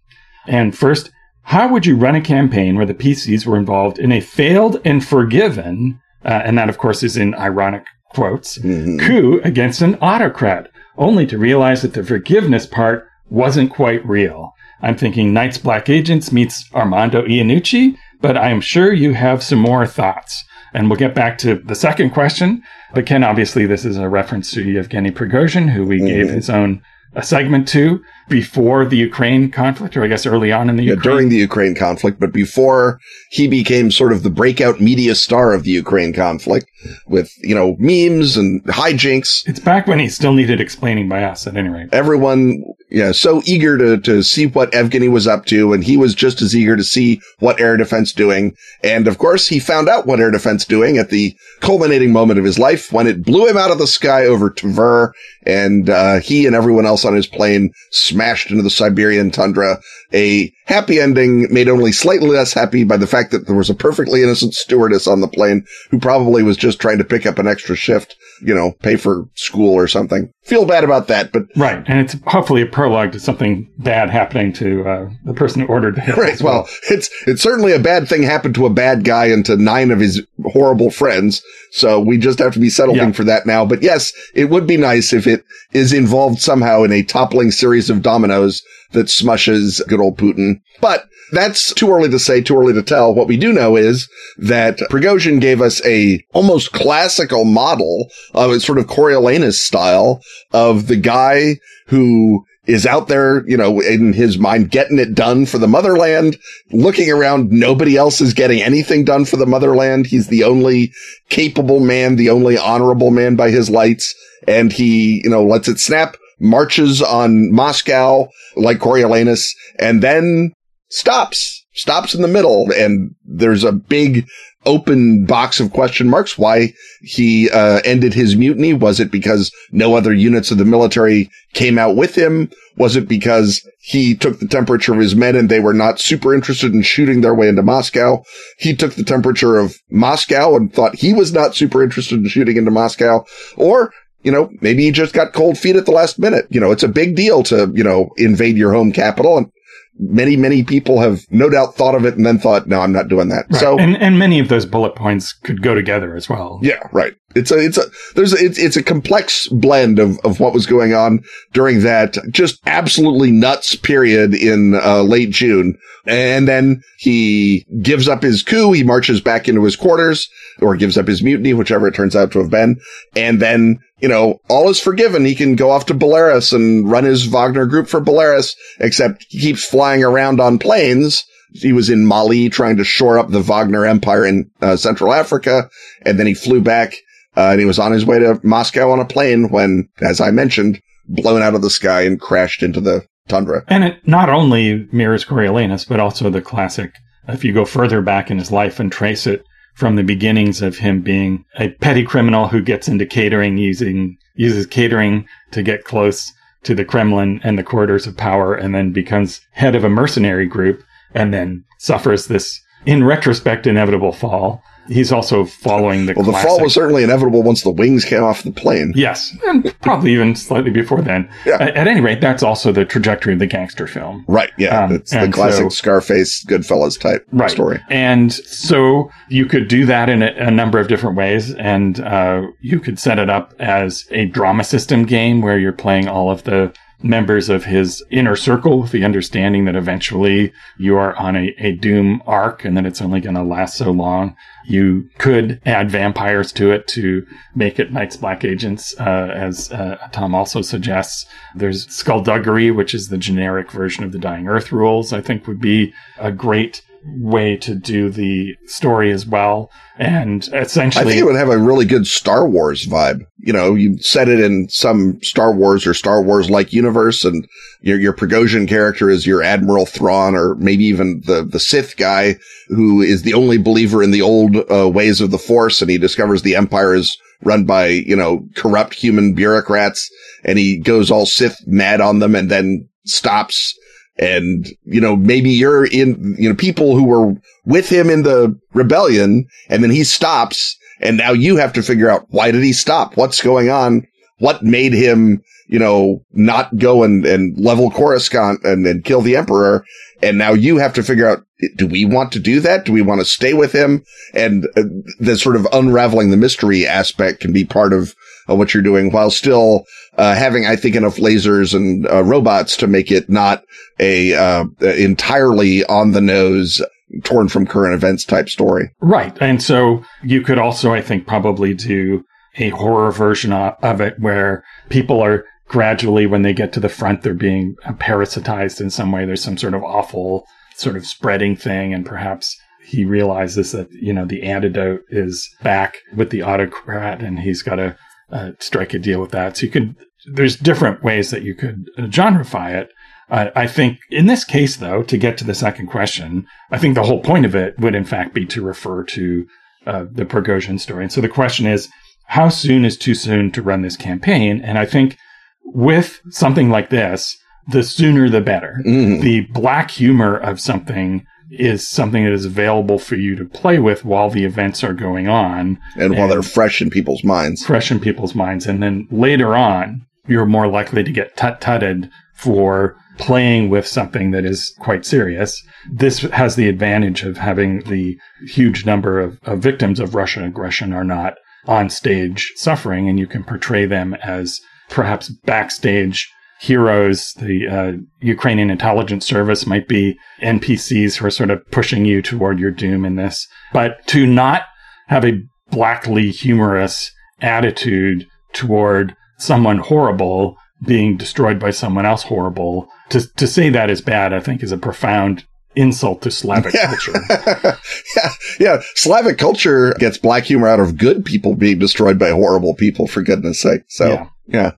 And 0.46 0.76
first, 0.76 1.11
how 1.44 1.68
would 1.68 1.87
you 1.87 1.96
run 1.96 2.14
a 2.14 2.20
campaign 2.20 2.76
where 2.76 2.87
the 2.87 2.94
PCs 2.94 3.46
were 3.46 3.57
involved 3.57 3.98
in 3.98 4.11
a 4.12 4.20
failed 4.20 4.80
and 4.85 5.04
forgiven, 5.04 6.00
uh, 6.24 6.42
and 6.44 6.59
that 6.59 6.68
of 6.68 6.78
course 6.78 7.02
is 7.02 7.16
in 7.16 7.35
ironic 7.35 7.85
quotes, 8.11 8.59
mm-hmm. 8.59 8.98
coup 8.98 9.40
against 9.44 9.83
an 9.83 9.96
autocrat, 10.00 10.70
only 10.96 11.26
to 11.26 11.38
realize 11.38 11.83
that 11.83 11.92
the 11.92 12.02
forgiveness 12.02 12.66
part 12.66 13.07
wasn't 13.28 13.70
quite 13.70 14.04
real? 14.07 14.54
I'm 14.80 14.96
thinking 14.96 15.33
Night's 15.33 15.59
Black 15.59 15.88
Agents 15.88 16.33
meets 16.33 16.64
Armando 16.74 17.22
Iannucci, 17.26 17.96
but 18.20 18.37
I 18.37 18.50
am 18.50 18.61
sure 18.61 18.92
you 18.92 19.14
have 19.14 19.42
some 19.42 19.59
more 19.59 19.87
thoughts. 19.87 20.44
And 20.72 20.90
we'll 20.90 20.98
get 20.98 21.14
back 21.14 21.38
to 21.38 21.54
the 21.57 21.74
second 21.74 22.11
question. 22.11 22.62
But 22.94 23.07
Ken, 23.07 23.22
obviously, 23.22 23.64
this 23.64 23.85
is 23.85 23.96
a 23.96 24.09
reference 24.09 24.50
to 24.52 24.62
Yevgeny 24.68 25.12
Prigozhin, 25.12 25.70
who 25.70 25.85
we 25.85 25.98
mm-hmm. 25.98 26.07
gave 26.07 26.28
his 26.30 26.50
own 26.50 26.83
a 27.14 27.22
segment 27.22 27.68
to 27.68 28.02
before 28.28 28.84
the 28.87 28.96
Ukraine 28.96 29.50
conflict, 29.50 29.96
or 29.96 30.04
I 30.04 30.06
guess 30.06 30.26
early 30.26 30.50
on 30.50 30.70
in 30.70 30.76
the 30.76 30.84
yeah, 30.84 30.94
Ukraine. 30.94 31.12
during 31.12 31.28
the 31.28 31.37
Ukraine 31.37 31.74
conflict, 31.74 32.18
but 32.18 32.32
before 32.32 32.98
he 33.30 33.48
became 33.48 33.90
sort 33.90 34.12
of 34.12 34.22
the 34.22 34.30
breakout 34.30 34.80
media 34.80 35.14
star 35.14 35.52
of 35.52 35.64
the 35.64 35.70
Ukraine 35.70 36.12
conflict 36.12 36.66
with, 37.06 37.32
you 37.42 37.54
know, 37.54 37.76
memes 37.78 38.37
and 38.37 38.62
hijinks. 38.64 39.46
It's 39.46 39.60
back 39.60 39.87
when 39.87 39.98
he 39.98 40.08
still 40.08 40.32
needed 40.32 40.60
explaining 40.60 41.08
by 41.08 41.22
us 41.24 41.46
at 41.46 41.56
any 41.56 41.68
rate. 41.68 41.88
Everyone, 41.92 42.62
yeah, 42.90 43.12
so 43.12 43.42
eager 43.44 43.76
to, 43.78 43.98
to 43.98 44.22
see 44.22 44.46
what 44.46 44.72
Evgeny 44.72 45.10
was 45.10 45.26
up 45.26 45.46
to. 45.46 45.72
And 45.72 45.82
he 45.82 45.96
was 45.96 46.14
just 46.14 46.42
as 46.42 46.54
eager 46.54 46.76
to 46.76 46.84
see 46.84 47.20
what 47.38 47.60
air 47.60 47.76
defense 47.76 48.12
doing. 48.12 48.54
And 48.82 49.08
of 49.08 49.18
course, 49.18 49.48
he 49.48 49.58
found 49.58 49.88
out 49.88 50.06
what 50.06 50.20
air 50.20 50.30
defense 50.30 50.64
doing 50.64 50.98
at 50.98 51.10
the 51.10 51.37
culminating 51.60 52.12
moment 52.12 52.38
of 52.38 52.44
his 52.44 52.58
life 52.58 52.92
when 52.92 53.06
it 53.06 53.24
blew 53.24 53.46
him 53.46 53.56
out 53.56 53.70
of 53.70 53.78
the 53.78 53.87
sky 53.87 54.24
over 54.24 54.50
Tver. 54.50 55.14
And, 55.46 55.90
uh, 55.90 56.20
he 56.20 56.46
and 56.46 56.54
everyone 56.54 56.87
else 56.87 57.04
on 57.04 57.14
his 57.14 57.26
plane 57.26 57.72
smashed 58.14 58.50
into 58.53 58.62
the 58.62 58.70
Siberian 58.70 59.33
tundra. 59.33 59.81
A 60.14 60.53
happy 60.66 61.00
ending 61.00 61.53
made 61.53 61.68
only 61.68 61.90
slightly 61.90 62.29
less 62.29 62.53
happy 62.53 62.85
by 62.85 62.96
the 62.96 63.07
fact 63.07 63.33
that 63.33 63.46
there 63.46 63.57
was 63.57 63.68
a 63.68 63.74
perfectly 63.74 64.22
innocent 64.22 64.55
stewardess 64.55 65.07
on 65.07 65.20
the 65.20 65.29
plane 65.29 65.66
who 65.90 65.98
probably 65.98 66.42
was 66.42 66.57
just 66.57 66.81
trying 66.81 66.98
to 66.98 67.05
pick 67.05 67.27
up 67.27 67.38
an 67.38 67.48
extra 67.48 67.74
shift, 67.74 68.14
you 68.40 68.55
know, 68.55 68.72
pay 68.81 68.96
for 68.96 69.29
school 69.35 69.74
or 69.74 69.88
something. 69.88 70.33
Feel 70.44 70.66
bad 70.66 70.85
about 70.85 71.09
that, 71.09 71.33
but 71.33 71.46
right, 71.57 71.83
and 71.88 71.98
it's 71.98 72.16
hopefully 72.27 72.62
a 72.62 72.66
prologue 72.66 73.12
to 73.12 73.20
something 73.20 73.68
bad 73.79 74.09
happening 74.09 74.53
to 74.53 74.87
uh, 74.87 75.11
the 75.25 75.35
person 75.35 75.62
who 75.62 75.67
ordered 75.67 75.98
it. 75.98 76.17
Right. 76.17 76.40
Well. 76.40 76.62
well, 76.62 76.69
it's 76.90 77.10
it's 77.27 77.42
certainly 77.42 77.73
a 77.73 77.81
bad 77.81 78.08
thing 78.08 78.23
happened 78.23 78.54
to 78.56 78.67
a 78.67 78.71
bad 78.71 79.04
guy 79.04 79.27
and 79.27 79.44
to 79.46 79.56
nine 79.56 79.90
of 79.90 80.00
his 80.00 80.25
horrible 80.44 80.90
friends. 80.90 81.42
So 81.73 81.98
we 81.98 82.19
just 82.19 82.38
have 82.38 82.52
to 82.52 82.60
be 82.60 82.71
settling 82.71 82.98
yeah. 82.98 83.12
for 83.12 83.25
that 83.25 83.46
now. 83.46 83.65
But 83.65 83.83
yes, 83.83 84.12
it 84.35 84.48
would 84.48 84.67
be 84.67 84.77
nice 84.77 85.12
if 85.12 85.27
it 85.27 85.44
is 85.73 85.92
involved 85.92 86.40
somehow 86.40 86.85
in 86.85 86.92
a 86.92 87.02
toppling 87.02 87.50
series 87.50 87.90
of 87.90 88.02
dominoes 88.02 88.62
that 88.94 89.06
smushes 89.06 89.86
good 89.86 90.00
old 90.00 90.18
Putin. 90.18 90.60
But 90.80 91.04
that's 91.32 91.72
too 91.72 91.90
early 91.90 92.08
to 92.10 92.18
say, 92.18 92.40
too 92.40 92.56
early 92.56 92.72
to 92.72 92.82
tell. 92.82 93.14
What 93.14 93.28
we 93.28 93.36
do 93.36 93.52
know 93.52 93.76
is 93.76 94.08
that 94.38 94.78
Prigozhin 94.90 95.40
gave 95.40 95.60
us 95.60 95.84
a 95.84 96.24
almost 96.32 96.72
classical 96.72 97.44
model 97.44 98.10
of 98.34 98.50
a 98.50 98.60
sort 98.60 98.78
of 98.78 98.86
Coriolanus 98.86 99.60
style 99.60 100.20
of 100.52 100.86
the 100.86 100.96
guy 100.96 101.56
who 101.88 102.44
is 102.66 102.86
out 102.86 103.08
there, 103.08 103.46
you 103.46 103.56
know, 103.56 103.80
in 103.80 104.14
his 104.14 104.38
mind, 104.38 104.70
getting 104.70 104.98
it 104.98 105.14
done 105.14 105.44
for 105.44 105.58
the 105.58 105.68
motherland, 105.68 106.38
looking 106.70 107.10
around. 107.10 107.50
Nobody 107.50 107.96
else 107.96 108.20
is 108.20 108.32
getting 108.32 108.62
anything 108.62 109.04
done 109.04 109.26
for 109.26 109.36
the 109.36 109.46
motherland. 109.46 110.06
He's 110.06 110.28
the 110.28 110.44
only 110.44 110.92
capable 111.28 111.80
man, 111.80 112.16
the 112.16 112.30
only 112.30 112.56
honorable 112.56 113.10
man 113.10 113.36
by 113.36 113.50
his 113.50 113.68
lights. 113.68 114.14
And 114.48 114.72
he, 114.72 115.20
you 115.24 115.30
know, 115.30 115.44
lets 115.44 115.68
it 115.68 115.78
snap 115.78 116.16
marches 116.44 117.02
on 117.02 117.50
Moscow 117.50 118.28
like 118.54 118.78
Coriolanus 118.78 119.48
and 119.78 120.02
then 120.02 120.52
stops 120.90 121.64
stops 121.72 122.14
in 122.14 122.22
the 122.22 122.28
middle 122.28 122.70
and 122.72 123.14
there's 123.24 123.64
a 123.64 123.72
big 123.72 124.26
open 124.66 125.24
box 125.24 125.60
of 125.60 125.72
question 125.72 126.08
marks 126.08 126.38
why 126.38 126.72
he 127.02 127.50
uh, 127.50 127.80
ended 127.84 128.14
his 128.14 128.36
mutiny. 128.36 128.72
Was 128.72 129.00
it 129.00 129.10
because 129.10 129.52
no 129.72 129.94
other 129.94 130.12
units 130.12 130.50
of 130.50 130.58
the 130.58 130.64
military 130.64 131.30
came 131.52 131.78
out 131.78 131.96
with 131.96 132.14
him? 132.14 132.50
Was 132.76 132.96
it 132.96 133.06
because 133.06 133.66
he 133.80 134.14
took 134.14 134.40
the 134.40 134.48
temperature 134.48 134.92
of 134.92 134.98
his 134.98 135.14
men 135.14 135.36
and 135.36 135.48
they 135.48 135.60
were 135.60 135.74
not 135.74 136.00
super 136.00 136.34
interested 136.34 136.72
in 136.72 136.82
shooting 136.82 137.20
their 137.20 137.34
way 137.34 137.48
into 137.48 137.62
Moscow? 137.62 138.22
He 138.58 138.74
took 138.74 138.94
the 138.94 139.04
temperature 139.04 139.58
of 139.58 139.76
Moscow 139.90 140.56
and 140.56 140.72
thought 140.72 140.96
he 140.96 141.12
was 141.12 141.32
not 141.32 141.54
super 141.54 141.82
interested 141.82 142.18
in 142.18 142.28
shooting 142.28 142.56
into 142.56 142.70
Moscow. 142.70 143.24
Or 143.56 143.92
you 144.25 144.33
know, 144.33 144.50
maybe 144.60 144.85
he 144.85 144.90
just 144.90 145.14
got 145.14 145.33
cold 145.33 145.58
feet 145.58 145.77
at 145.77 145.85
the 145.85 145.92
last 145.92 146.18
minute. 146.18 146.46
You 146.48 146.60
know, 146.60 146.72
it's 146.72 146.83
a 146.83 146.88
big 146.88 147.14
deal 147.14 147.42
to, 147.44 147.70
you 147.75 147.85
know, 147.85 148.10
invade 148.16 148.56
your 148.56 148.72
home 148.72 148.90
capital. 148.90 149.37
And 149.38 149.52
many, 149.98 150.37
many 150.37 150.64
people 150.64 151.00
have 151.00 151.20
no 151.31 151.50
doubt 151.50 151.75
thought 151.75 151.94
of 151.94 152.04
it 152.04 152.16
and 152.16 152.25
then 152.25 152.38
thought, 152.38 152.66
no, 152.66 152.81
I'm 152.81 152.92
not 152.92 153.08
doing 153.08 153.29
that. 153.29 153.44
Right. 153.50 153.60
So, 153.60 153.79
and, 153.79 153.96
and 153.98 154.18
many 154.18 154.40
of 154.40 154.48
those 154.48 154.66
bullet 154.66 154.96
points 154.96 155.33
could 155.33 155.62
go 155.62 155.75
together 155.75 156.16
as 156.16 156.29
well. 156.29 156.58
yeah, 156.62 156.88
right. 156.92 157.14
It's 157.35 157.50
a, 157.50 157.58
it's 157.58 157.78
a, 157.78 157.85
there's 158.14 158.32
a, 158.32 158.37
it's, 158.37 158.58
it's 158.58 158.76
a 158.76 158.82
complex 158.82 159.48
blend 159.48 159.98
of, 159.98 160.18
of 160.20 160.40
what 160.40 160.54
was 160.54 160.66
going 160.66 160.94
on 160.94 161.24
during 161.52 161.80
that 161.82 162.16
just 162.30 162.60
absolutely 162.66 163.32
nuts 163.32 163.74
period 163.76 164.35
in 164.35 164.74
uh, 164.74 165.02
late 165.02 165.30
June. 165.30 165.76
And 166.06 166.46
then 166.46 166.82
he 166.98 167.66
gives 167.80 168.08
up 168.08 168.22
his 168.22 168.42
coup. 168.42 168.72
He 168.72 168.85
marches 168.85 169.20
back 169.20 169.48
into 169.48 169.64
his 169.64 169.76
quarters 169.76 170.28
or 170.60 170.76
gives 170.76 170.98
up 170.98 171.06
his 171.06 171.22
mutiny, 171.22 171.54
whichever 171.54 171.88
it 171.88 171.94
turns 171.94 172.14
out 172.14 172.30
to 172.32 172.40
have 172.40 172.50
been. 172.50 172.78
And 173.16 173.40
then, 173.40 173.78
you 174.00 174.08
know, 174.08 174.40
all 174.48 174.68
is 174.68 174.80
forgiven. 174.80 175.24
He 175.24 175.35
can 175.35 175.56
go 175.56 175.70
off 175.70 175.87
to 175.87 175.94
Belarus 175.94 176.52
and 176.52 176.90
run 176.90 177.04
his 177.04 177.24
Wagner 177.24 177.66
group 177.66 177.88
for 177.88 178.00
Belarus, 178.00 178.54
except 178.78 179.26
he 179.28 179.40
keeps 179.40 179.64
flying 179.64 180.04
around 180.04 180.40
on 180.40 180.58
planes. 180.58 181.24
He 181.52 181.72
was 181.72 181.88
in 181.88 182.04
Mali 182.04 182.48
trying 182.48 182.76
to 182.76 182.85
shore 182.85 183.18
up 183.18 183.30
the 183.30 183.40
Wagner 183.40 183.87
empire 183.87 184.26
in 184.26 184.50
uh, 184.60 184.76
Central 184.76 185.12
Africa. 185.12 185.70
And 186.02 186.18
then 186.18 186.26
he 186.26 186.35
flew 186.35 186.60
back 186.60 186.94
uh, 187.37 187.50
and 187.50 187.60
he 187.60 187.66
was 187.66 187.78
on 187.78 187.92
his 187.92 188.06
way 188.06 188.18
to 188.18 188.40
Moscow 188.42 188.90
on 188.90 189.00
a 189.00 189.04
plane 189.04 189.50
when, 189.50 189.88
as 190.00 190.20
I 190.20 190.30
mentioned, 190.30 190.80
blown 191.08 191.42
out 191.42 191.54
of 191.54 191.62
the 191.62 191.70
sky 191.70 192.02
and 192.02 192.20
crashed 192.20 192.62
into 192.62 192.80
the 192.80 193.06
tundra. 193.28 193.64
And 193.68 193.85
it 193.85 194.06
not 194.06 194.28
only 194.28 194.88
mirrors 194.92 195.24
Coriolanus, 195.24 195.85
but 195.85 196.00
also 196.00 196.30
the 196.30 196.42
classic, 196.42 196.94
if 197.28 197.44
you 197.44 197.52
go 197.52 197.64
further 197.64 198.02
back 198.02 198.30
in 198.30 198.38
his 198.38 198.52
life 198.52 198.78
and 198.78 198.90
trace 198.90 199.26
it 199.26 199.44
from 199.74 199.96
the 199.96 200.04
beginnings 200.04 200.62
of 200.62 200.78
him 200.78 201.00
being 201.00 201.44
a 201.58 201.68
petty 201.68 202.04
criminal 202.04 202.48
who 202.48 202.62
gets 202.62 202.88
into 202.88 203.06
catering 203.06 203.58
using, 203.58 204.16
uses 204.37 204.66
catering 204.66 205.26
to 205.50 205.62
get 205.62 205.85
close 205.85 206.32
to 206.62 206.74
the 206.74 206.85
Kremlin 206.85 207.40
and 207.44 207.58
the 207.58 207.64
corridors 207.64 208.06
of 208.06 208.16
power 208.16 208.54
and 208.54 208.74
then 208.74 208.92
becomes 208.92 209.40
head 209.52 209.74
of 209.74 209.85
a 209.85 209.88
mercenary 209.88 210.46
group 210.46 210.82
and 211.12 211.32
then 211.32 211.64
suffers 211.78 212.26
this, 212.26 212.60
in 212.87 213.04
retrospect, 213.04 213.66
inevitable 213.66 214.12
fall. 214.12 214.62
He's 214.88 215.12
also 215.12 215.44
following 215.44 216.06
the 216.06 216.14
Well, 216.14 216.24
the 216.24 216.32
classic- 216.32 216.48
fall 216.48 216.60
was 216.60 216.74
certainly 216.74 217.02
inevitable 217.04 217.42
once 217.42 217.62
the 217.62 217.70
wings 217.70 218.04
came 218.04 218.22
off 218.22 218.42
the 218.42 218.50
plane. 218.52 218.92
Yes, 218.94 219.35
and 219.46 219.74
probably 219.80 220.12
even 220.12 220.35
slightly 220.37 220.70
before 220.70 221.00
then. 221.02 221.28
Yeah. 221.46 221.54
At, 221.60 221.76
at 221.76 221.88
any 221.88 222.00
rate, 222.00 222.20
that's 222.20 222.42
also 222.42 222.72
the 222.72 222.85
trajectory 222.85 223.32
of 223.35 223.38
the 223.38 223.46
gangster 223.46 223.87
film. 223.87 224.24
Right. 224.28 224.50
Yeah. 224.58 224.85
Um, 224.85 224.92
it's 224.92 225.10
the 225.10 225.28
classic 225.28 225.64
so- 225.64 225.68
Scarface, 225.70 226.44
Goodfellas 226.44 226.98
type 227.00 227.26
Right. 227.32 227.50
story. 227.50 227.80
And 227.88 228.32
so 228.32 229.10
you 229.28 229.46
could 229.46 229.68
do 229.68 229.87
that 229.87 230.08
in 230.08 230.22
a, 230.22 230.32
a 230.37 230.50
number 230.50 230.78
of 230.78 230.88
different 230.88 231.16
ways. 231.16 231.54
And 231.54 232.00
uh, 232.00 232.42
you 232.60 232.80
could 232.80 232.98
set 232.98 233.18
it 233.18 233.30
up 233.30 233.54
as 233.58 234.06
a 234.10 234.26
drama 234.26 234.64
system 234.64 235.04
game 235.04 235.40
where 235.40 235.58
you're 235.58 235.72
playing 235.72 236.08
all 236.08 236.30
of 236.30 236.44
the 236.44 236.72
members 237.05 237.50
of 237.50 237.65
his 237.65 238.02
inner 238.11 238.35
circle 238.35 238.81
with 238.81 238.90
the 238.90 239.05
understanding 239.05 239.67
that 239.67 239.77
eventually 239.77 240.52
you 240.79 240.96
are 240.96 241.15
on 241.17 241.37
a, 241.37 241.55
a 241.59 241.73
doom 241.73 242.23
arc 242.27 242.65
and 242.65 242.77
that 242.77 242.87
it's 242.87 243.02
only 243.02 243.21
going 243.21 243.35
to 243.35 243.42
last 243.42 243.77
so 243.77 243.90
long. 243.90 244.35
You 244.65 245.11
could 245.19 245.61
add 245.67 245.90
vampires 245.90 246.50
to 246.52 246.73
it 246.73 246.88
to 246.88 247.27
make 247.55 247.79
it 247.79 247.92
Night's 247.92 248.17
Black 248.17 248.42
Agents, 248.42 248.98
uh, 248.98 249.31
as 249.35 249.71
uh, 249.71 249.98
Tom 250.13 250.35
also 250.35 250.63
suggests. 250.63 251.27
There's 251.55 251.87
Skulduggery, 251.88 252.75
which 252.75 252.94
is 252.94 253.09
the 253.09 253.19
generic 253.19 253.71
version 253.71 254.02
of 254.02 254.13
the 254.13 254.19
Dying 254.19 254.48
Earth 254.48 254.73
rules, 254.73 255.13
I 255.13 255.21
think 255.21 255.46
would 255.46 255.61
be 255.61 255.92
a 256.19 256.33
great 256.33 256.81
way 257.07 257.57
to 257.57 257.75
do 257.75 258.09
the 258.09 258.57
story 258.67 259.11
as 259.11 259.27
well. 259.27 259.71
And 259.98 260.48
essentially, 260.52 261.05
I 261.05 261.09
think 261.09 261.21
it 261.21 261.25
would 261.25 261.37
have 261.37 261.50
a 261.50 261.59
really 261.59 261.85
good 261.85 262.07
Star 262.07 262.48
Wars 262.48 262.87
vibe. 262.87 263.27
You 263.38 263.52
know, 263.52 263.75
you 263.75 263.98
set 263.98 264.29
it 264.29 264.40
in 264.40 264.69
some 264.69 265.23
Star 265.23 265.52
Wars 265.52 265.87
or 265.87 265.94
Star 265.94 266.23
Wars 266.23 266.50
like 266.50 266.73
universe 266.73 267.25
and 267.25 267.46
your, 267.83 267.98
your 267.98 268.15
Prigozhin 268.15 268.67
character 268.69 269.11
is 269.11 269.27
your 269.27 269.42
Admiral 269.42 269.87
Thrawn 269.87 270.35
or 270.35 270.55
maybe 270.57 270.85
even 270.85 271.23
the, 271.27 271.44
the 271.44 271.61
Sith 271.61 271.96
guy 271.96 272.37
who 272.69 273.02
is 273.02 273.23
the 273.23 273.35
only 273.35 273.59
believer 273.59 274.02
in 274.02 274.11
the 274.11 274.23
old 274.23 274.57
uh, 274.71 274.88
ways 274.88 275.21
of 275.21 275.31
the 275.31 275.38
Force 275.38 275.83
and 275.83 275.90
he 275.90 275.98
discovers 275.98 276.42
the 276.42 276.57
Empire 276.57 276.94
is 276.94 277.19
run 277.42 277.65
by, 277.65 277.87
you 277.87 278.17
know, 278.17 278.48
corrupt 278.57 278.94
human 278.94 279.35
bureaucrats 279.35 280.11
and 280.44 280.59
he 280.59 280.79
goes 280.79 281.11
all 281.11 281.27
Sith 281.27 281.59
mad 281.67 282.00
on 282.00 282.21
them 282.21 282.35
and 282.35 282.50
then 282.50 282.88
stops 283.05 283.79
and, 284.17 284.67
you 284.85 285.00
know, 285.00 285.17
maybe 285.17 285.50
you're 285.50 285.85
in, 285.85 286.37
you 286.38 286.48
know, 286.48 286.54
people 286.54 286.96
who 286.96 287.04
were 287.04 287.35
with 287.65 287.88
him 287.88 288.10
in 288.10 288.23
the 288.23 288.58
rebellion 288.73 289.46
and 289.69 289.83
then 289.83 289.90
he 289.90 290.04
stops 290.04 290.77
and 291.00 291.17
now 291.17 291.33
you 291.33 291.56
have 291.56 291.73
to 291.75 291.83
figure 291.83 292.10
out 292.10 292.27
why 292.31 292.50
did 292.50 292.62
he 292.62 292.73
stop? 292.73 293.17
What's 293.17 293.42
going 293.42 293.71
on? 293.71 294.06
What 294.38 294.62
made 294.62 294.92
him, 294.92 295.42
you 295.67 295.79
know, 295.79 296.25
not 296.33 296.77
go 296.77 297.02
and, 297.02 297.25
and 297.25 297.56
level 297.58 297.90
Coruscant 297.90 298.65
and, 298.65 298.87
and 298.87 299.04
kill 299.04 299.21
the 299.21 299.37
emperor? 299.37 299.85
And 300.23 300.38
now 300.38 300.52
you 300.52 300.79
have 300.79 300.94
to 300.94 301.02
figure 301.02 301.29
out, 301.29 301.44
do 301.77 301.87
we 301.87 302.04
want 302.04 302.33
to 302.33 302.40
do 302.40 302.60
that? 302.60 302.85
Do 302.85 302.92
we 302.92 303.02
want 303.02 303.21
to 303.21 303.25
stay 303.25 303.54
with 303.54 303.73
him? 303.73 304.04
And 304.33 304.67
uh, 304.77 304.83
the 305.19 305.37
sort 305.37 305.56
of 305.56 305.67
unraveling 305.73 306.31
the 306.31 306.37
mystery 306.37 306.87
aspect 306.87 307.40
can 307.40 307.52
be 307.52 307.65
part 307.65 307.92
of 307.92 308.15
uh, 308.48 308.54
what 308.54 308.74
you're 308.74 308.82
doing 308.82 309.10
while 309.10 309.30
still 309.30 309.84
uh, 310.16 310.34
having, 310.34 310.66
I 310.66 310.76
think, 310.76 310.96
enough 310.96 311.16
lasers 311.16 311.74
and 311.74 312.06
uh, 312.06 312.22
robots 312.22 312.76
to 312.78 312.86
make 312.86 313.10
it 313.10 313.28
not 313.28 313.64
a 313.98 314.34
uh, 314.34 314.64
entirely 314.80 315.84
on 315.84 316.12
the 316.12 316.20
nose, 316.20 316.82
torn 317.22 317.48
from 317.48 317.66
current 317.66 317.94
events 317.94 318.24
type 318.24 318.48
story. 318.48 318.90
Right. 319.00 319.36
And 319.40 319.62
so 319.62 320.04
you 320.22 320.42
could 320.42 320.58
also, 320.58 320.92
I 320.92 321.02
think, 321.02 321.26
probably 321.26 321.74
do 321.74 322.24
a 322.56 322.70
horror 322.70 323.10
version 323.10 323.52
of 323.52 324.00
it 324.00 324.18
where 324.18 324.64
people 324.88 325.20
are 325.20 325.44
gradually, 325.66 326.26
when 326.26 326.42
they 326.42 326.52
get 326.52 326.72
to 326.72 326.80
the 326.80 326.88
front, 326.88 327.22
they're 327.22 327.34
being 327.34 327.74
parasitized 327.84 328.80
in 328.80 328.90
some 328.90 329.10
way. 329.10 329.24
There's 329.24 329.42
some 329.42 329.56
sort 329.56 329.74
of 329.74 329.82
awful 329.82 330.44
sort 330.76 330.96
of 330.96 331.06
spreading 331.06 331.56
thing. 331.56 331.92
And 331.94 332.06
perhaps 332.06 332.56
he 332.84 333.04
realizes 333.04 333.72
that, 333.72 333.90
you 333.92 334.12
know, 334.12 334.24
the 334.24 334.42
antidote 334.42 335.02
is 335.08 335.48
back 335.62 335.96
with 336.14 336.30
the 336.30 336.42
autocrat 336.42 337.22
and 337.22 337.40
he's 337.40 337.62
got 337.62 337.76
to 337.76 337.96
uh, 338.31 338.52
strike 338.58 338.94
a 338.94 338.98
deal 338.98 339.20
with 339.20 339.31
that. 339.33 339.56
So 339.56 339.66
you 339.66 339.72
could, 339.72 339.96
there's 340.33 340.56
different 340.56 341.02
ways 341.02 341.31
that 341.31 341.42
you 341.42 341.54
could 341.54 341.90
uh, 341.98 342.02
genreify 342.02 342.75
it. 342.75 342.90
Uh, 343.31 343.50
I 343.56 343.66
think 343.66 343.98
in 344.10 344.27
this 344.27 344.44
case, 344.44 344.77
though, 344.77 345.02
to 345.02 345.16
get 345.16 345.38
to 345.38 345.44
the 345.44 345.54
second 345.54 345.87
question, 345.87 346.46
I 346.70 346.79
think 346.79 346.94
the 346.94 347.04
whole 347.04 347.20
point 347.20 347.46
of 347.46 347.54
it 347.54 347.79
would, 347.79 347.94
in 347.94 348.04
fact, 348.04 348.35
be 348.35 348.44
to 348.46 348.62
refer 348.62 349.02
to 349.04 349.46
uh, 349.87 350.04
the 350.10 350.25
Prigozhin 350.25 350.79
story. 350.79 351.04
And 351.04 351.12
so 351.12 351.20
the 351.20 351.29
question 351.29 351.66
is, 351.66 351.88
how 352.27 352.48
soon 352.48 352.85
is 352.85 352.96
too 352.96 353.14
soon 353.14 353.50
to 353.52 353.62
run 353.62 353.83
this 353.83 353.96
campaign? 353.96 354.60
And 354.62 354.79
I 354.79 354.87
think 354.87 355.16
with 355.64 356.20
something 356.31 356.70
like 356.70 356.90
this, 356.90 357.37
the 357.68 357.83
sooner 357.83 358.29
the 358.29 358.40
better. 358.40 358.81
Mhm. 358.87 359.22
The 359.22 359.40
black 359.52 359.90
humor 359.90 360.37
of 360.37 360.60
something 360.60 361.25
is 361.50 361.86
something 361.86 362.24
that 362.24 362.32
is 362.32 362.44
available 362.44 362.98
for 362.98 363.16
you 363.16 363.36
to 363.36 363.44
play 363.44 363.78
with 363.78 364.04
while 364.04 364.30
the 364.30 364.44
events 364.44 364.82
are 364.82 364.94
going 364.94 365.28
on 365.28 365.78
And 365.96 366.16
while 366.16 366.28
they're 366.28 366.42
fresh 366.42 366.80
in 366.80 366.90
people's 366.90 367.24
minds. 367.24 367.64
fresh 367.64 367.90
in 367.90 368.00
people's 368.00 368.34
minds. 368.34 368.66
And 368.66 368.82
then 368.82 369.06
later 369.10 369.54
on, 369.54 370.06
you're 370.26 370.46
more 370.46 370.66
likely 370.66 371.04
to 371.04 371.12
get 371.12 371.36
tut 371.36 371.60
tutted 371.60 372.10
for 372.34 372.96
playing 373.18 373.70
with 373.70 373.86
something 373.86 374.32
that 374.32 374.44
is 374.44 374.74
quite 374.80 375.04
serious. 375.04 375.62
This 375.90 376.20
has 376.20 376.56
the 376.56 376.68
advantage 376.68 377.22
of 377.22 377.36
having 377.36 377.80
the 377.80 378.18
huge 378.48 378.84
number 378.84 379.20
of, 379.20 379.38
of 379.44 379.60
victims 379.60 380.00
of 380.00 380.14
Russian 380.14 380.44
aggression 380.44 380.92
are 380.92 381.04
not 381.04 381.34
on 381.66 381.88
stage 381.88 382.52
suffering, 382.56 383.08
and 383.08 383.18
you 383.18 383.26
can 383.26 383.44
portray 383.44 383.86
them 383.86 384.14
as 384.14 384.60
perhaps 384.90 385.28
backstage 385.28 386.30
heroes. 386.65 387.35
The 387.35 387.67
uh, 387.69 387.92
Ukrainian 388.21 388.71
intelligence 388.71 389.27
service 389.27 389.67
might 389.67 389.87
be 389.88 390.19
NPCs 390.40 391.17
who 391.17 391.27
are 391.27 391.31
sort 391.31 391.50
of 391.50 391.60
pushing 391.71 392.04
you 392.04 392.23
toward 392.23 392.58
your 392.58 392.71
doom 392.71 393.04
in 393.04 393.17
this. 393.17 393.46
But 393.73 394.06
to 394.08 394.27
not 394.27 394.62
have 395.08 395.25
a 395.25 395.40
blackly 395.71 396.31
humorous 396.31 397.10
attitude 397.40 398.27
toward 398.52 399.15
someone 399.38 399.79
horrible 399.79 400.56
being 400.87 401.17
destroyed 401.17 401.58
by 401.58 401.71
someone 401.71 402.06
else 402.06 402.23
horrible, 402.25 402.88
to, 403.10 403.21
to 403.37 403.46
say 403.46 403.71
that 403.71 403.90
is 403.90 404.00
bad, 404.00 404.33
I 404.33 404.40
think 404.40 404.62
is 404.62 404.73
a 404.73 404.79
profound 404.79 405.44
insult 405.77 406.23
to 406.23 406.31
Slavic 406.31 406.73
Yeah. 406.75 406.87
culture. 406.87 407.12
yeah, 408.17 408.31
yeah. 408.60 408.81
Slavic 408.94 409.38
culture 409.38 409.92
gets 409.98 410.19
black 410.19 410.44
humor 410.44 410.69
out 410.69 410.81
of 410.81 410.96
good 410.96 411.25
people 411.25 411.56
being 411.56 411.79
destroyed 411.79 412.19
by 412.19 412.31
horrible 412.31 412.75
people, 412.75 413.06
for 413.08 413.23
goodness 413.23 413.60
sake. 413.60 413.83
So, 413.88 414.08
Yeah. 414.08 414.27
yeah. 414.46 414.71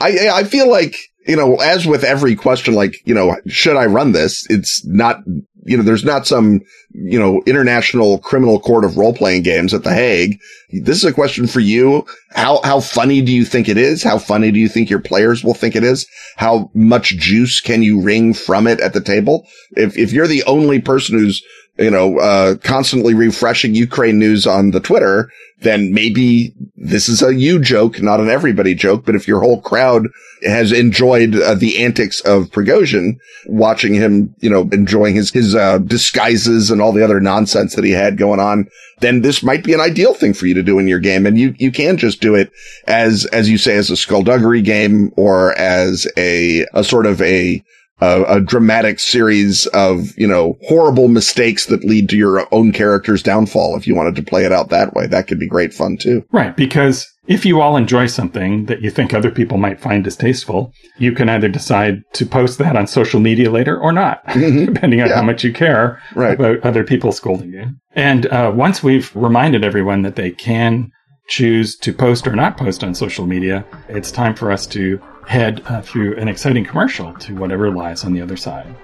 I, 0.00 0.30
I 0.40 0.44
feel 0.44 0.68
like, 0.68 0.96
you 1.26 1.36
know, 1.36 1.56
as 1.56 1.86
with 1.86 2.04
every 2.04 2.34
question, 2.34 2.74
like, 2.74 2.96
you 3.04 3.14
know, 3.14 3.36
should 3.46 3.76
I 3.76 3.86
run 3.86 4.12
this? 4.12 4.46
It's 4.50 4.84
not 4.86 5.18
you 5.64 5.76
know, 5.76 5.82
there's 5.82 6.04
not 6.04 6.26
some, 6.26 6.60
you 6.90 7.18
know, 7.18 7.42
international 7.46 8.18
criminal 8.18 8.58
court 8.58 8.84
of 8.84 8.96
role 8.96 9.14
playing 9.14 9.42
games 9.42 9.72
at 9.72 9.84
The 9.84 9.94
Hague. 9.94 10.40
This 10.70 10.98
is 10.98 11.04
a 11.04 11.12
question 11.12 11.46
for 11.46 11.60
you. 11.60 12.04
How, 12.30 12.60
how 12.64 12.80
funny 12.80 13.22
do 13.22 13.32
you 13.32 13.44
think 13.44 13.68
it 13.68 13.76
is? 13.76 14.02
How 14.02 14.18
funny 14.18 14.50
do 14.50 14.58
you 14.58 14.68
think 14.68 14.90
your 14.90 15.00
players 15.00 15.44
will 15.44 15.54
think 15.54 15.76
it 15.76 15.84
is? 15.84 16.06
How 16.36 16.70
much 16.74 17.16
juice 17.16 17.60
can 17.60 17.82
you 17.82 18.00
wring 18.00 18.34
from 18.34 18.66
it 18.66 18.80
at 18.80 18.92
the 18.92 19.00
table? 19.00 19.46
If, 19.72 19.96
if 19.96 20.12
you're 20.12 20.26
the 20.26 20.42
only 20.44 20.80
person 20.80 21.18
who's, 21.18 21.42
you 21.82 21.90
know, 21.90 22.18
uh, 22.18 22.56
constantly 22.56 23.14
refreshing 23.14 23.74
Ukraine 23.74 24.18
news 24.18 24.46
on 24.46 24.70
the 24.70 24.80
Twitter, 24.80 25.30
then 25.60 25.92
maybe 25.92 26.54
this 26.76 27.08
is 27.08 27.22
a 27.22 27.34
you 27.34 27.60
joke, 27.60 28.00
not 28.00 28.20
an 28.20 28.28
everybody 28.28 28.74
joke. 28.74 29.04
But 29.04 29.14
if 29.14 29.28
your 29.28 29.40
whole 29.40 29.60
crowd 29.60 30.08
has 30.44 30.72
enjoyed 30.72 31.36
uh, 31.36 31.54
the 31.54 31.82
antics 31.82 32.20
of 32.20 32.50
Prigozhin, 32.50 33.18
watching 33.46 33.94
him, 33.94 34.34
you 34.40 34.50
know, 34.50 34.68
enjoying 34.72 35.14
his, 35.14 35.32
his, 35.32 35.54
uh, 35.54 35.78
disguises 35.78 36.70
and 36.70 36.80
all 36.80 36.92
the 36.92 37.04
other 37.04 37.20
nonsense 37.20 37.74
that 37.74 37.84
he 37.84 37.92
had 37.92 38.18
going 38.18 38.40
on, 38.40 38.68
then 39.00 39.22
this 39.22 39.42
might 39.42 39.64
be 39.64 39.72
an 39.72 39.80
ideal 39.80 40.14
thing 40.14 40.34
for 40.34 40.46
you 40.46 40.54
to 40.54 40.62
do 40.62 40.78
in 40.78 40.88
your 40.88 41.00
game. 41.00 41.26
And 41.26 41.38
you, 41.38 41.54
you 41.58 41.70
can 41.70 41.96
just 41.96 42.20
do 42.20 42.34
it 42.34 42.50
as, 42.86 43.24
as 43.26 43.48
you 43.48 43.58
say, 43.58 43.76
as 43.76 43.90
a 43.90 43.94
skulduggery 43.94 44.64
game 44.64 45.12
or 45.16 45.56
as 45.58 46.06
a, 46.16 46.66
a 46.72 46.84
sort 46.84 47.06
of 47.06 47.20
a, 47.22 47.62
a, 48.02 48.36
a, 48.36 48.40
dramatic 48.40 48.98
series 48.98 49.66
of, 49.68 50.16
you 50.18 50.26
know, 50.26 50.58
horrible 50.66 51.06
mistakes 51.06 51.66
that 51.66 51.84
lead 51.84 52.08
to 52.08 52.16
your 52.16 52.46
own 52.52 52.72
character's 52.72 53.22
downfall. 53.22 53.76
If 53.76 53.86
you 53.86 53.94
wanted 53.94 54.16
to 54.16 54.22
play 54.22 54.44
it 54.44 54.52
out 54.52 54.70
that 54.70 54.92
way, 54.94 55.06
that 55.06 55.28
could 55.28 55.38
be 55.38 55.46
great 55.46 55.72
fun 55.72 55.96
too. 55.96 56.24
Right. 56.32 56.56
Because 56.56 57.06
if 57.28 57.46
you 57.46 57.60
all 57.60 57.76
enjoy 57.76 58.06
something 58.06 58.66
that 58.66 58.82
you 58.82 58.90
think 58.90 59.14
other 59.14 59.30
people 59.30 59.56
might 59.56 59.80
find 59.80 60.02
distasteful, 60.02 60.72
you 60.98 61.12
can 61.12 61.28
either 61.28 61.48
decide 61.48 62.02
to 62.14 62.26
post 62.26 62.58
that 62.58 62.76
on 62.76 62.88
social 62.88 63.20
media 63.20 63.50
later 63.50 63.78
or 63.78 63.92
not, 63.92 64.24
mm-hmm. 64.26 64.72
depending 64.72 65.00
on 65.00 65.08
yeah. 65.08 65.14
how 65.14 65.22
much 65.22 65.44
you 65.44 65.52
care 65.52 66.02
right. 66.16 66.34
about 66.34 66.60
other 66.64 66.82
people 66.82 67.12
scolding 67.12 67.52
you. 67.52 67.66
And 67.94 68.26
uh, 68.26 68.50
once 68.52 68.82
we've 68.82 69.14
reminded 69.14 69.64
everyone 69.64 70.02
that 70.02 70.16
they 70.16 70.32
can 70.32 70.90
choose 71.28 71.76
to 71.76 71.92
post 71.92 72.26
or 72.26 72.34
not 72.34 72.56
post 72.56 72.82
on 72.82 72.96
social 72.96 73.28
media, 73.28 73.64
it's 73.88 74.10
time 74.10 74.34
for 74.34 74.50
us 74.50 74.66
to 74.66 75.00
head 75.26 75.62
uh, 75.66 75.80
through 75.82 76.16
an 76.16 76.28
exciting 76.28 76.64
commercial 76.64 77.12
to 77.14 77.34
whatever 77.34 77.70
lies 77.70 78.04
on 78.04 78.12
the 78.12 78.20
other 78.20 78.36
side. 78.36 78.74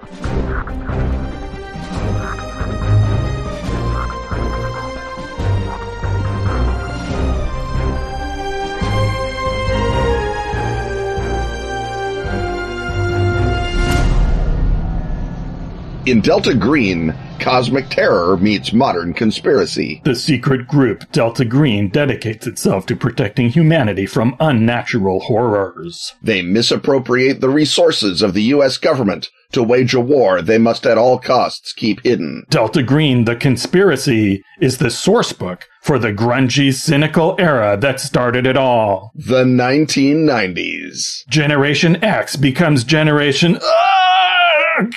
In 16.06 16.20
Delta 16.20 16.54
Green, 16.54 17.14
cosmic 17.38 17.90
terror 17.90 18.36
meets 18.38 18.72
modern 18.72 19.12
conspiracy. 19.12 20.00
The 20.04 20.14
secret 20.14 20.66
group 20.66 21.10
Delta 21.12 21.44
Green 21.44 21.88
dedicates 21.90 22.46
itself 22.46 22.86
to 22.86 22.96
protecting 22.96 23.50
humanity 23.50 24.06
from 24.06 24.36
unnatural 24.40 25.20
horrors. 25.20 26.14
They 26.22 26.40
misappropriate 26.40 27.40
the 27.40 27.50
resources 27.50 28.22
of 28.22 28.32
the 28.32 28.44
U.S. 28.44 28.78
government 28.78 29.28
to 29.52 29.62
wage 29.62 29.92
a 29.92 30.00
war 30.00 30.40
they 30.40 30.58
must 30.58 30.86
at 30.86 30.98
all 30.98 31.18
costs 31.18 31.72
keep 31.72 32.02
hidden. 32.02 32.44
Delta 32.48 32.82
Green, 32.82 33.24
the 33.24 33.36
conspiracy, 33.36 34.42
is 34.60 34.78
the 34.78 34.90
source 34.90 35.32
book 35.32 35.66
for 35.82 35.98
the 35.98 36.12
grungy, 36.12 36.72
cynical 36.72 37.34
era 37.38 37.76
that 37.80 38.00
started 38.00 38.46
it 38.46 38.56
all. 38.56 39.12
The 39.14 39.44
1990s. 39.44 41.26
Generation 41.28 42.02
X 42.02 42.36
becomes 42.36 42.84
Generation. 42.84 43.56
Ugh! 43.56 44.92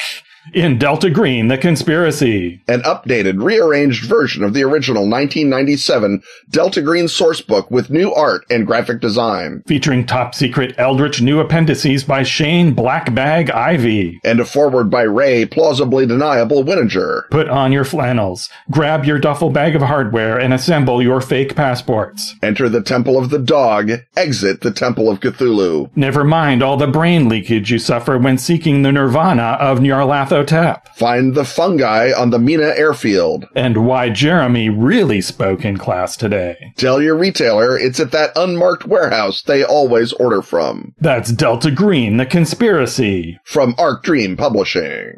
In 0.54 0.80
Delta 0.80 1.10
Green, 1.10 1.50
The 1.50 1.58
Conspiracy. 1.58 2.62
An 2.68 2.82
updated, 2.82 3.44
rearranged 3.44 4.06
version 4.06 4.44
of 4.44 4.56
the 4.56 4.64
original 4.64 5.04
1997 5.04 6.24
Delta 6.50 6.82
Green 6.82 7.06
sourcebook 7.06 7.70
with 7.70 7.92
new 7.92 8.12
art 8.12 8.44
and 8.50 8.66
graphic 8.66 9.02
design. 9.02 9.62
Featuring 9.68 10.06
top 10.06 10.34
secret 10.34 10.74
eldritch 10.80 11.22
new 11.22 11.40
appendices 11.40 12.04
by 12.04 12.24
Shane 12.24 12.76
Blackbag 12.76 13.52
Ivey. 13.52 14.20
And 14.24 14.40
a 14.40 14.46
foreword 14.46 14.90
by 14.90 15.04
Ray 15.04 15.46
Plausibly 15.46 16.08
Deniable 16.08 16.64
Winninger. 16.64 17.30
Put 17.30 17.48
on 17.48 17.72
your 17.72 17.86
flannels, 17.86 18.50
grab 18.72 19.06
your 19.06 19.20
duffel 19.20 19.52
bag 19.52 19.76
of 19.76 19.84
hardware, 19.84 20.40
and 20.40 20.56
assemble 20.56 21.04
your 21.04 21.22
fake 21.22 21.56
passports. 21.56 22.36
Enter 22.42 22.68
the 22.68 22.82
Temple 22.82 23.18
of 23.18 23.30
the 23.30 23.40
Dog, 23.40 23.92
exit 24.18 24.62
the 24.62 24.72
Temple 24.72 25.08
of 25.08 25.20
Cthulhu. 25.20 25.92
Never 25.96 26.24
mind 26.24 26.64
all 26.64 26.78
the 26.78 26.88
brain 26.88 27.30
leakage 27.30 27.72
you 27.72 27.78
suffer 27.78 28.18
when 28.18 28.40
seeking 28.40 28.82
the 28.82 28.92
nirvana 28.92 29.58
of 29.60 29.78
Nyarlathotep 29.80 30.31
Tap. 30.32 30.96
Find 30.96 31.36
the 31.36 31.44
fungi 31.44 32.14
on 32.18 32.30
the 32.30 32.40
Mina 32.40 32.74
airfield. 32.78 33.46
And 33.54 33.86
why 33.86 34.10
Jeremy 34.10 34.70
really 34.70 35.20
spoke 35.20 35.66
in 35.66 35.76
class 35.76 36.16
today. 36.16 36.56
Tell 36.78 37.02
your 37.02 37.18
retailer 37.18 37.78
it's 37.78 38.00
at 38.00 38.12
that 38.12 38.32
unmarked 38.38 38.86
warehouse 38.86 39.42
they 39.42 39.62
always 39.62 40.14
order 40.14 40.42
from. 40.42 40.96
That's 41.00 41.34
Delta 41.34 41.70
Green, 41.70 42.16
the 42.16 42.26
conspiracy. 42.26 43.40
From 43.44 43.76
Arc 43.78 44.04
Dream 44.04 44.38
Publishing. 44.38 45.18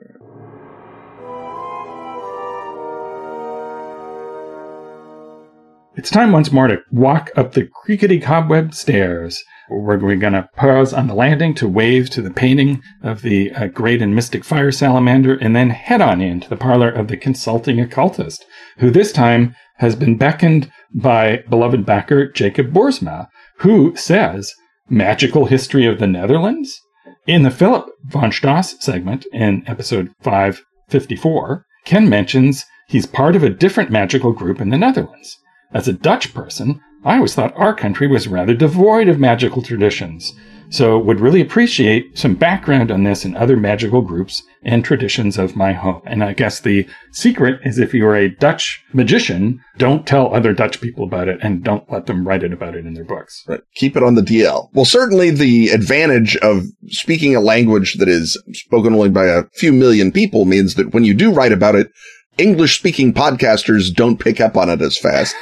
It's 5.95 6.09
time 6.09 6.31
once 6.31 6.51
more 6.51 6.67
to 6.67 6.79
walk 6.91 7.29
up 7.35 7.53
the 7.53 7.67
creaky 7.67 8.19
cobweb 8.19 8.73
stairs 8.73 9.43
we're, 9.81 9.97
we're 9.97 10.15
going 10.15 10.33
to 10.33 10.49
pause 10.55 10.93
on 10.93 11.07
the 11.07 11.13
landing 11.13 11.53
to 11.55 11.67
wave 11.67 12.09
to 12.11 12.21
the 12.21 12.31
painting 12.31 12.81
of 13.01 13.21
the 13.21 13.51
uh, 13.51 13.67
great 13.67 14.01
and 14.01 14.15
mystic 14.15 14.43
fire 14.43 14.71
salamander 14.71 15.35
and 15.35 15.55
then 15.55 15.69
head 15.69 16.01
on 16.01 16.21
into 16.21 16.49
the 16.49 16.57
parlor 16.57 16.89
of 16.89 17.07
the 17.07 17.17
consulting 17.17 17.79
occultist, 17.79 18.45
who 18.77 18.89
this 18.89 19.11
time 19.11 19.55
has 19.77 19.95
been 19.95 20.17
beckoned 20.17 20.71
by 20.93 21.43
beloved 21.49 21.85
backer 21.85 22.31
Jacob 22.31 22.71
Boersma, 22.71 23.27
who 23.59 23.95
says, 23.95 24.53
Magical 24.89 25.45
History 25.45 25.85
of 25.85 25.99
the 25.99 26.07
Netherlands? 26.07 26.79
In 27.25 27.43
the 27.43 27.51
Philip 27.51 27.89
von 28.05 28.31
Stosch 28.31 28.81
segment 28.81 29.25
in 29.31 29.63
episode 29.65 30.13
554, 30.21 31.65
Ken 31.85 32.09
mentions 32.09 32.65
he's 32.87 33.05
part 33.05 33.35
of 33.35 33.43
a 33.43 33.49
different 33.49 33.89
magical 33.89 34.33
group 34.33 34.59
in 34.59 34.69
the 34.69 34.77
Netherlands. 34.77 35.37
As 35.73 35.87
a 35.87 35.93
Dutch 35.93 36.33
person, 36.33 36.81
I 37.05 37.15
always 37.15 37.35
thought 37.35 37.53
our 37.55 37.75
country 37.75 38.07
was 38.07 38.27
rather 38.27 38.53
devoid 38.53 39.09
of 39.09 39.19
magical 39.19 39.61
traditions, 39.61 40.33
so 40.69 40.97
would 40.97 41.19
really 41.19 41.41
appreciate 41.41 42.17
some 42.17 42.33
background 42.33 42.91
on 42.91 43.03
this 43.03 43.25
and 43.25 43.35
other 43.35 43.57
magical 43.57 44.01
groups 44.01 44.41
and 44.63 44.83
traditions 44.83 45.37
of 45.37 45.55
my 45.55 45.73
home. 45.73 46.01
And 46.05 46.23
I 46.23 46.33
guess 46.33 46.61
the 46.61 46.87
secret 47.11 47.59
is 47.63 47.77
if 47.77 47.93
you're 47.93 48.15
a 48.15 48.29
Dutch 48.29 48.83
magician, 48.93 49.61
don't 49.77 50.07
tell 50.07 50.33
other 50.33 50.53
Dutch 50.53 50.79
people 50.79 51.03
about 51.03 51.27
it 51.27 51.39
and 51.43 51.63
don't 51.63 51.91
let 51.91 52.05
them 52.05 52.25
write 52.25 52.43
it 52.43 52.53
about 52.53 52.75
it 52.75 52.85
in 52.85 52.93
their 52.93 53.03
books. 53.03 53.43
Right. 53.47 53.61
Keep 53.75 53.97
it 53.97 54.03
on 54.03 54.15
the 54.15 54.21
DL. 54.21 54.69
Well, 54.73 54.85
certainly 54.85 55.29
the 55.29 55.69
advantage 55.69 56.37
of 56.37 56.63
speaking 56.87 57.35
a 57.35 57.41
language 57.41 57.95
that 57.95 58.07
is 58.07 58.41
spoken 58.53 58.93
only 58.93 59.09
by 59.09 59.25
a 59.25 59.43
few 59.53 59.73
million 59.73 60.11
people 60.11 60.45
means 60.45 60.75
that 60.75 60.93
when 60.93 61.03
you 61.03 61.13
do 61.13 61.33
write 61.33 61.51
about 61.51 61.75
it, 61.75 61.91
English 62.37 62.79
speaking 62.79 63.13
podcasters 63.13 63.93
don't 63.93 64.19
pick 64.19 64.41
up 64.41 64.57
on 64.57 64.69
it 64.69 64.81
as 64.81 64.97
fast. 64.97 65.35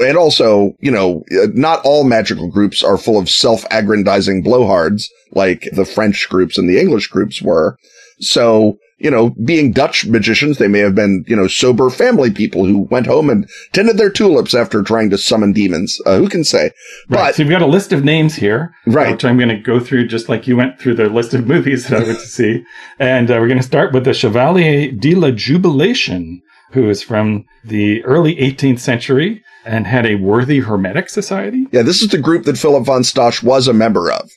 And 0.00 0.16
also, 0.16 0.74
you 0.80 0.90
know, 0.90 1.24
not 1.54 1.84
all 1.84 2.04
magical 2.04 2.50
groups 2.50 2.82
are 2.82 2.98
full 2.98 3.18
of 3.18 3.28
self-aggrandizing 3.28 4.44
blowhards 4.44 5.04
like 5.32 5.68
the 5.72 5.84
French 5.84 6.28
groups 6.28 6.56
and 6.58 6.68
the 6.68 6.80
English 6.80 7.08
groups 7.08 7.42
were. 7.42 7.76
So, 8.20 8.78
you 8.98 9.10
know, 9.10 9.30
being 9.44 9.72
Dutch 9.72 10.06
magicians, 10.06 10.58
they 10.58 10.66
may 10.66 10.80
have 10.80 10.94
been, 10.94 11.24
you 11.28 11.36
know, 11.36 11.46
sober 11.46 11.88
family 11.88 12.32
people 12.32 12.64
who 12.64 12.82
went 12.90 13.06
home 13.06 13.30
and 13.30 13.48
tended 13.72 13.96
their 13.96 14.10
tulips 14.10 14.54
after 14.54 14.82
trying 14.82 15.10
to 15.10 15.18
summon 15.18 15.52
demons. 15.52 16.00
Uh, 16.04 16.18
who 16.18 16.28
can 16.28 16.42
say? 16.42 16.70
Right. 17.08 17.28
But, 17.28 17.34
so 17.36 17.42
you've 17.42 17.50
got 17.50 17.62
a 17.62 17.66
list 17.66 17.92
of 17.92 18.04
names 18.04 18.34
here. 18.34 18.74
Right. 18.86 19.12
Which 19.12 19.24
I'm 19.24 19.36
going 19.36 19.50
to 19.50 19.56
go 19.56 19.78
through 19.78 20.08
just 20.08 20.28
like 20.28 20.46
you 20.46 20.56
went 20.56 20.80
through 20.80 20.94
the 20.94 21.08
list 21.08 21.32
of 21.34 21.46
movies 21.46 21.86
that 21.86 22.02
I 22.02 22.06
went 22.06 22.18
to 22.18 22.26
see. 22.26 22.64
And 22.98 23.30
uh, 23.30 23.34
we're 23.34 23.48
going 23.48 23.60
to 23.60 23.66
start 23.66 23.92
with 23.92 24.04
the 24.04 24.14
Chevalier 24.14 24.90
de 24.90 25.14
la 25.14 25.30
Jubilation, 25.30 26.42
who 26.72 26.90
is 26.90 27.02
from 27.02 27.44
the 27.64 28.04
early 28.04 28.34
18th 28.36 28.80
century 28.80 29.44
and 29.64 29.86
had 29.86 30.06
a 30.06 30.14
worthy 30.14 30.60
hermetic 30.60 31.10
society. 31.10 31.66
Yeah, 31.72 31.82
this 31.82 32.00
is 32.00 32.08
the 32.08 32.18
group 32.18 32.44
that 32.44 32.58
Philip 32.58 32.84
von 32.84 33.02
Stosch 33.02 33.42
was 33.42 33.68
a 33.68 33.72
member 33.72 34.10
of. 34.10 34.30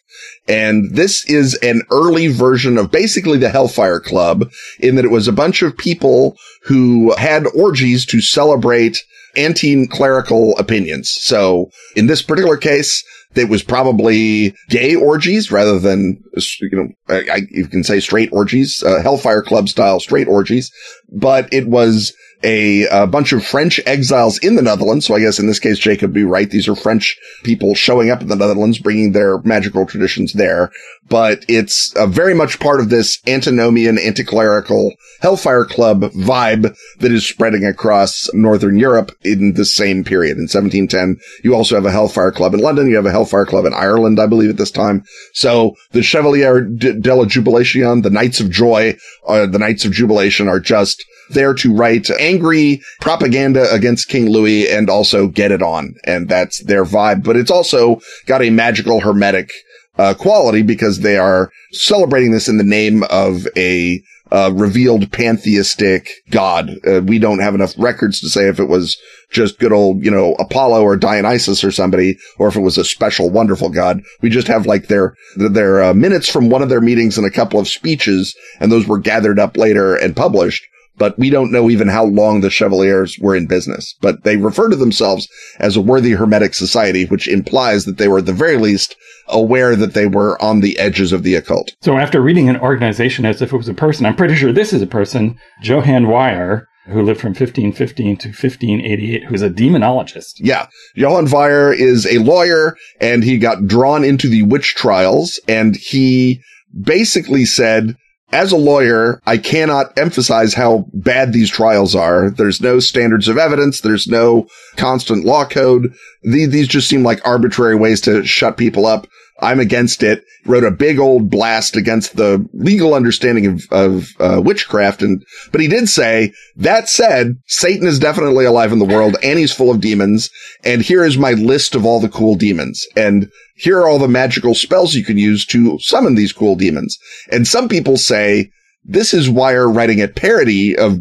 And 0.47 0.95
this 0.95 1.23
is 1.29 1.55
an 1.55 1.81
early 1.91 2.27
version 2.27 2.77
of 2.77 2.91
basically 2.91 3.37
the 3.37 3.49
Hellfire 3.49 3.99
Club 3.99 4.49
in 4.79 4.95
that 4.95 5.05
it 5.05 5.11
was 5.11 5.27
a 5.27 5.33
bunch 5.33 5.61
of 5.61 5.77
people 5.77 6.35
who 6.63 7.13
had 7.15 7.45
orgies 7.55 8.05
to 8.07 8.21
celebrate 8.21 8.97
anti-clerical 9.35 10.57
opinions. 10.57 11.09
So 11.09 11.69
in 11.95 12.07
this 12.07 12.21
particular 12.21 12.57
case, 12.57 13.03
it 13.33 13.47
was 13.47 13.63
probably 13.63 14.53
gay 14.69 14.93
orgies 14.93 15.51
rather 15.51 15.79
than, 15.79 16.21
you 16.59 16.69
know, 16.73 16.89
I, 17.07 17.43
you 17.49 17.67
can 17.67 17.83
say 17.83 18.01
straight 18.01 18.29
orgies, 18.33 18.83
uh, 18.83 19.01
Hellfire 19.01 19.41
Club 19.41 19.69
style 19.69 20.01
straight 20.01 20.27
orgies, 20.27 20.69
but 21.09 21.47
it 21.53 21.67
was 21.67 22.13
a, 22.43 22.87
a, 22.87 23.07
bunch 23.07 23.33
of 23.33 23.45
French 23.45 23.79
exiles 23.85 24.37
in 24.39 24.55
the 24.55 24.61
Netherlands. 24.61 25.05
So 25.05 25.15
I 25.15 25.19
guess 25.19 25.39
in 25.39 25.47
this 25.47 25.59
case, 25.59 25.77
Jacob 25.77 26.09
would 26.09 26.15
be 26.15 26.23
right. 26.23 26.49
These 26.49 26.67
are 26.67 26.75
French 26.75 27.17
people 27.43 27.75
showing 27.75 28.09
up 28.09 28.21
in 28.21 28.27
the 28.27 28.35
Netherlands, 28.35 28.79
bringing 28.79 29.11
their 29.11 29.39
magical 29.41 29.85
traditions 29.85 30.33
there. 30.33 30.71
But 31.09 31.45
it's 31.47 31.93
uh, 31.95 32.07
very 32.07 32.33
much 32.33 32.59
part 32.59 32.79
of 32.79 32.89
this 32.89 33.19
antinomian, 33.27 33.97
anti-clerical 33.97 34.93
Hellfire 35.19 35.65
Club 35.65 36.01
vibe 36.01 36.75
that 36.99 37.11
is 37.11 37.27
spreading 37.27 37.65
across 37.65 38.29
Northern 38.33 38.77
Europe 38.77 39.11
in 39.23 39.53
the 39.53 39.65
same 39.65 40.03
period. 40.03 40.37
In 40.37 40.43
1710, 40.43 41.17
you 41.43 41.53
also 41.53 41.75
have 41.75 41.85
a 41.85 41.91
Hellfire 41.91 42.31
Club 42.31 42.53
in 42.53 42.61
London. 42.61 42.89
You 42.89 42.95
have 42.95 43.05
a 43.05 43.11
Hellfire 43.11 43.45
Club 43.45 43.65
in 43.65 43.73
Ireland, 43.73 44.19
I 44.19 44.27
believe, 44.27 44.49
at 44.49 44.57
this 44.57 44.71
time. 44.71 45.03
So 45.33 45.75
the 45.91 46.01
Chevalier 46.01 46.61
de 46.61 47.15
la 47.15 47.25
Jubilation, 47.25 48.01
the 48.01 48.09
Knights 48.09 48.39
of 48.39 48.49
Joy, 48.49 48.97
uh, 49.27 49.45
the 49.45 49.59
Knights 49.59 49.85
of 49.85 49.91
Jubilation 49.91 50.47
are 50.47 50.59
just 50.59 51.05
there 51.33 51.53
to 51.55 51.73
write 51.73 52.09
angry 52.19 52.81
propaganda 52.99 53.71
against 53.71 54.09
King 54.09 54.29
Louis 54.29 54.69
and 54.69 54.89
also 54.89 55.27
get 55.27 55.51
it 55.51 55.61
on. 55.61 55.95
And 56.05 56.29
that's 56.29 56.63
their 56.63 56.85
vibe. 56.85 57.23
But 57.23 57.35
it's 57.35 57.51
also 57.51 57.99
got 58.25 58.41
a 58.41 58.49
magical 58.49 59.01
hermetic 59.01 59.51
uh, 59.97 60.13
quality 60.13 60.61
because 60.61 60.99
they 60.99 61.17
are 61.17 61.51
celebrating 61.71 62.31
this 62.31 62.47
in 62.47 62.57
the 62.57 62.63
name 62.63 63.03
of 63.09 63.47
a 63.57 64.01
uh, 64.31 64.51
revealed 64.53 65.11
pantheistic 65.11 66.09
god. 66.29 66.71
Uh, 66.87 67.01
we 67.01 67.19
don't 67.19 67.39
have 67.39 67.53
enough 67.53 67.73
records 67.77 68.19
to 68.21 68.29
say 68.29 68.47
if 68.47 68.59
it 68.59 68.69
was 68.69 68.97
just 69.29 69.59
good 69.59 69.73
old, 69.73 70.03
you 70.03 70.11
know, 70.11 70.33
Apollo 70.39 70.83
or 70.83 70.95
Dionysus 70.95 71.63
or 71.63 71.71
somebody, 71.71 72.17
or 72.37 72.47
if 72.47 72.55
it 72.55 72.61
was 72.61 72.77
a 72.77 72.85
special, 72.85 73.29
wonderful 73.29 73.69
god. 73.69 74.01
We 74.21 74.29
just 74.29 74.47
have 74.47 74.65
like 74.65 74.87
their, 74.87 75.15
their 75.35 75.83
uh, 75.83 75.93
minutes 75.93 76.29
from 76.29 76.49
one 76.49 76.61
of 76.61 76.69
their 76.69 76.81
meetings 76.81 77.17
and 77.17 77.27
a 77.27 77.31
couple 77.31 77.59
of 77.59 77.67
speeches, 77.67 78.35
and 78.59 78.71
those 78.71 78.87
were 78.87 78.99
gathered 78.99 79.39
up 79.39 79.57
later 79.57 79.95
and 79.95 80.15
published 80.15 80.65
but 80.97 81.17
we 81.17 81.29
don't 81.29 81.51
know 81.51 81.69
even 81.69 81.87
how 81.87 82.05
long 82.05 82.41
the 82.41 82.49
Chevaliers 82.49 83.17
were 83.19 83.35
in 83.35 83.47
business. 83.47 83.95
But 84.01 84.23
they 84.23 84.37
refer 84.37 84.69
to 84.69 84.75
themselves 84.75 85.27
as 85.59 85.75
a 85.75 85.81
worthy 85.81 86.11
Hermetic 86.11 86.53
society, 86.53 87.05
which 87.05 87.27
implies 87.27 87.85
that 87.85 87.97
they 87.97 88.07
were 88.07 88.19
at 88.19 88.25
the 88.25 88.33
very 88.33 88.57
least 88.57 88.95
aware 89.27 89.75
that 89.75 89.93
they 89.93 90.07
were 90.07 90.41
on 90.41 90.59
the 90.59 90.77
edges 90.77 91.11
of 91.11 91.23
the 91.23 91.35
occult. 91.35 91.71
So 91.81 91.97
after 91.97 92.21
reading 92.21 92.49
an 92.49 92.57
organization 92.57 93.25
as 93.25 93.41
if 93.41 93.53
it 93.53 93.57
was 93.57 93.69
a 93.69 93.73
person, 93.73 94.05
I'm 94.05 94.15
pretty 94.15 94.35
sure 94.35 94.51
this 94.51 94.73
is 94.73 94.81
a 94.81 94.87
person, 94.87 95.37
Johann 95.61 96.07
Weyer, 96.07 96.67
who 96.87 97.01
lived 97.01 97.21
from 97.21 97.29
1515 97.29 98.17
to 98.17 98.27
1588, 98.29 99.23
who's 99.25 99.41
a 99.41 99.49
demonologist. 99.49 100.33
Yeah. 100.37 100.67
Johann 100.95 101.29
Weyer 101.29 101.71
is 101.71 102.05
a 102.05 102.17
lawyer 102.17 102.75
and 102.99 103.23
he 103.23 103.37
got 103.37 103.67
drawn 103.67 104.03
into 104.03 104.27
the 104.27 104.43
witch 104.43 104.75
trials 104.75 105.39
and 105.47 105.75
he 105.75 106.41
basically 106.79 107.45
said, 107.45 107.95
as 108.31 108.51
a 108.51 108.57
lawyer, 108.57 109.21
I 109.25 109.37
cannot 109.37 109.97
emphasize 109.97 110.53
how 110.53 110.85
bad 110.93 111.33
these 111.33 111.49
trials 111.49 111.95
are. 111.95 112.29
There's 112.29 112.61
no 112.61 112.79
standards 112.79 113.27
of 113.27 113.37
evidence. 113.37 113.81
There's 113.81 114.07
no 114.07 114.47
constant 114.77 115.25
law 115.25 115.45
code. 115.45 115.93
These, 116.23 116.49
these 116.49 116.67
just 116.67 116.87
seem 116.87 117.03
like 117.03 117.25
arbitrary 117.25 117.75
ways 117.75 118.01
to 118.01 118.25
shut 118.25 118.57
people 118.57 118.85
up. 118.85 119.07
I'm 119.41 119.59
against 119.59 120.03
it. 120.03 120.23
Wrote 120.45 120.63
a 120.63 120.71
big 120.71 120.99
old 120.99 121.29
blast 121.29 121.75
against 121.75 122.15
the 122.15 122.47
legal 122.53 122.93
understanding 122.93 123.45
of, 123.45 123.63
of 123.71 124.09
uh, 124.19 124.41
witchcraft. 124.43 125.01
And, 125.01 125.23
but 125.51 125.61
he 125.61 125.67
did 125.67 125.89
say, 125.89 126.33
that 126.55 126.89
said, 126.89 127.37
Satan 127.47 127.87
is 127.87 127.99
definitely 127.99 128.45
alive 128.45 128.71
in 128.71 128.79
the 128.79 128.85
world 128.85 129.17
and 129.23 129.39
he's 129.39 129.53
full 129.53 129.71
of 129.71 129.81
demons. 129.81 130.29
And 130.63 130.81
here 130.81 131.03
is 131.03 131.17
my 131.17 131.31
list 131.31 131.75
of 131.75 131.85
all 131.85 131.99
the 131.99 132.09
cool 132.09 132.35
demons. 132.35 132.85
And 132.95 133.31
here 133.55 133.79
are 133.79 133.87
all 133.87 133.99
the 133.99 134.07
magical 134.07 134.55
spells 134.55 134.95
you 134.95 135.03
can 135.03 135.17
use 135.17 135.45
to 135.47 135.77
summon 135.79 136.15
these 136.15 136.33
cool 136.33 136.55
demons. 136.55 136.97
And 137.31 137.47
some 137.47 137.67
people 137.67 137.97
say, 137.97 138.51
this 138.83 139.13
is 139.13 139.29
Weyer 139.29 139.69
writing 139.69 140.01
a 140.01 140.07
parody 140.07 140.75
of 140.75 140.99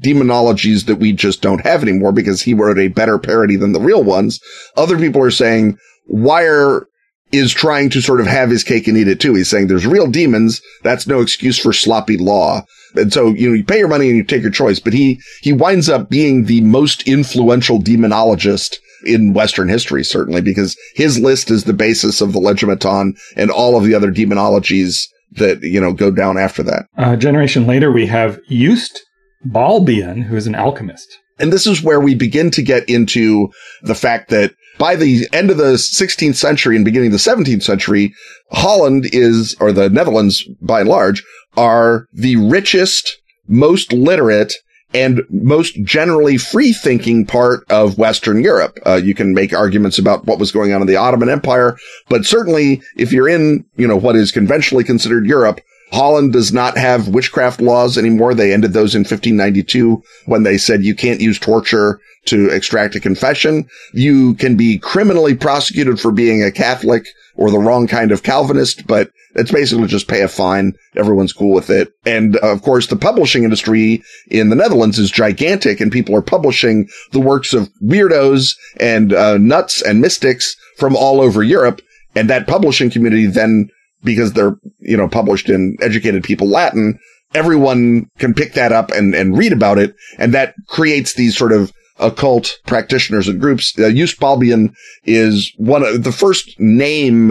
demonologies 0.00 0.86
that 0.86 0.96
we 0.96 1.12
just 1.12 1.42
don't 1.42 1.64
have 1.64 1.82
anymore 1.82 2.12
because 2.12 2.42
he 2.42 2.54
wrote 2.54 2.78
a 2.78 2.88
better 2.88 3.18
parody 3.18 3.56
than 3.56 3.72
the 3.72 3.80
real 3.80 4.02
ones. 4.02 4.40
Other 4.76 4.98
people 4.98 5.22
are 5.22 5.30
saying 5.30 5.78
Weyer 6.08 6.86
is 7.32 7.52
trying 7.52 7.90
to 7.90 8.00
sort 8.00 8.20
of 8.20 8.26
have 8.26 8.50
his 8.50 8.64
cake 8.64 8.88
and 8.88 8.96
eat 8.96 9.08
it 9.08 9.20
too. 9.20 9.34
He's 9.34 9.48
saying 9.48 9.66
there's 9.66 9.86
real 9.86 10.06
demons. 10.06 10.60
That's 10.82 11.06
no 11.06 11.20
excuse 11.20 11.58
for 11.58 11.72
sloppy 11.72 12.16
law. 12.16 12.62
And 12.94 13.12
so, 13.12 13.28
you 13.28 13.48
know, 13.48 13.54
you 13.54 13.64
pay 13.64 13.78
your 13.78 13.88
money 13.88 14.08
and 14.08 14.16
you 14.16 14.24
take 14.24 14.42
your 14.42 14.50
choice, 14.50 14.80
but 14.80 14.92
he, 14.92 15.20
he 15.42 15.52
winds 15.52 15.88
up 15.88 16.10
being 16.10 16.44
the 16.44 16.60
most 16.62 17.06
influential 17.06 17.78
demonologist 17.78 18.76
in 19.04 19.32
Western 19.32 19.68
history, 19.68 20.04
certainly, 20.04 20.40
because 20.40 20.76
his 20.94 21.18
list 21.18 21.50
is 21.50 21.64
the 21.64 21.72
basis 21.72 22.20
of 22.20 22.32
the 22.32 22.40
Lemegeton 22.40 23.18
and 23.36 23.50
all 23.50 23.76
of 23.76 23.84
the 23.84 23.94
other 23.94 24.10
demonologies 24.10 25.04
that, 25.32 25.62
you 25.62 25.80
know, 25.80 25.92
go 25.92 26.10
down 26.10 26.36
after 26.36 26.62
that. 26.64 26.86
A 26.96 27.16
generation 27.16 27.66
later, 27.66 27.92
we 27.92 28.06
have 28.06 28.40
Just 28.48 29.04
Balbian, 29.44 30.22
who 30.22 30.36
is 30.36 30.46
an 30.46 30.54
alchemist. 30.54 31.18
And 31.40 31.52
this 31.52 31.66
is 31.66 31.82
where 31.82 32.00
we 32.00 32.14
begin 32.14 32.50
to 32.52 32.62
get 32.62 32.88
into 32.88 33.50
the 33.82 33.94
fact 33.94 34.30
that 34.30 34.54
by 34.78 34.96
the 34.96 35.26
end 35.32 35.50
of 35.50 35.56
the 35.56 35.74
16th 35.74 36.36
century 36.36 36.76
and 36.76 36.84
beginning 36.84 37.12
of 37.12 37.12
the 37.12 37.18
17th 37.18 37.62
century, 37.62 38.14
Holland 38.50 39.06
is, 39.12 39.56
or 39.60 39.72
the 39.72 39.90
Netherlands 39.90 40.44
by 40.60 40.80
and 40.80 40.88
large, 40.88 41.24
are 41.56 42.06
the 42.12 42.36
richest, 42.36 43.18
most 43.48 43.92
literate, 43.92 44.54
and 44.92 45.22
most 45.30 45.74
generally 45.84 46.36
free 46.36 46.72
thinking 46.72 47.24
part 47.24 47.64
of 47.70 47.98
Western 47.98 48.42
Europe. 48.42 48.78
Uh, 48.84 48.94
you 49.02 49.14
can 49.14 49.34
make 49.34 49.52
arguments 49.52 49.98
about 49.98 50.24
what 50.26 50.38
was 50.38 50.50
going 50.50 50.72
on 50.72 50.80
in 50.80 50.86
the 50.86 50.96
Ottoman 50.96 51.28
Empire, 51.28 51.76
but 52.08 52.24
certainly 52.24 52.82
if 52.96 53.12
you're 53.12 53.28
in, 53.28 53.64
you 53.76 53.86
know, 53.86 53.96
what 53.96 54.16
is 54.16 54.32
conventionally 54.32 54.82
considered 54.82 55.26
Europe, 55.26 55.60
Holland 55.92 56.32
does 56.32 56.52
not 56.52 56.76
have 56.76 57.08
witchcraft 57.08 57.60
laws 57.60 57.98
anymore. 57.98 58.34
They 58.34 58.52
ended 58.52 58.72
those 58.72 58.94
in 58.94 59.00
1592 59.00 60.02
when 60.26 60.42
they 60.44 60.58
said 60.58 60.84
you 60.84 60.94
can't 60.94 61.20
use 61.20 61.38
torture 61.38 62.00
to 62.26 62.48
extract 62.48 62.94
a 62.94 63.00
confession. 63.00 63.68
You 63.92 64.34
can 64.34 64.56
be 64.56 64.78
criminally 64.78 65.34
prosecuted 65.34 65.98
for 65.98 66.12
being 66.12 66.42
a 66.42 66.52
Catholic 66.52 67.06
or 67.36 67.50
the 67.50 67.58
wrong 67.58 67.86
kind 67.86 68.12
of 68.12 68.22
Calvinist, 68.22 68.86
but 68.86 69.10
it's 69.34 69.52
basically 69.52 69.86
just 69.86 70.08
pay 70.08 70.22
a 70.22 70.28
fine. 70.28 70.74
Everyone's 70.96 71.32
cool 71.32 71.54
with 71.54 71.70
it. 71.70 71.92
And 72.04 72.36
uh, 72.36 72.52
of 72.52 72.62
course, 72.62 72.88
the 72.88 72.96
publishing 72.96 73.44
industry 73.44 74.02
in 74.28 74.50
the 74.50 74.56
Netherlands 74.56 74.98
is 74.98 75.10
gigantic 75.10 75.80
and 75.80 75.92
people 75.92 76.14
are 76.16 76.22
publishing 76.22 76.88
the 77.12 77.20
works 77.20 77.54
of 77.54 77.70
weirdos 77.82 78.56
and 78.78 79.12
uh, 79.12 79.38
nuts 79.38 79.82
and 79.82 80.00
mystics 80.00 80.56
from 80.76 80.96
all 80.96 81.20
over 81.20 81.42
Europe. 81.42 81.80
And 82.16 82.28
that 82.28 82.48
publishing 82.48 82.90
community 82.90 83.26
then, 83.26 83.70
because 84.02 84.32
they're, 84.32 84.56
you 84.78 84.96
know, 84.96 85.08
published 85.08 85.48
in 85.48 85.76
educated 85.80 86.24
people 86.24 86.48
Latin, 86.48 86.98
everyone 87.34 88.06
can 88.18 88.34
pick 88.34 88.54
that 88.54 88.72
up 88.72 88.90
and, 88.90 89.14
and 89.14 89.36
read 89.36 89.52
about 89.52 89.78
it. 89.78 89.94
And 90.18 90.34
that 90.34 90.54
creates 90.68 91.14
these 91.14 91.36
sort 91.36 91.52
of 91.52 91.72
occult 92.00 92.58
practitioners 92.66 93.28
and 93.28 93.40
groups. 93.40 93.78
Uh, 93.78 93.90
Just 93.90 94.18
Balbian 94.18 94.74
is 95.04 95.52
one 95.58 95.84
of 95.84 96.02
the 96.02 96.12
first 96.12 96.58
name 96.58 97.30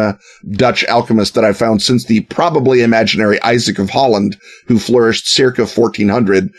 Dutch 0.51 0.85
alchemist 0.85 1.33
that 1.33 1.43
I 1.43 1.53
found 1.53 1.81
since 1.81 2.05
the 2.05 2.21
probably 2.21 2.81
imaginary 2.81 3.41
Isaac 3.41 3.79
of 3.79 3.89
Holland, 3.89 4.37
who 4.67 4.79
flourished 4.79 5.27
circa 5.27 5.65
1400. 5.65 6.51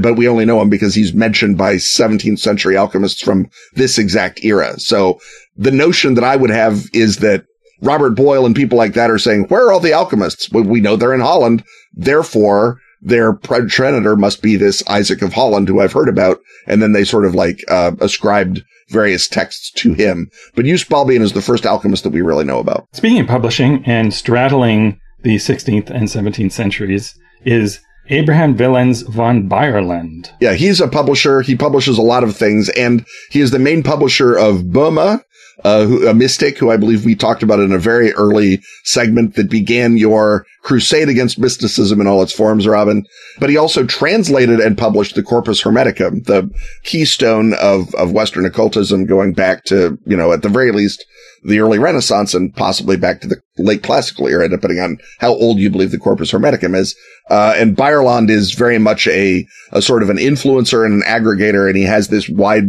But 0.00 0.16
we 0.16 0.28
only 0.28 0.44
know 0.44 0.60
him 0.60 0.70
because 0.70 0.94
he's 0.94 1.14
mentioned 1.14 1.56
by 1.56 1.74
17th 1.74 2.38
century 2.38 2.76
alchemists 2.76 3.22
from 3.22 3.48
this 3.74 3.98
exact 3.98 4.44
era. 4.44 4.78
So 4.78 5.18
the 5.56 5.70
notion 5.70 6.14
that 6.14 6.24
I 6.24 6.36
would 6.36 6.50
have 6.50 6.86
is 6.92 7.18
that 7.18 7.44
Robert 7.80 8.10
Boyle 8.10 8.46
and 8.46 8.56
people 8.56 8.78
like 8.78 8.94
that 8.94 9.10
are 9.10 9.18
saying, 9.18 9.44
where 9.44 9.66
are 9.66 9.72
all 9.72 9.80
the 9.80 9.92
alchemists? 9.92 10.50
Well, 10.50 10.64
we 10.64 10.80
know 10.80 10.96
they're 10.96 11.14
in 11.14 11.20
Holland. 11.20 11.64
Therefore, 11.92 12.80
their 13.00 13.32
progenitor 13.32 14.16
must 14.16 14.42
be 14.42 14.56
this 14.56 14.82
Isaac 14.88 15.22
of 15.22 15.32
Holland 15.32 15.68
who 15.68 15.80
I've 15.80 15.92
heard 15.92 16.08
about. 16.08 16.40
And 16.66 16.82
then 16.82 16.92
they 16.92 17.04
sort 17.04 17.24
of 17.24 17.34
like, 17.34 17.62
uh, 17.68 17.92
ascribed 18.00 18.62
various 18.88 19.28
texts 19.28 19.70
to 19.72 19.94
him. 19.94 20.30
But 20.54 20.64
Balbian 20.88 21.22
is 21.22 21.32
the 21.32 21.42
first 21.42 21.66
alchemist 21.66 22.04
that 22.04 22.10
we 22.10 22.22
really 22.22 22.44
know 22.44 22.58
about. 22.58 22.88
Speaking 22.92 23.20
of 23.20 23.26
publishing 23.26 23.84
and 23.84 24.12
straddling 24.12 25.00
the 25.22 25.36
16th 25.36 25.90
and 25.90 26.08
17th 26.08 26.52
centuries 26.52 27.14
is 27.44 27.80
Abraham 28.10 28.56
Willens 28.56 29.06
von 29.06 29.48
Beyerland. 29.48 30.30
Yeah, 30.40 30.54
he's 30.54 30.80
a 30.80 30.88
publisher. 30.88 31.42
He 31.42 31.54
publishes 31.54 31.98
a 31.98 32.02
lot 32.02 32.24
of 32.24 32.36
things 32.36 32.68
and 32.70 33.04
he 33.30 33.40
is 33.40 33.50
the 33.50 33.58
main 33.58 33.82
publisher 33.82 34.36
of 34.36 34.64
Boehme, 34.72 35.22
uh, 35.64 35.86
a 36.06 36.14
mystic 36.14 36.58
who 36.58 36.70
I 36.70 36.76
believe 36.76 37.04
we 37.04 37.14
talked 37.14 37.42
about 37.42 37.60
in 37.60 37.72
a 37.72 37.78
very 37.78 38.12
early 38.12 38.60
segment 38.84 39.34
that 39.34 39.50
began 39.50 39.96
your 39.96 40.46
crusade 40.62 41.08
against 41.08 41.38
mysticism 41.38 42.00
in 42.00 42.06
all 42.06 42.22
its 42.22 42.32
forms, 42.32 42.66
Robin. 42.66 43.04
But 43.38 43.50
he 43.50 43.56
also 43.56 43.84
translated 43.84 44.60
and 44.60 44.78
published 44.78 45.14
the 45.14 45.22
Corpus 45.22 45.62
Hermeticum, 45.62 46.24
the 46.26 46.50
keystone 46.84 47.54
of, 47.54 47.94
of 47.94 48.12
Western 48.12 48.44
occultism 48.44 49.06
going 49.06 49.32
back 49.32 49.64
to, 49.64 49.98
you 50.06 50.16
know, 50.16 50.32
at 50.32 50.42
the 50.42 50.48
very 50.48 50.72
least, 50.72 51.04
the 51.44 51.60
early 51.60 51.78
Renaissance 51.78 52.34
and 52.34 52.54
possibly 52.54 52.96
back 52.96 53.20
to 53.20 53.28
the 53.28 53.40
late 53.58 53.82
classical 53.82 54.26
era, 54.26 54.48
depending 54.48 54.80
on 54.80 54.98
how 55.20 55.30
old 55.30 55.58
you 55.58 55.70
believe 55.70 55.92
the 55.92 55.98
Corpus 55.98 56.32
Hermeticum 56.32 56.76
is. 56.76 56.96
Uh, 57.30 57.54
and 57.56 57.76
Beyerland 57.76 58.28
is 58.28 58.54
very 58.54 58.78
much 58.78 59.06
a, 59.06 59.46
a 59.72 59.80
sort 59.80 60.02
of 60.02 60.10
an 60.10 60.16
influencer 60.16 60.84
and 60.84 60.94
an 60.94 61.08
aggregator, 61.08 61.68
and 61.68 61.76
he 61.76 61.84
has 61.84 62.08
this 62.08 62.28
wide 62.28 62.64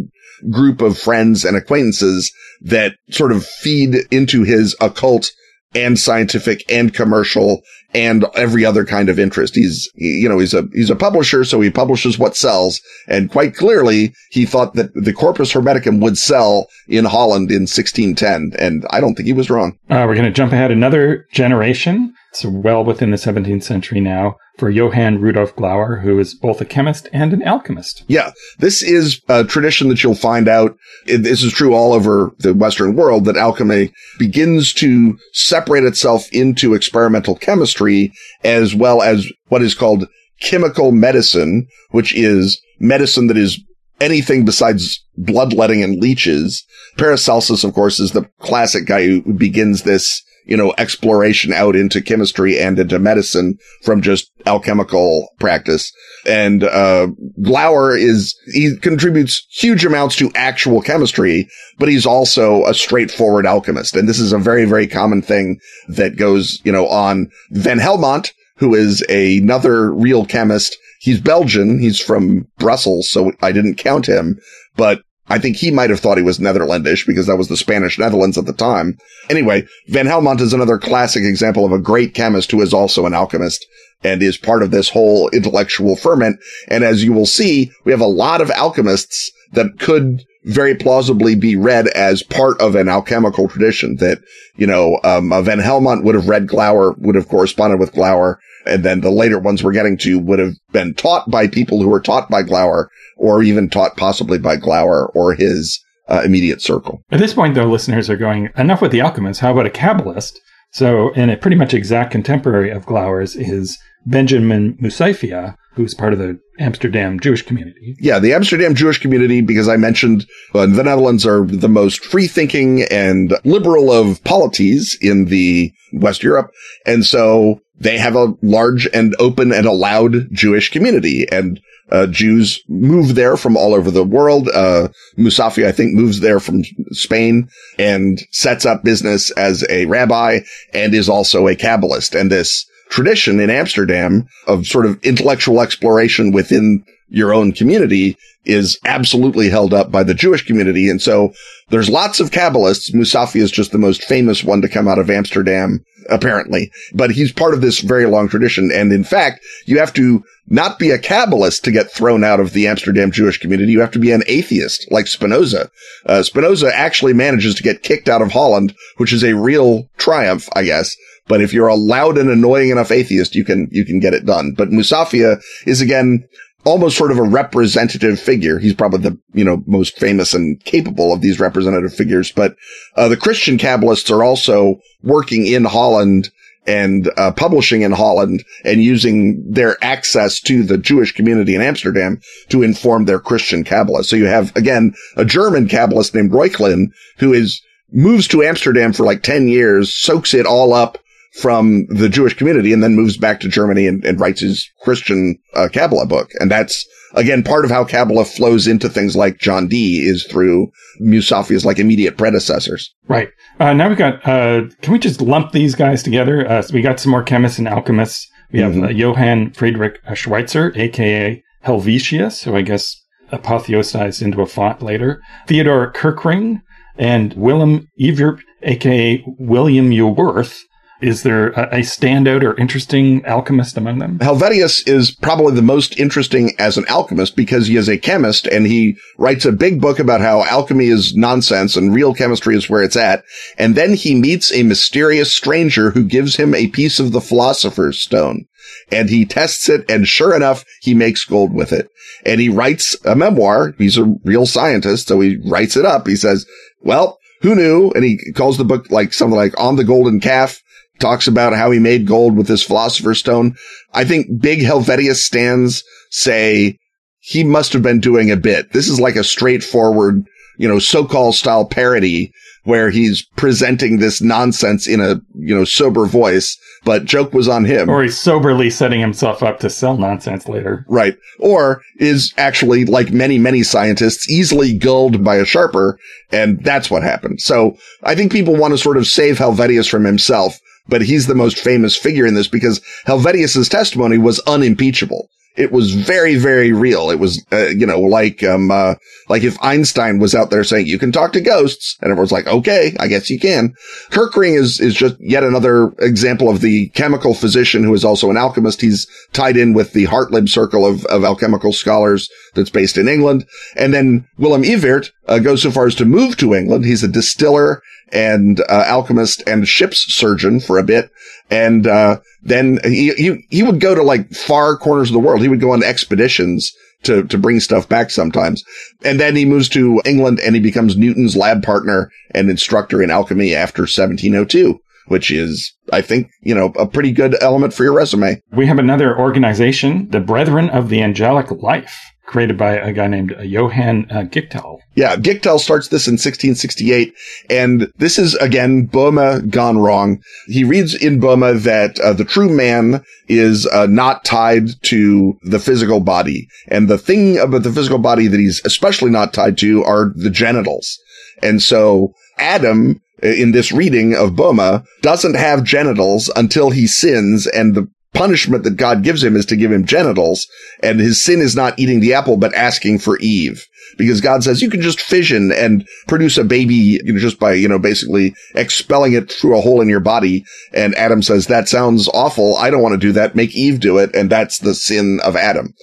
group 0.49 0.81
of 0.81 0.97
friends 0.97 1.45
and 1.45 1.55
acquaintances 1.55 2.31
that 2.61 2.95
sort 3.11 3.31
of 3.31 3.45
feed 3.45 3.95
into 4.11 4.43
his 4.43 4.75
occult 4.81 5.31
and 5.75 5.99
scientific 5.99 6.63
and 6.71 6.93
commercial 6.93 7.61
and 7.93 8.25
every 8.35 8.65
other 8.65 8.85
kind 8.85 9.09
of 9.09 9.19
interest. 9.19 9.55
He's, 9.55 9.89
you 9.95 10.29
know, 10.29 10.39
he's 10.39 10.53
a, 10.53 10.67
he's 10.73 10.89
a 10.89 10.95
publisher, 10.95 11.43
so 11.43 11.59
he 11.61 11.69
publishes 11.69 12.19
what 12.19 12.35
sells. 12.35 12.81
And 13.07 13.31
quite 13.31 13.55
clearly, 13.55 14.13
he 14.31 14.45
thought 14.45 14.75
that 14.75 14.93
the 14.93 15.13
Corpus 15.13 15.53
Hermeticum 15.53 16.01
would 16.01 16.17
sell 16.17 16.67
in 16.87 17.05
Holland 17.05 17.49
in 17.51 17.63
1610. 17.63 18.51
And 18.59 18.85
I 18.91 18.99
don't 18.99 19.15
think 19.15 19.27
he 19.27 19.33
was 19.33 19.49
wrong. 19.49 19.77
Uh, 19.89 20.05
we're 20.07 20.15
going 20.15 20.25
to 20.25 20.31
jump 20.31 20.53
ahead 20.53 20.71
another 20.71 21.25
generation. 21.31 22.13
It's 22.31 22.45
well 22.45 22.83
within 22.83 23.11
the 23.11 23.17
17th 23.17 23.63
century 23.63 23.99
now 23.99 24.35
for 24.59 24.69
Johann 24.69 25.19
Rudolf 25.19 25.55
Glauber, 25.55 26.01
who 26.01 26.19
is 26.19 26.35
both 26.35 26.61
a 26.61 26.65
chemist 26.65 27.07
and 27.11 27.33
an 27.33 27.41
alchemist. 27.41 28.03
Yeah, 28.07 28.31
this 28.59 28.83
is 28.83 29.21
a 29.29 29.43
tradition 29.43 29.89
that 29.89 30.03
you'll 30.03 30.15
find 30.15 30.47
out. 30.47 30.75
This 31.05 31.43
is 31.43 31.53
true 31.53 31.73
all 31.73 31.93
over 31.93 32.31
the 32.39 32.53
Western 32.53 32.95
world 32.95 33.25
that 33.25 33.37
alchemy 33.37 33.91
begins 34.19 34.73
to 34.73 35.17
separate 35.33 35.85
itself 35.85 36.31
into 36.31 36.73
experimental 36.73 37.35
chemistry 37.35 38.11
as 38.43 38.75
well 38.75 39.01
as 39.01 39.31
what 39.47 39.61
is 39.61 39.73
called 39.73 40.07
chemical 40.41 40.91
medicine, 40.91 41.67
which 41.91 42.13
is 42.13 42.61
medicine 42.79 43.27
that 43.27 43.37
is 43.37 43.59
anything 44.01 44.45
besides 44.45 45.03
bloodletting 45.17 45.83
and 45.83 45.99
leeches. 45.99 46.63
Paracelsus, 46.97 47.63
of 47.63 47.73
course, 47.73 47.99
is 47.99 48.11
the 48.11 48.29
classic 48.39 48.85
guy 48.85 49.05
who 49.05 49.33
begins 49.33 49.83
this 49.83 50.21
you 50.49 50.57
know, 50.57 50.73
exploration 50.79 51.53
out 51.53 51.75
into 51.75 52.01
chemistry 52.01 52.59
and 52.59 52.79
into 52.79 52.97
medicine 52.97 53.55
from 53.83 54.01
just 54.01 54.31
alchemical 54.47 55.29
practice. 55.39 55.93
And, 56.25 56.63
uh, 56.63 57.09
Glauber 57.41 57.95
is, 57.95 58.35
he 58.51 58.75
contributes 58.77 59.45
huge 59.51 59.85
amounts 59.85 60.15
to 60.15 60.31
actual 60.33 60.81
chemistry, 60.81 61.47
but 61.77 61.87
he's 61.87 62.07
also 62.07 62.65
a 62.65 62.73
straightforward 62.73 63.45
alchemist. 63.45 63.95
And 63.95 64.09
this 64.09 64.19
is 64.19 64.33
a 64.33 64.39
very, 64.39 64.65
very 64.65 64.87
common 64.87 65.21
thing 65.21 65.59
that 65.87 66.17
goes, 66.17 66.59
you 66.63 66.71
know, 66.71 66.87
on 66.87 67.29
Van 67.51 67.79
Helmont, 67.79 68.31
who 68.57 68.73
is 68.73 69.01
another 69.07 69.93
real 69.93 70.25
chemist. 70.25 70.75
He's 70.99 71.21
Belgian. 71.21 71.79
He's 71.79 71.99
from 71.99 72.47
Brussels. 72.57 73.07
So 73.09 73.31
I 73.43 73.51
didn't 73.51 73.75
count 73.75 74.07
him, 74.07 74.39
but 74.75 75.03
I 75.29 75.37
think 75.39 75.57
he 75.57 75.71
might 75.71 75.89
have 75.89 75.99
thought 75.99 76.17
he 76.17 76.23
was 76.23 76.39
Netherlandish 76.39 77.05
because 77.05 77.27
that 77.27 77.37
was 77.37 77.47
the 77.47 77.57
Spanish 77.57 77.99
Netherlands 77.99 78.37
at 78.37 78.45
the 78.45 78.53
time. 78.53 78.97
Anyway, 79.29 79.67
Van 79.87 80.07
Helmont 80.07 80.41
is 80.41 80.53
another 80.53 80.77
classic 80.77 81.23
example 81.23 81.65
of 81.65 81.71
a 81.71 81.79
great 81.79 82.13
chemist 82.13 82.51
who 82.51 82.61
is 82.61 82.73
also 82.73 83.05
an 83.05 83.13
alchemist 83.13 83.65
and 84.03 84.23
is 84.23 84.37
part 84.37 84.63
of 84.63 84.71
this 84.71 84.89
whole 84.89 85.29
intellectual 85.29 85.95
ferment. 85.95 86.39
And 86.67 86.83
as 86.83 87.03
you 87.03 87.13
will 87.13 87.25
see, 87.25 87.71
we 87.85 87.91
have 87.91 88.01
a 88.01 88.05
lot 88.05 88.41
of 88.41 88.49
alchemists 88.49 89.31
that 89.53 89.79
could 89.79 90.23
very 90.45 90.73
plausibly 90.73 91.35
be 91.35 91.55
read 91.55 91.87
as 91.89 92.23
part 92.23 92.59
of 92.61 92.75
an 92.75 92.87
alchemical 92.87 93.47
tradition 93.47 93.97
that, 93.97 94.19
you 94.55 94.65
know, 94.65 94.99
um, 95.03 95.29
Van 95.43 95.59
Helmont 95.59 96.03
would 96.03 96.15
have 96.15 96.29
read 96.29 96.47
Glauber, 96.47 96.95
would 96.99 97.15
have 97.15 97.27
corresponded 97.27 97.79
with 97.79 97.93
Glauber. 97.93 98.39
And 98.65 98.83
then 98.83 99.01
the 99.01 99.11
later 99.11 99.39
ones 99.39 99.63
we're 99.63 99.73
getting 99.73 99.97
to 99.99 100.19
would 100.19 100.39
have 100.39 100.53
been 100.71 100.93
taught 100.93 101.29
by 101.29 101.47
people 101.47 101.81
who 101.81 101.89
were 101.89 102.01
taught 102.01 102.29
by 102.29 102.43
Glauber 102.43 102.89
or 103.17 103.43
even 103.43 103.69
taught 103.69 103.97
possibly 103.97 104.37
by 104.37 104.55
Glauber 104.55 105.11
or 105.13 105.33
his 105.33 105.83
uh, 106.07 106.21
immediate 106.25 106.61
circle. 106.61 107.01
At 107.11 107.19
this 107.19 107.33
point, 107.33 107.55
though, 107.55 107.65
listeners 107.65 108.09
are 108.09 108.17
going, 108.17 108.49
enough 108.57 108.81
with 108.81 108.91
the 108.91 109.01
alchemists. 109.01 109.41
How 109.41 109.51
about 109.51 109.67
a 109.67 109.69
Kabbalist? 109.69 110.33
So, 110.71 111.11
in 111.13 111.29
a 111.29 111.37
pretty 111.37 111.57
much 111.57 111.73
exact 111.73 112.11
contemporary 112.11 112.69
of 112.69 112.85
Glauber's 112.85 113.35
is 113.35 113.77
Benjamin 114.05 114.77
Musafia, 114.81 115.55
who's 115.73 115.93
part 115.93 116.13
of 116.13 116.19
the 116.19 116.39
Amsterdam 116.59 117.19
Jewish 117.19 117.41
community. 117.41 117.95
Yeah, 117.99 118.19
the 118.19 118.33
Amsterdam 118.33 118.75
Jewish 118.75 118.99
community, 118.99 119.41
because 119.41 119.69
I 119.69 119.77
mentioned 119.77 120.25
uh, 120.53 120.65
the 120.65 120.83
Netherlands 120.83 121.25
are 121.25 121.45
the 121.45 121.69
most 121.69 122.03
free 122.03 122.27
thinking 122.27 122.83
and 122.83 123.33
liberal 123.45 123.91
of 123.91 124.23
polities 124.23 124.97
in 124.99 125.25
the 125.25 125.71
West 125.93 126.23
Europe. 126.23 126.51
And 126.85 127.05
so 127.05 127.61
they 127.79 127.97
have 127.97 128.15
a 128.15 128.33
large 128.41 128.87
and 128.93 129.15
open 129.19 129.53
and 129.53 129.65
allowed 129.65 130.27
Jewish 130.33 130.69
community. 130.69 131.25
And 131.31 131.61
uh, 131.91 132.07
Jews 132.07 132.61
move 132.67 133.15
there 133.15 133.37
from 133.37 133.57
all 133.57 133.73
over 133.73 133.89
the 133.89 134.03
world. 134.03 134.49
Uh, 134.49 134.89
Musafi, 135.17 135.65
I 135.65 135.71
think, 135.71 135.95
moves 135.95 136.19
there 136.19 136.39
from 136.39 136.63
Spain 136.91 137.49
and 137.79 138.19
sets 138.31 138.65
up 138.65 138.83
business 138.83 139.31
as 139.31 139.65
a 139.69 139.85
rabbi 139.85 140.39
and 140.73 140.93
is 140.93 141.09
also 141.09 141.47
a 141.47 141.55
Kabbalist. 141.55 142.19
And 142.19 142.31
this 142.31 142.68
tradition 142.89 143.39
in 143.39 143.49
Amsterdam 143.49 144.27
of 144.47 144.65
sort 144.65 144.85
of 144.85 145.01
intellectual 145.03 145.61
exploration 145.61 146.31
within 146.31 146.83
your 147.09 147.33
own 147.33 147.51
community 147.51 148.17
is 148.45 148.79
absolutely 148.85 149.49
held 149.49 149.73
up 149.73 149.91
by 149.91 150.03
the 150.03 150.13
Jewish 150.13 150.45
community. 150.45 150.89
And 150.89 151.01
so 151.01 151.33
there's 151.69 151.89
lots 151.89 152.19
of 152.19 152.31
Kabbalists. 152.31 152.93
Musafi 152.93 153.41
is 153.41 153.51
just 153.51 153.71
the 153.71 153.77
most 153.77 154.03
famous 154.03 154.43
one 154.43 154.61
to 154.61 154.69
come 154.69 154.87
out 154.87 154.99
of 154.99 155.09
Amsterdam, 155.09 155.83
apparently, 156.09 156.71
but 156.93 157.11
he's 157.11 157.31
part 157.31 157.53
of 157.53 157.61
this 157.61 157.79
very 157.79 158.05
long 158.05 158.27
tradition. 158.27 158.71
And 158.73 158.91
in 158.91 159.03
fact, 159.03 159.41
you 159.65 159.77
have 159.79 159.93
to 159.93 160.23
not 160.47 160.79
be 160.79 160.89
a 160.89 160.97
Kabbalist 160.97 161.61
to 161.63 161.71
get 161.71 161.91
thrown 161.91 162.23
out 162.23 162.39
of 162.39 162.53
the 162.53 162.67
Amsterdam 162.67 163.11
Jewish 163.11 163.37
community. 163.37 163.71
You 163.71 163.81
have 163.81 163.91
to 163.91 163.99
be 163.99 164.11
an 164.11 164.23
atheist 164.25 164.87
like 164.91 165.07
Spinoza. 165.07 165.69
Uh, 166.05 166.23
Spinoza 166.23 166.75
actually 166.75 167.13
manages 167.13 167.53
to 167.55 167.63
get 167.63 167.83
kicked 167.83 168.09
out 168.09 168.21
of 168.21 168.31
Holland, 168.31 168.73
which 168.97 169.13
is 169.13 169.23
a 169.23 169.35
real 169.35 169.89
triumph, 169.97 170.49
I 170.55 170.63
guess. 170.63 170.95
But 171.29 171.41
if 171.41 171.53
you're 171.53 171.67
a 171.67 171.75
loud 171.75 172.17
and 172.17 172.29
annoying 172.29 172.71
enough 172.71 172.91
atheist, 172.91 173.35
you 173.35 173.45
can, 173.45 173.69
you 173.71 173.85
can 173.85 174.01
get 174.01 174.13
it 174.13 174.25
done. 174.25 174.53
But 174.57 174.71
Musafia 174.71 175.41
is 175.65 175.79
again, 175.79 176.27
almost 176.65 176.97
sort 176.97 177.11
of 177.11 177.17
a 177.17 177.23
representative 177.23 178.19
figure. 178.19 178.59
He's 178.59 178.73
probably 178.73 178.99
the, 178.99 179.17
you 179.33 179.45
know, 179.45 179.63
most 179.65 179.97
famous 179.97 180.33
and 180.33 180.61
capable 180.65 181.13
of 181.13 181.21
these 181.21 181.39
representative 181.39 181.93
figures. 181.93 182.33
But, 182.33 182.57
uh, 182.97 183.07
the 183.07 183.15
Christian 183.15 183.57
Kabbalists 183.57 184.11
are 184.11 184.23
also 184.23 184.81
working 185.01 185.45
in 185.45 185.63
Holland 185.63 186.31
and 186.67 187.09
uh, 187.17 187.31
publishing 187.31 187.83
in 187.83 187.91
Holland 187.91 188.43
and 188.65 188.83
using 188.83 189.43
their 189.49 189.77
access 189.83 190.39
to 190.41 190.63
the 190.63 190.77
Jewish 190.77 191.13
community 191.13 191.55
in 191.55 191.61
Amsterdam 191.61 192.19
to 192.49 192.63
inform 192.63 193.05
their 193.05 193.19
Christian 193.19 193.63
Kabbalah. 193.63 194.03
So 194.03 194.15
you 194.15 194.25
have 194.25 194.55
again 194.55 194.93
a 195.15 195.25
German 195.25 195.67
Kabbalist 195.67 196.13
named 196.13 196.31
Reuchlin 196.31 196.87
who 197.17 197.33
is 197.33 197.61
moves 197.91 198.27
to 198.27 198.43
Amsterdam 198.43 198.93
for 198.93 199.03
like 199.03 199.23
10 199.23 199.47
years, 199.47 199.93
soaks 199.93 200.33
it 200.33 200.45
all 200.45 200.73
up 200.73 200.99
from 201.33 201.85
the 201.89 202.09
Jewish 202.09 202.33
community 202.33 202.73
and 202.73 202.83
then 202.83 202.95
moves 202.95 203.17
back 203.17 203.39
to 203.41 203.49
Germany 203.49 203.87
and, 203.87 204.03
and 204.03 204.19
writes 204.19 204.41
his 204.41 204.69
Christian 204.81 205.37
uh, 205.53 205.67
Kabbalah 205.71 206.07
book. 206.07 206.29
And 206.39 206.49
that's 206.49 206.85
again 207.13 207.43
part 207.43 207.65
of 207.65 207.71
how 207.71 207.85
Kabbalah 207.85 208.25
flows 208.25 208.67
into 208.67 208.89
things 208.89 209.15
like 209.15 209.39
John 209.39 209.67
Dee 209.67 209.99
is 209.99 210.25
through 210.25 210.71
Musafia's 211.01 211.65
like 211.65 211.79
immediate 211.79 212.17
predecessors. 212.17 212.93
Right. 213.07 213.29
Uh, 213.59 213.73
now 213.73 213.89
we've 213.89 213.97
got, 213.97 214.25
uh, 214.27 214.67
can 214.81 214.93
we 214.93 214.99
just 214.99 215.21
lump 215.21 215.51
these 215.51 215.75
guys 215.75 216.03
together? 216.03 216.47
Uh, 216.47 216.61
so 216.61 216.73
we 216.73 216.81
got 216.81 216.99
some 216.99 217.11
more 217.11 217.23
chemists 217.23 217.59
and 217.59 217.67
alchemists. 217.67 218.27
We 218.51 218.59
have 218.59 218.73
mm-hmm. 218.73 218.85
Uh, 218.85 218.89
Johann 218.89 219.51
Friedrich 219.51 219.99
Schweitzer, 220.15 220.71
aka 220.75 221.43
Helvetius, 221.65 222.43
who 222.43 222.55
I 222.55 222.61
guess 222.61 222.95
apotheosized 223.31 224.21
into 224.21 224.41
a 224.41 224.47
font 224.47 224.81
later. 224.81 225.21
Theodore 225.47 225.91
Kerckring 225.93 226.61
and 226.97 227.33
Willem 227.33 227.87
Evert, 227.99 228.39
aka 228.63 229.23
William 229.37 229.91
Yworth, 229.91 230.61
is 231.01 231.23
there 231.23 231.49
a, 231.51 231.77
a, 231.77 231.79
standout 231.79 232.43
or 232.43 232.57
interesting 232.57 233.25
alchemist 233.25 233.77
among 233.77 233.99
them? 233.99 234.19
Helvetius 234.19 234.87
is 234.87 235.11
probably 235.11 235.53
the 235.53 235.61
most 235.61 235.97
interesting 235.97 236.51
as 236.59 236.77
an 236.77 236.85
alchemist 236.89 237.35
because 237.35 237.67
he 237.67 237.77
is 237.77 237.87
a 237.87 237.97
chemist 237.97 238.47
and 238.47 238.67
he 238.67 238.97
writes 239.17 239.45
a 239.45 239.51
big 239.51 239.79
book 239.79 239.99
about 239.99 240.21
how 240.21 240.43
alchemy 240.43 240.87
is 240.87 241.15
nonsense 241.15 241.75
and 241.75 241.93
real 241.93 242.13
chemistry 242.13 242.55
is 242.55 242.69
where 242.69 242.83
it's 242.83 242.97
at. 242.97 243.23
And 243.57 243.75
then 243.75 243.93
he 243.93 244.13
meets 244.13 244.51
a 244.51 244.63
mysterious 244.63 245.33
stranger 245.33 245.91
who 245.91 246.03
gives 246.03 246.35
him 246.35 246.53
a 246.53 246.67
piece 246.67 246.99
of 246.99 247.11
the 247.11 247.21
philosopher's 247.21 248.01
stone 248.01 248.45
and 248.91 249.09
he 249.09 249.25
tests 249.25 249.69
it. 249.69 249.89
And 249.89 250.07
sure 250.07 250.35
enough, 250.35 250.65
he 250.81 250.93
makes 250.93 251.23
gold 251.23 251.53
with 251.53 251.71
it 251.71 251.89
and 252.25 252.41
he 252.41 252.49
writes 252.49 252.97
a 253.05 253.15
memoir. 253.15 253.73
He's 253.77 253.97
a 253.97 254.15
real 254.23 254.45
scientist. 254.45 255.07
So 255.07 255.21
he 255.21 255.37
writes 255.45 255.77
it 255.77 255.85
up. 255.85 256.07
He 256.07 256.17
says, 256.17 256.45
well, 256.81 257.19
who 257.41 257.55
knew? 257.55 257.91
And 257.91 258.03
he 258.03 258.19
calls 258.33 258.57
the 258.57 258.65
book 258.65 258.91
like 258.91 259.13
something 259.13 259.37
like 259.37 259.57
on 259.57 259.77
the 259.77 259.85
golden 259.85 260.19
calf 260.19 260.61
talks 260.99 261.27
about 261.27 261.53
how 261.53 261.71
he 261.71 261.79
made 261.79 262.07
gold 262.07 262.35
with 262.37 262.47
his 262.47 262.63
philosopher's 262.63 263.19
stone. 263.19 263.55
I 263.93 264.05
think 264.05 264.41
big 264.41 264.59
Helvetius 264.59 265.17
stands 265.17 265.83
say 266.11 266.77
he 267.19 267.43
must 267.43 267.73
have 267.73 267.83
been 267.83 267.99
doing 267.99 268.31
a 268.31 268.37
bit. 268.37 268.71
This 268.71 268.87
is 268.87 268.99
like 268.99 269.15
a 269.15 269.23
straightforward, 269.23 270.25
you 270.57 270.67
know, 270.67 270.77
Sokal 270.77 271.33
style 271.33 271.65
parody 271.65 272.31
where 272.63 272.89
he's 272.89 273.25
presenting 273.35 273.97
this 273.97 274.21
nonsense 274.21 274.87
in 274.87 274.99
a, 274.99 275.19
you 275.33 275.55
know, 275.55 275.63
sober 275.63 276.05
voice, 276.05 276.57
but 276.83 277.05
joke 277.05 277.33
was 277.33 277.47
on 277.47 277.65
him. 277.65 277.89
Or 277.89 278.03
he's 278.03 278.19
soberly 278.19 278.69
setting 278.69 278.99
himself 278.99 279.41
up 279.41 279.59
to 279.61 279.69
sell 279.69 279.97
nonsense 279.97 280.47
later. 280.47 280.85
Right. 280.87 281.15
Or 281.39 281.81
is 281.99 282.33
actually, 282.37 282.85
like 282.85 283.11
many, 283.11 283.39
many 283.39 283.63
scientists, 283.63 284.29
easily 284.29 284.77
gulled 284.77 285.23
by 285.23 285.37
a 285.37 285.45
sharper. 285.45 285.97
And 286.31 286.63
that's 286.63 286.91
what 286.91 287.01
happened. 287.01 287.41
So 287.41 287.77
I 288.03 288.13
think 288.13 288.31
people 288.31 288.55
want 288.55 288.73
to 288.73 288.77
sort 288.77 288.97
of 288.97 289.07
save 289.07 289.37
Helvetius 289.37 289.89
from 289.89 290.05
himself 290.05 290.59
but 290.89 291.01
he's 291.01 291.27
the 291.27 291.35
most 291.35 291.57
famous 291.57 291.95
figure 291.95 292.25
in 292.25 292.33
this 292.33 292.47
because 292.47 292.81
Helvetius's 293.07 293.69
testimony 293.69 294.17
was 294.17 294.39
unimpeachable. 294.41 295.29
It 295.55 295.71
was 295.71 295.93
very, 295.93 296.35
very 296.35 296.71
real. 296.71 297.09
It 297.09 297.19
was, 297.19 297.45
uh, 297.51 297.67
you 297.67 297.85
know, 297.85 297.99
like, 297.99 298.43
um, 298.43 298.71
uh, 298.71 298.95
like 299.27 299.43
if 299.43 299.61
Einstein 299.61 300.19
was 300.19 300.33
out 300.33 300.51
there 300.51 300.63
saying 300.63 300.87
you 300.87 300.99
can 300.99 301.11
talk 301.11 301.33
to 301.33 301.41
ghosts 301.41 301.97
and 302.01 302.11
everyone's 302.11 302.31
like, 302.31 302.47
okay, 302.47 302.95
I 302.99 303.07
guess 303.07 303.29
you 303.29 303.39
can. 303.39 303.73
Kerckring 304.09 304.57
is, 304.57 304.79
is 304.79 304.95
just 304.95 305.15
yet 305.19 305.43
another 305.43 305.91
example 305.99 306.49
of 306.49 306.61
the 306.61 306.89
chemical 306.89 307.33
physician 307.33 307.83
who 307.83 307.93
is 307.93 308.05
also 308.05 308.29
an 308.29 308.37
alchemist. 308.37 308.79
He's 308.79 309.05
tied 309.33 309.57
in 309.57 309.73
with 309.73 309.93
the 309.93 310.05
Hartlib 310.05 310.47
circle 310.47 310.85
of, 310.85 311.05
of 311.07 311.23
alchemical 311.23 311.73
scholars 311.73 312.29
that's 312.55 312.69
based 312.69 312.97
in 312.97 313.07
England. 313.07 313.45
And 313.75 313.93
then 313.93 314.27
Willem 314.37 314.63
Evert 314.63 315.11
uh, 315.27 315.39
goes 315.39 315.61
so 315.61 315.71
far 315.71 315.87
as 315.87 315.95
to 315.95 316.05
move 316.05 316.37
to 316.37 316.53
England. 316.53 316.85
He's 316.85 317.03
a 317.03 317.07
distiller 317.07 317.81
and 318.11 318.61
uh, 318.61 318.85
alchemist 318.87 319.43
and 319.47 319.67
ship's 319.67 320.13
surgeon 320.13 320.59
for 320.59 320.77
a 320.77 320.83
bit. 320.83 321.11
And 321.49 321.87
uh, 321.87 322.19
then 322.43 322.79
he, 322.83 323.13
he 323.13 323.47
he 323.49 323.63
would 323.63 323.79
go 323.79 323.95
to 323.95 324.03
like 324.03 324.29
far 324.31 324.77
corners 324.77 325.09
of 325.09 325.13
the 325.13 325.19
world. 325.19 325.41
He 325.41 325.47
would 325.47 325.61
go 325.61 325.71
on 325.71 325.83
expeditions 325.83 326.71
to 327.03 327.23
to 327.23 327.37
bring 327.37 327.59
stuff 327.59 327.89
back 327.89 328.11
sometimes. 328.11 328.63
And 329.03 329.19
then 329.19 329.35
he 329.35 329.45
moves 329.45 329.69
to 329.69 330.01
England 330.05 330.39
and 330.39 330.55
he 330.55 330.61
becomes 330.61 330.97
Newton's 330.97 331.35
lab 331.35 331.63
partner 331.63 332.11
and 332.31 332.49
instructor 332.49 333.01
in 333.01 333.09
alchemy 333.09 333.55
after 333.55 333.83
1702 333.83 334.79
which 335.09 335.31
is, 335.31 335.73
I 335.91 336.01
think, 336.01 336.29
you 336.41 336.53
know, 336.53 336.71
a 336.77 336.85
pretty 336.85 337.11
good 337.11 337.35
element 337.41 337.73
for 337.73 337.83
your 337.83 337.93
resume. 337.93 338.43
We 338.51 338.67
have 338.67 338.77
another 338.77 339.17
organization, 339.17 340.07
the 340.11 340.19
Brethren 340.19 340.69
of 340.69 340.89
the 340.89 341.01
Angelic 341.01 341.49
Life 341.49 342.13
created 342.29 342.59
by 342.59 342.73
a 342.73 342.93
guy 342.93 343.07
named 343.07 343.33
uh, 343.33 343.41
Johann 343.41 344.05
uh, 344.11 344.21
Gichtel. 344.21 344.77
Yeah, 344.93 345.15
Gichtel 345.15 345.59
starts 345.59 345.87
this 345.87 346.07
in 346.07 346.13
1668, 346.13 347.13
and 347.49 347.91
this 347.97 348.19
is 348.19 348.35
again 348.35 348.85
Boehme 348.85 349.49
gone 349.49 349.79
wrong. 349.79 350.21
He 350.45 350.63
reads 350.63 350.93
in 350.93 351.19
Boehme 351.19 351.59
that 351.63 351.99
uh, 351.99 352.13
the 352.13 352.23
true 352.23 352.55
man 352.55 353.03
is 353.27 353.65
uh, 353.67 353.87
not 353.87 354.23
tied 354.23 354.81
to 354.83 355.37
the 355.41 355.59
physical 355.59 355.99
body, 355.99 356.47
and 356.67 356.87
the 356.87 356.99
thing 356.99 357.39
about 357.39 357.63
the 357.63 357.73
physical 357.73 357.99
body 357.99 358.27
that 358.27 358.39
he's 358.39 358.61
especially 358.63 359.09
not 359.09 359.33
tied 359.33 359.57
to 359.57 359.83
are 359.83 360.11
the 360.15 360.29
genitals. 360.29 360.99
And 361.41 361.63
so 361.63 362.13
Adam 362.37 363.01
uh, 363.23 363.27
in 363.27 363.53
this 363.53 363.71
reading 363.71 364.15
of 364.15 364.35
Boehme 364.35 364.83
doesn't 365.01 365.35
have 365.35 365.63
genitals 365.63 366.31
until 366.35 366.69
he 366.69 366.85
sins 366.85 367.47
and 367.47 367.73
the 367.73 367.89
punishment 368.13 368.63
that 368.63 368.77
God 368.77 369.03
gives 369.03 369.23
him 369.23 369.35
is 369.35 369.45
to 369.47 369.55
give 369.55 369.71
him 369.71 369.85
genitals. 369.85 370.47
And 370.81 370.99
his 370.99 371.23
sin 371.23 371.39
is 371.39 371.55
not 371.55 371.77
eating 371.79 371.99
the 371.99 372.13
apple, 372.13 372.37
but 372.37 372.53
asking 372.53 372.99
for 372.99 373.19
Eve. 373.19 373.65
Because 373.97 374.21
God 374.21 374.43
says 374.43 374.61
you 374.61 374.69
can 374.69 374.81
just 374.81 375.01
fission 375.01 375.51
and 375.51 375.87
produce 376.07 376.37
a 376.37 376.43
baby, 376.43 376.99
you 377.03 377.13
know, 377.13 377.19
just 377.19 377.39
by, 377.39 377.53
you 377.53 377.67
know, 377.67 377.79
basically 377.79 378.35
expelling 378.55 379.13
it 379.13 379.31
through 379.31 379.57
a 379.57 379.61
hole 379.61 379.81
in 379.81 379.89
your 379.89 379.99
body. 379.99 380.45
And 380.73 380.95
Adam 380.95 381.21
says, 381.21 381.47
that 381.47 381.67
sounds 381.67 382.07
awful. 382.09 382.55
I 382.57 382.69
don't 382.69 382.83
want 382.83 382.93
to 382.93 383.07
do 383.07 383.11
that. 383.13 383.35
Make 383.35 383.55
Eve 383.55 383.79
do 383.79 383.97
it. 383.97 384.13
And 384.15 384.29
that's 384.29 384.59
the 384.59 384.75
sin 384.75 385.19
of 385.23 385.35
Adam. 385.35 385.73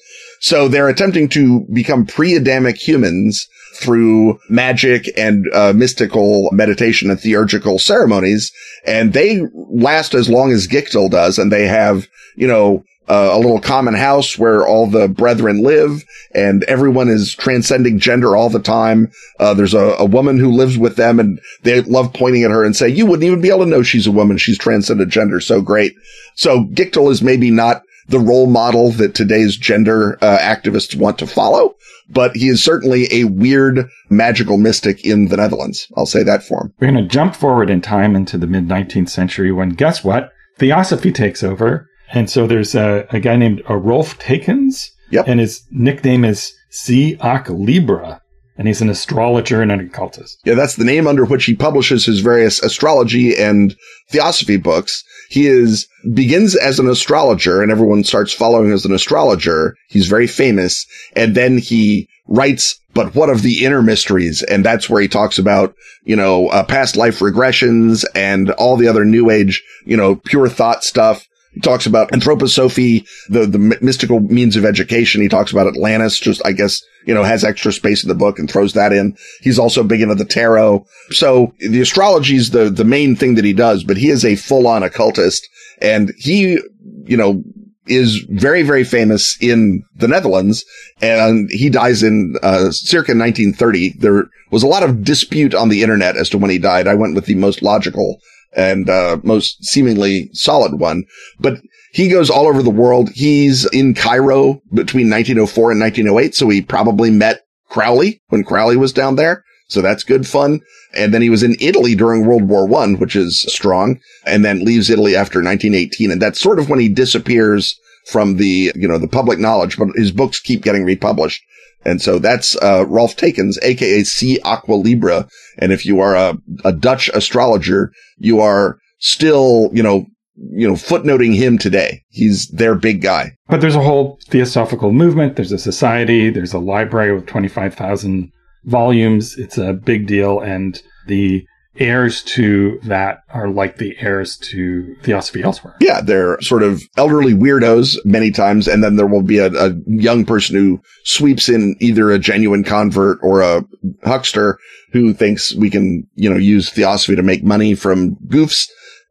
So 0.41 0.69
they're 0.69 0.89
attempting 0.89 1.29
to 1.31 1.67
become 1.73 2.07
pre-Adamic 2.07 2.77
humans 2.77 3.49
through 3.77 4.39
magic 4.49 5.07
and 5.17 5.47
uh, 5.55 5.73
mystical 5.75 6.51
meditation 6.53 7.11
and 7.11 7.21
theurgical 7.21 7.79
ceremonies. 7.79 8.53
And 8.87 9.13
they 9.13 9.43
last 9.55 10.15
as 10.15 10.29
long 10.29 10.53
as 10.53 10.69
Gichtel 10.69 11.11
does. 11.11 11.39
And 11.39 11.53
they 11.53 11.67
have, 11.67 12.09
you 12.37 12.47
know, 12.47 12.85
uh, 13.09 13.31
a 13.33 13.39
little 13.39 13.61
common 13.61 13.95
house 13.95 14.37
where 14.37 14.67
all 14.67 14.89
the 14.89 15.09
brethren 15.09 15.63
live 15.63 16.05
and 16.35 16.65
everyone 16.65 17.09
is 17.09 17.35
transcending 17.35 18.01
gender 18.01 18.37
all 18.37 18.51
the 18.51 18.61
time. 18.61 19.13
Uh, 19.39 19.55
there's 19.55 19.75
a, 19.75 19.95
a, 19.99 20.05
woman 20.05 20.39
who 20.39 20.51
lives 20.51 20.77
with 20.77 20.97
them 20.97 21.21
and 21.21 21.41
they 21.63 21.81
love 21.83 22.13
pointing 22.13 22.43
at 22.43 22.51
her 22.51 22.65
and 22.65 22.75
say, 22.75 22.89
you 22.89 23.07
wouldn't 23.07 23.25
even 23.25 23.41
be 23.41 23.49
able 23.49 23.61
to 23.61 23.71
know 23.71 23.83
she's 23.83 24.09
a 24.09 24.13
woman. 24.13 24.39
She's 24.39 24.59
transcended 24.59 25.09
gender. 25.09 25.41
So 25.41 25.61
great. 25.61 25.95
So 26.35 26.65
Gichtel 26.65 27.11
is 27.11 27.23
maybe 27.23 27.51
not 27.51 27.83
the 28.09 28.21
role 28.21 28.47
model 28.47 28.91
that 28.93 29.15
today's 29.15 29.57
gender 29.57 30.19
uh, 30.23 30.39
activists 30.39 30.97
want 30.97 31.19
to 31.19 31.27
follow, 31.27 31.75
but 32.09 32.37
he 32.37 32.49
is 32.49 32.63
certainly 32.63 33.09
a 33.13 33.25
weird 33.25 33.89
magical 34.11 34.57
mystic 34.57 35.05
in 35.05 35.29
the 35.29 35.37
Netherlands. 35.37 35.87
I'll 35.97 36.07
say 36.07 36.23
that 36.23 36.43
for 36.43 36.63
him. 36.63 36.73
We're 36.79 36.93
going 36.93 37.03
to 37.03 37.09
jump 37.09 37.35
forward 37.35 37.71
in 37.71 37.81
time 37.81 38.15
into 38.15 38.39
the 38.39 38.47
mid 38.47 38.69
19th 38.69 39.11
century 39.11 39.53
when 39.53 39.71
guess 39.71 40.05
what? 40.05 40.31
Theosophy 40.59 41.13
takes 41.13 41.43
over. 41.43 41.89
And 42.13 42.31
so 42.31 42.47
there's 42.47 42.75
a, 42.75 43.07
a 43.11 43.21
guy 43.21 43.37
named 43.37 43.63
Rolf 43.69 44.19
Takens. 44.19 44.91
Yep. 45.11 45.29
And 45.29 45.41
his 45.41 45.65
nickname 45.71 46.25
is 46.25 46.53
Si 46.71 47.17
Ac 47.23 47.53
Libra 47.53 48.21
and 48.59 48.67
he's 48.67 48.81
an 48.81 48.89
astrologer 48.89 49.63
and 49.63 49.71
an 49.71 49.81
occultist. 49.81 50.41
Yeah, 50.45 50.55
that's 50.55 50.77
the 50.77 50.85
name 50.85 51.07
under 51.07 51.25
which 51.25 51.45
he 51.45 51.55
publishes 51.55 52.05
his 52.05 52.21
various 52.21 52.63
astrology 52.63 53.37
and 53.37 53.77
theosophy 54.09 54.57
books. 54.57 55.05
He 55.29 55.47
is 55.47 55.87
begins 56.15 56.55
as 56.55 56.79
an 56.79 56.89
astrologer 56.89 57.63
and 57.63 57.71
everyone 57.71 58.05
starts 58.05 58.33
following 58.33 58.73
as 58.73 58.85
an 58.85 58.95
astrologer. 58.95 59.77
He's 59.89 60.07
very 60.07 60.27
famous. 60.27 60.87
And 61.15 61.35
then 61.35 61.59
he 61.59 62.09
writes, 62.29 62.79
but 62.95 63.15
what 63.15 63.29
of 63.29 63.43
the 63.43 63.65
inner 63.65 63.83
mysteries? 63.83 64.43
And 64.43 64.65
that's 64.65 64.89
where 64.89 65.03
he 65.03 65.09
talks 65.09 65.39
about, 65.39 65.75
you 66.05 66.17
know, 66.17 66.49
uh, 66.49 66.65
past 66.65 66.97
life 66.97 67.19
regressions 67.19 68.05
and 68.15 68.51
all 68.53 68.77
the 68.77 68.89
other 68.89 69.05
new 69.05 69.31
age, 69.31 69.63
you 69.85 69.97
know, 69.97 70.17
pure 70.17 70.49
thought 70.49 70.83
stuff. 70.83 71.27
He 71.57 71.61
talks 71.63 71.87
about 71.87 72.11
anthroposophy, 72.11 73.09
the, 73.31 73.47
the 73.47 73.59
mystical 73.81 74.21
means 74.21 74.57
of 74.57 74.67
education. 74.67 75.23
He 75.23 75.29
talks 75.29 75.51
about 75.51 75.67
Atlantis, 75.67 76.19
just, 76.19 76.45
I 76.45 76.53
guess, 76.53 76.83
you 77.07 77.15
know, 77.15 77.23
has 77.23 77.45
extra 77.45 77.73
space 77.73 78.05
in 78.05 78.11
the 78.11 78.15
book 78.15 78.39
and 78.39 78.49
throws 78.49 78.75
that 78.75 78.93
in. 78.93 79.17
He's 79.41 79.59
also 79.59 79.83
big 79.83 80.03
into 80.03 80.15
the 80.15 80.27
tarot. 80.27 80.85
So 81.13 81.55
the 81.59 81.81
astrology 81.81 82.37
is 82.37 82.51
the, 82.51 82.69
the 82.69 82.85
main 82.85 83.17
thing 83.17 83.37
that 83.37 83.45
he 83.47 83.55
does, 83.55 83.85
but 83.85 83.97
he 83.97 84.11
is 84.11 84.23
a 84.23 84.37
full 84.37 84.67
on 84.67 84.83
occultist 84.83 85.49
and 85.81 86.13
he, 86.19 86.61
you 87.05 87.17
know, 87.17 87.43
is 87.87 88.19
very, 88.29 88.63
very 88.63 88.85
famous 88.85 89.39
in 89.41 89.83
the 89.95 90.09
Netherlands 90.09 90.63
and 91.01 91.49
he 91.51 91.71
dies 91.71 92.03
in, 92.03 92.35
uh, 92.43 92.71
circa 92.71 93.13
1930. 93.13 93.95
There 93.99 94.25
was 94.51 94.63
a 94.63 94.67
lot 94.67 94.83
of 94.83 95.05
dispute 95.05 95.55
on 95.55 95.71
the 95.71 95.83
internet 95.83 96.19
as 96.19 96.29
to 96.31 96.39
when 96.39 96.51
he 96.51 96.59
died. 96.59 96.87
I 96.87 96.97
went 96.97 97.15
with 97.15 97.25
the 97.25 97.35
most 97.35 97.63
logical 97.63 98.21
and 98.55 98.89
uh, 98.89 99.19
most 99.23 99.65
seemingly 99.65 100.31
solid 100.33 100.79
one. 100.79 101.05
But 101.39 101.61
he 101.93 102.09
goes 102.09 102.31
all 102.31 102.47
over 102.47 102.63
the 102.63 102.71
world. 102.71 103.11
He's 103.11 103.65
in 103.73 103.95
Cairo 103.95 104.61
between 104.73 105.11
1904 105.11 105.73
and 105.73 105.81
1908. 105.81 106.35
So 106.35 106.49
he 106.49 106.63
probably 106.63 107.11
met 107.11 107.47
Crowley 107.69 108.21
when 108.29 108.45
Crowley 108.45 108.77
was 108.77 108.93
down 108.93 109.17
there. 109.17 109.45
So 109.69 109.83
that's 109.83 110.05
good 110.05 110.27
fun. 110.27 110.61
And 110.95 111.13
then 111.13 111.23
he 111.23 111.31
was 111.31 111.43
in 111.43 111.57
Italy 111.61 111.95
during 111.95 112.25
World 112.25 112.49
War 112.49 112.67
One, 112.67 112.99
which 112.99 113.17
is 113.17 113.41
strong, 113.49 113.99
and 114.25 114.45
then 114.45 114.65
leaves 114.65 114.91
Italy 114.91 115.17
after 115.17 115.39
1918. 115.41 116.11
And 116.11 116.23
that's 116.23 116.41
sort 116.41 116.59
of 116.59 116.69
when 116.69 116.79
he 116.79 116.89
disappears 116.89 117.79
from 118.07 118.37
the, 118.37 118.73
you 118.77 118.87
know, 118.87 118.99
the 118.99 119.09
public 119.09 119.39
knowledge, 119.39 119.77
but 119.77 119.89
his 119.97 120.13
books 120.13 120.39
keep 120.39 120.63
getting 120.63 120.85
republished. 120.85 121.43
And 121.87 122.03
so 122.03 122.19
that's 122.19 122.57
uh, 122.57 122.85
Rolf 122.89 123.17
Takens, 123.17 123.57
aka 123.63 124.03
Si 124.03 124.41
Aqua 124.41 124.75
Libra. 124.75 125.29
And 125.59 125.73
if 125.73 125.87
you 125.87 126.01
are 126.01 126.17
a, 126.17 126.37
a 126.65 126.73
Dutch 126.73 127.09
astrologer, 127.15 127.93
you 128.19 128.41
are 128.41 128.79
still, 128.99 129.71
you 129.73 129.85
know, 129.85 130.07
you 130.35 130.67
know, 130.67 130.75
footnoting 130.75 131.35
him 131.35 131.59
today. 131.59 132.03
He's 132.09 132.49
their 132.49 132.75
big 132.75 133.03
guy. 133.03 133.37
But 133.49 133.61
there's 133.61 133.77
a 133.77 133.83
whole 133.83 134.19
theosophical 134.29 134.93
movement. 134.93 135.37
There's 135.37 135.53
a 135.53 135.59
society. 135.59 136.29
There's 136.29 136.53
a 136.53 136.59
library 136.59 137.15
with 137.15 137.27
25,000 137.27 138.33
volumes. 138.65 139.39
It's 139.39 139.57
a 139.57 139.73
big 139.73 140.09
deal. 140.09 140.41
And 140.41 140.83
the 141.07 141.47
heirs 141.79 142.23
to 142.23 142.79
that 142.85 143.23
are 143.31 143.49
like 143.49 143.77
the 143.77 143.97
heirs 143.99 144.37
to 144.37 144.97
theosophy 145.03 145.43
elsewhere. 145.43 145.75
Yeah, 145.81 146.01
they're 146.01 146.41
sort 146.41 146.63
of 146.63 146.83
elderly 146.97 147.35
weirdos 147.35 147.97
many 148.05 148.31
times, 148.31 148.69
and 148.69 148.83
then 148.83 148.97
there 148.97 149.07
will 149.07 149.23
be 149.23 149.39
a, 149.39 149.47
a, 149.53 149.75
young 149.87 150.25
person 150.25 150.57
who 150.57 150.81
sweeps 151.05 151.49
in 151.49 151.77
either 151.81 152.11
a 152.11 152.19
genuine 152.19 152.65
convert 152.65 153.19
or 153.23 153.41
a 153.41 153.65
huckster 154.05 154.59
who 154.93 155.13
thinks 155.13 155.55
we 155.55 155.71
can, 155.71 156.07
you 156.15 156.31
know, 156.31 156.37
use 156.37 156.71
theosophy 156.71 157.17
to 157.17 157.23
make 157.23 157.45
money 157.45 157.75
from 157.75 158.17
goofs 158.27 158.67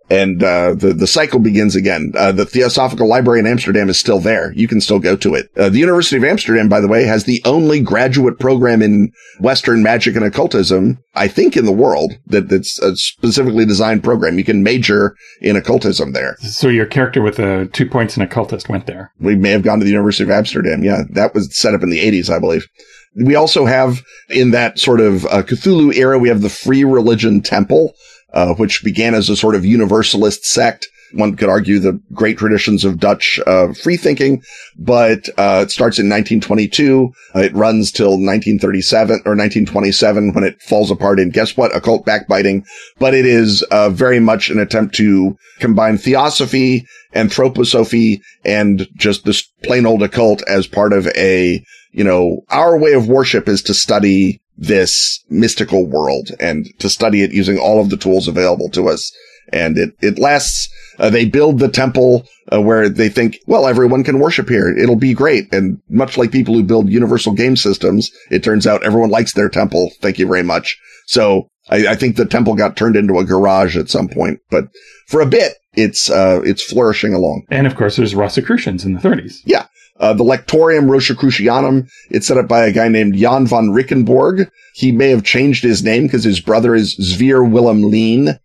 and 0.10 0.44
uh, 0.44 0.74
the 0.74 0.94
the 0.94 1.08
cycle 1.08 1.40
begins 1.40 1.76
again. 1.76 2.14
Uh, 2.16 2.32
the 2.32 2.46
Theosophical 2.46 3.08
Library 3.08 3.40
in 3.40 3.48
Amsterdam 3.48 3.90
is 3.90 4.00
still 4.00 4.20
there. 4.20 4.54
You 4.54 4.68
can 4.68 4.82
still 4.82 5.00
go 5.00 5.16
to 5.16 5.34
it. 5.34 5.50
Uh, 5.58 5.70
the 5.70 5.80
University 5.80 6.18
of 6.18 6.24
Amsterdam, 6.24 6.70
by 6.70 6.80
the 6.80 6.88
way, 6.88 7.04
has 7.04 7.24
the 7.24 7.42
only 7.46 7.80
graduate 7.80 8.40
program 8.40 8.82
in 8.82 9.12
Western 9.40 9.82
magic 9.82 10.16
and 10.16 10.24
occultism, 10.24 11.00
I 11.16 11.28
think, 11.28 11.58
in 11.58 11.66
the 11.66 11.72
world 11.72 12.14
that 12.28 12.50
that's 12.50 12.80
a 12.80 12.96
specifically 12.96 13.66
designed 13.66 14.04
program. 14.04 14.38
You 14.38 14.46
can 14.46 14.64
major 14.64 15.16
in 15.42 15.56
occultism 15.56 16.14
there. 16.14 16.38
So 16.38 16.68
your 16.68 16.86
character 16.86 17.22
with 17.22 17.38
the 17.38 17.70
two 17.74 17.88
points 17.88 18.16
in 18.16 18.24
occultist 18.24 18.70
went 18.70 18.86
there. 18.86 19.12
We 19.20 19.36
may 19.36 19.52
have 19.52 19.64
gone 19.64 19.80
to 19.80 19.86
the 19.86 19.92
University 19.92 20.24
of 20.24 20.30
Amsterdam. 20.30 20.84
Yeah, 20.84 21.04
that 21.12 21.34
was 21.34 21.56
set 21.58 21.74
up 21.74 21.82
in 21.82 21.90
the 21.90 22.00
80s, 22.00 22.30
I 22.30 22.40
believe. 22.40 22.68
We 23.16 23.36
also 23.36 23.66
have 23.66 24.04
in 24.30 24.52
that 24.52 24.78
sort 24.78 25.00
of 25.00 25.26
uh, 25.26 25.42
Cthulhu 25.42 25.96
era, 25.96 26.20
we 26.20 26.28
have 26.28 26.42
the 26.42 26.50
Free 26.50 26.84
Religion 26.84 27.42
Temple 27.42 27.94
uh, 28.36 28.54
which 28.56 28.84
began 28.84 29.16
as 29.16 29.30
a 29.30 29.36
sort 29.36 29.56
of 29.56 29.66
universalist 29.66 30.46
sect. 30.46 30.88
one 31.14 31.36
could 31.38 31.48
argue 31.48 31.80
the 31.80 31.98
great 32.14 32.38
traditions 32.38 32.84
of 32.84 33.00
Dutch 33.00 33.40
uh, 33.48 33.72
free 33.74 33.96
thinking, 33.96 34.44
but 34.78 35.30
uh, 35.38 35.64
it 35.64 35.72
starts 35.72 35.98
in 35.98 36.10
1922. 36.10 37.14
Uh, 37.34 37.40
it 37.40 37.54
runs 37.54 37.92
till 37.92 38.12
1937 38.12 39.22
or 39.26 39.32
1927 39.32 40.34
when 40.34 40.44
it 40.44 40.62
falls 40.62 40.92
apart 40.92 41.20
in 41.20 41.30
guess 41.30 41.56
what? 41.56 41.74
Occult 41.74 42.06
backbiting. 42.06 42.66
But 43.00 43.14
it 43.14 43.26
is 43.26 43.64
uh, 43.72 43.90
very 43.90 44.20
much 44.20 44.50
an 44.50 44.60
attempt 44.60 44.96
to 44.96 45.38
combine 45.60 45.98
theosophy, 45.98 46.86
anthroposophy, 47.16 48.20
and 48.44 48.88
just 48.96 49.24
this 49.24 49.44
plain 49.64 49.86
old 49.86 50.04
occult 50.04 50.44
as 50.48 50.68
part 50.68 50.92
of 50.92 51.08
a, 51.16 51.64
you 51.92 52.04
know, 52.04 52.42
our 52.50 52.78
way 52.78 52.92
of 52.92 53.08
worship 53.08 53.48
is 53.48 53.62
to 53.64 53.74
study 53.74 54.42
this 54.58 55.24
mystical 55.30 55.86
world 55.86 56.30
and 56.40 56.68
to 56.80 56.90
study 56.90 57.24
it 57.24 57.34
using 57.34 57.58
all 57.58 57.82
of 57.82 57.90
the 57.90 57.98
tools 57.98 58.28
available 58.28 58.70
to 58.70 58.90
us. 58.90 59.12
And 59.52 59.78
it, 59.78 59.92
it 60.02 60.18
lasts, 60.18 60.70
uh, 60.98 61.10
they 61.10 61.26
build 61.26 61.60
the 61.60 61.70
temple 61.70 62.26
uh, 62.52 62.62
where 62.62 62.90
they 62.90 63.10
think, 63.10 63.38
well, 63.46 63.68
everyone 63.68 64.04
can 64.04 64.20
worship 64.20 64.50
here. 64.50 64.76
It'll 64.76 64.96
be 64.96 65.14
great. 65.14 65.54
And 65.54 65.82
much 65.90 66.18
like 66.18 66.32
people 66.32 66.56
who 66.56 66.64
build 66.64 66.90
universal 66.90 67.34
game 67.34 67.56
systems, 67.56 68.12
it 68.32 68.44
turns 68.44 68.66
out 68.66 68.84
everyone 68.84 69.10
likes 69.10 69.34
their 69.34 69.50
temple. 69.50 69.92
Thank 70.02 70.18
you 70.18 70.28
very 70.28 70.44
much. 70.44 70.80
So 71.06 71.50
I, 71.70 71.88
I 71.88 71.96
think 71.96 72.16
the 72.16 72.26
temple 72.26 72.56
got 72.56 72.76
turned 72.76 72.96
into 72.96 73.20
a 73.20 73.26
garage 73.26 73.78
at 73.78 73.90
some 73.90 74.08
point, 74.08 74.40
but 74.50 74.70
for 75.08 75.22
a 75.22 75.28
bit, 75.28 75.54
it's, 75.74 76.10
uh, 76.10 76.42
it's 76.44 76.64
flourishing 76.64 77.14
along. 77.14 77.44
And 77.50 77.68
of 77.68 77.76
course, 77.76 77.98
there's 77.98 78.16
Rosicrucians 78.16 78.86
in 78.86 78.94
the 78.94 79.00
30s. 79.00 79.42
Yeah. 79.46 79.68
Uh, 79.98 80.14
the 80.14 80.24
Lectorium 80.24 80.90
Rosicrucianum, 80.90 81.90
it's 82.10 82.28
set 82.28 82.38
up 82.38 82.48
by 82.48 82.66
a 82.66 82.72
guy 82.72 82.90
named 82.90 83.16
Jan 83.16 83.48
von 83.48 83.70
Rijckenborgh. 83.70 84.50
He 84.74 84.92
may 84.92 85.10
have 85.10 85.24
changed 85.24 85.64
his 85.64 85.84
name 85.84 86.04
because 86.04 86.24
his 86.24 86.42
brother 86.42 86.76
is 86.76 86.98
Zwier 86.98 87.50
Willem 87.50 87.82
Leene 87.82 88.40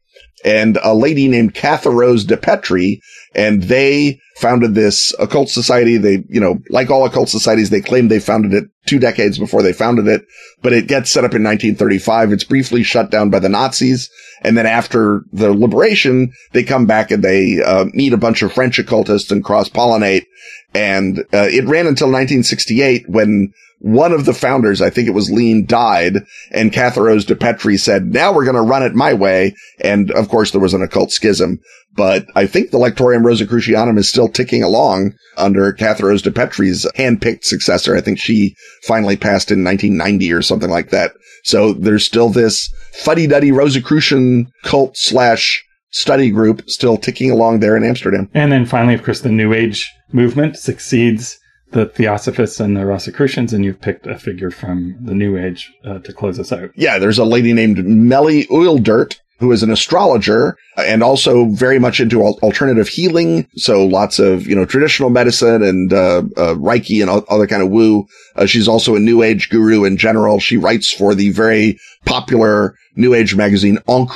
and 0.44 0.78
a 0.82 0.94
lady 0.94 1.28
named 1.28 1.54
Catharose 1.54 2.24
de 2.24 2.36
Petri. 2.36 3.00
And 3.34 3.64
they 3.64 4.20
founded 4.36 4.74
this 4.74 5.14
occult 5.18 5.48
society. 5.48 5.96
They, 5.96 6.24
you 6.28 6.40
know, 6.40 6.58
like 6.70 6.90
all 6.90 7.04
occult 7.04 7.28
societies, 7.28 7.70
they 7.70 7.80
claim 7.80 8.08
they 8.08 8.20
founded 8.20 8.54
it 8.54 8.64
two 8.86 8.98
decades 8.98 9.38
before 9.38 9.62
they 9.62 9.72
founded 9.72 10.08
it, 10.08 10.24
but 10.62 10.72
it 10.72 10.88
gets 10.88 11.10
set 11.10 11.24
up 11.24 11.34
in 11.34 11.44
1935. 11.44 12.32
It's 12.32 12.44
briefly 12.44 12.82
shut 12.82 13.10
down 13.10 13.30
by 13.30 13.38
the 13.38 13.48
Nazis. 13.48 14.10
And 14.42 14.56
then 14.56 14.66
after 14.66 15.22
the 15.32 15.52
liberation, 15.52 16.32
they 16.52 16.64
come 16.64 16.86
back 16.86 17.10
and 17.10 17.22
they 17.22 17.62
uh, 17.62 17.84
meet 17.92 18.12
a 18.12 18.16
bunch 18.16 18.42
of 18.42 18.52
French 18.52 18.78
occultists 18.78 19.30
and 19.30 19.44
cross 19.44 19.68
pollinate. 19.68 20.24
And 20.74 21.20
uh, 21.32 21.48
it 21.50 21.64
ran 21.64 21.86
until 21.86 22.08
1968 22.08 23.08
when 23.08 23.52
one 23.80 24.12
of 24.12 24.26
the 24.26 24.34
founders, 24.34 24.82
I 24.82 24.90
think 24.90 25.08
it 25.08 25.14
was 25.14 25.30
Leene, 25.30 25.66
died, 25.66 26.26
and 26.50 26.72
Catharose 26.72 27.24
de 27.24 27.34
Petri 27.34 27.78
said, 27.78 28.12
now 28.12 28.32
we're 28.32 28.44
going 28.44 28.54
to 28.54 28.62
run 28.62 28.82
it 28.82 28.94
my 28.94 29.14
way. 29.14 29.54
And 29.82 30.10
of 30.12 30.28
course, 30.28 30.50
there 30.50 30.60
was 30.60 30.74
an 30.74 30.82
occult 30.82 31.10
schism. 31.12 31.60
But 31.96 32.26
I 32.36 32.46
think 32.46 32.70
the 32.70 32.78
Lectorium 32.78 33.24
Rosicrucianum 33.24 33.98
is 33.98 34.08
still 34.08 34.28
ticking 34.28 34.62
along 34.62 35.14
under 35.36 35.72
Catharose 35.72 36.22
de 36.22 36.30
Petri's 36.30 36.86
handpicked 36.96 37.44
successor. 37.44 37.96
I 37.96 38.00
think 38.00 38.18
she 38.18 38.54
finally 38.86 39.16
passed 39.16 39.50
in 39.50 39.64
1990 39.64 40.32
or 40.32 40.42
something 40.42 40.70
like 40.70 40.90
that. 40.90 41.12
So 41.42 41.72
there's 41.72 42.04
still 42.04 42.28
this 42.28 42.72
fuddy-duddy 42.92 43.50
Rosicrucian 43.50 44.52
cult 44.62 44.96
slash 44.96 45.64
study 45.90 46.30
group 46.30 46.68
still 46.68 46.96
ticking 46.96 47.30
along 47.30 47.60
there 47.60 47.76
in 47.76 47.84
Amsterdam. 47.84 48.30
And 48.34 48.50
then 48.50 48.66
finally, 48.66 48.94
of 48.94 49.02
course, 49.02 49.20
the 49.20 49.30
New 49.30 49.52
Age 49.52 49.92
movement 50.12 50.56
succeeds 50.56 51.38
the 51.72 51.86
Theosophists 51.86 52.58
and 52.58 52.76
the 52.76 52.84
Rosicrucians, 52.84 53.52
and 53.52 53.64
you've 53.64 53.80
picked 53.80 54.06
a 54.06 54.18
figure 54.18 54.50
from 54.50 54.96
the 55.00 55.14
New 55.14 55.36
Age 55.36 55.72
uh, 55.84 55.98
to 56.00 56.12
close 56.12 56.38
us 56.38 56.52
out. 56.52 56.70
Yeah, 56.74 56.98
there's 56.98 57.18
a 57.18 57.24
lady 57.24 57.52
named 57.52 57.84
Mellie 57.84 58.46
Uyldert 58.46 59.20
who 59.40 59.52
is 59.52 59.62
an 59.62 59.70
astrologer 59.70 60.56
and 60.76 61.02
also 61.02 61.46
very 61.46 61.78
much 61.78 61.98
into 61.98 62.22
alternative 62.22 62.88
healing. 62.88 63.46
So 63.56 63.86
lots 63.86 64.18
of, 64.18 64.46
you 64.46 64.54
know, 64.54 64.66
traditional 64.66 65.08
medicine 65.08 65.62
and, 65.62 65.92
uh, 65.92 66.22
uh, 66.36 66.54
Reiki 66.54 67.00
and 67.00 67.24
other 67.28 67.46
kind 67.46 67.62
of 67.62 67.70
woo. 67.70 68.06
Uh, 68.36 68.44
she's 68.44 68.68
also 68.68 68.94
a 68.94 69.00
new 69.00 69.22
age 69.22 69.48
guru 69.48 69.84
in 69.84 69.96
general. 69.96 70.40
She 70.40 70.58
writes 70.58 70.92
for 70.92 71.14
the 71.14 71.30
very 71.30 71.78
popular 72.04 72.74
new 72.96 73.14
age 73.14 73.34
magazine 73.34 73.78
Onc 73.88 74.10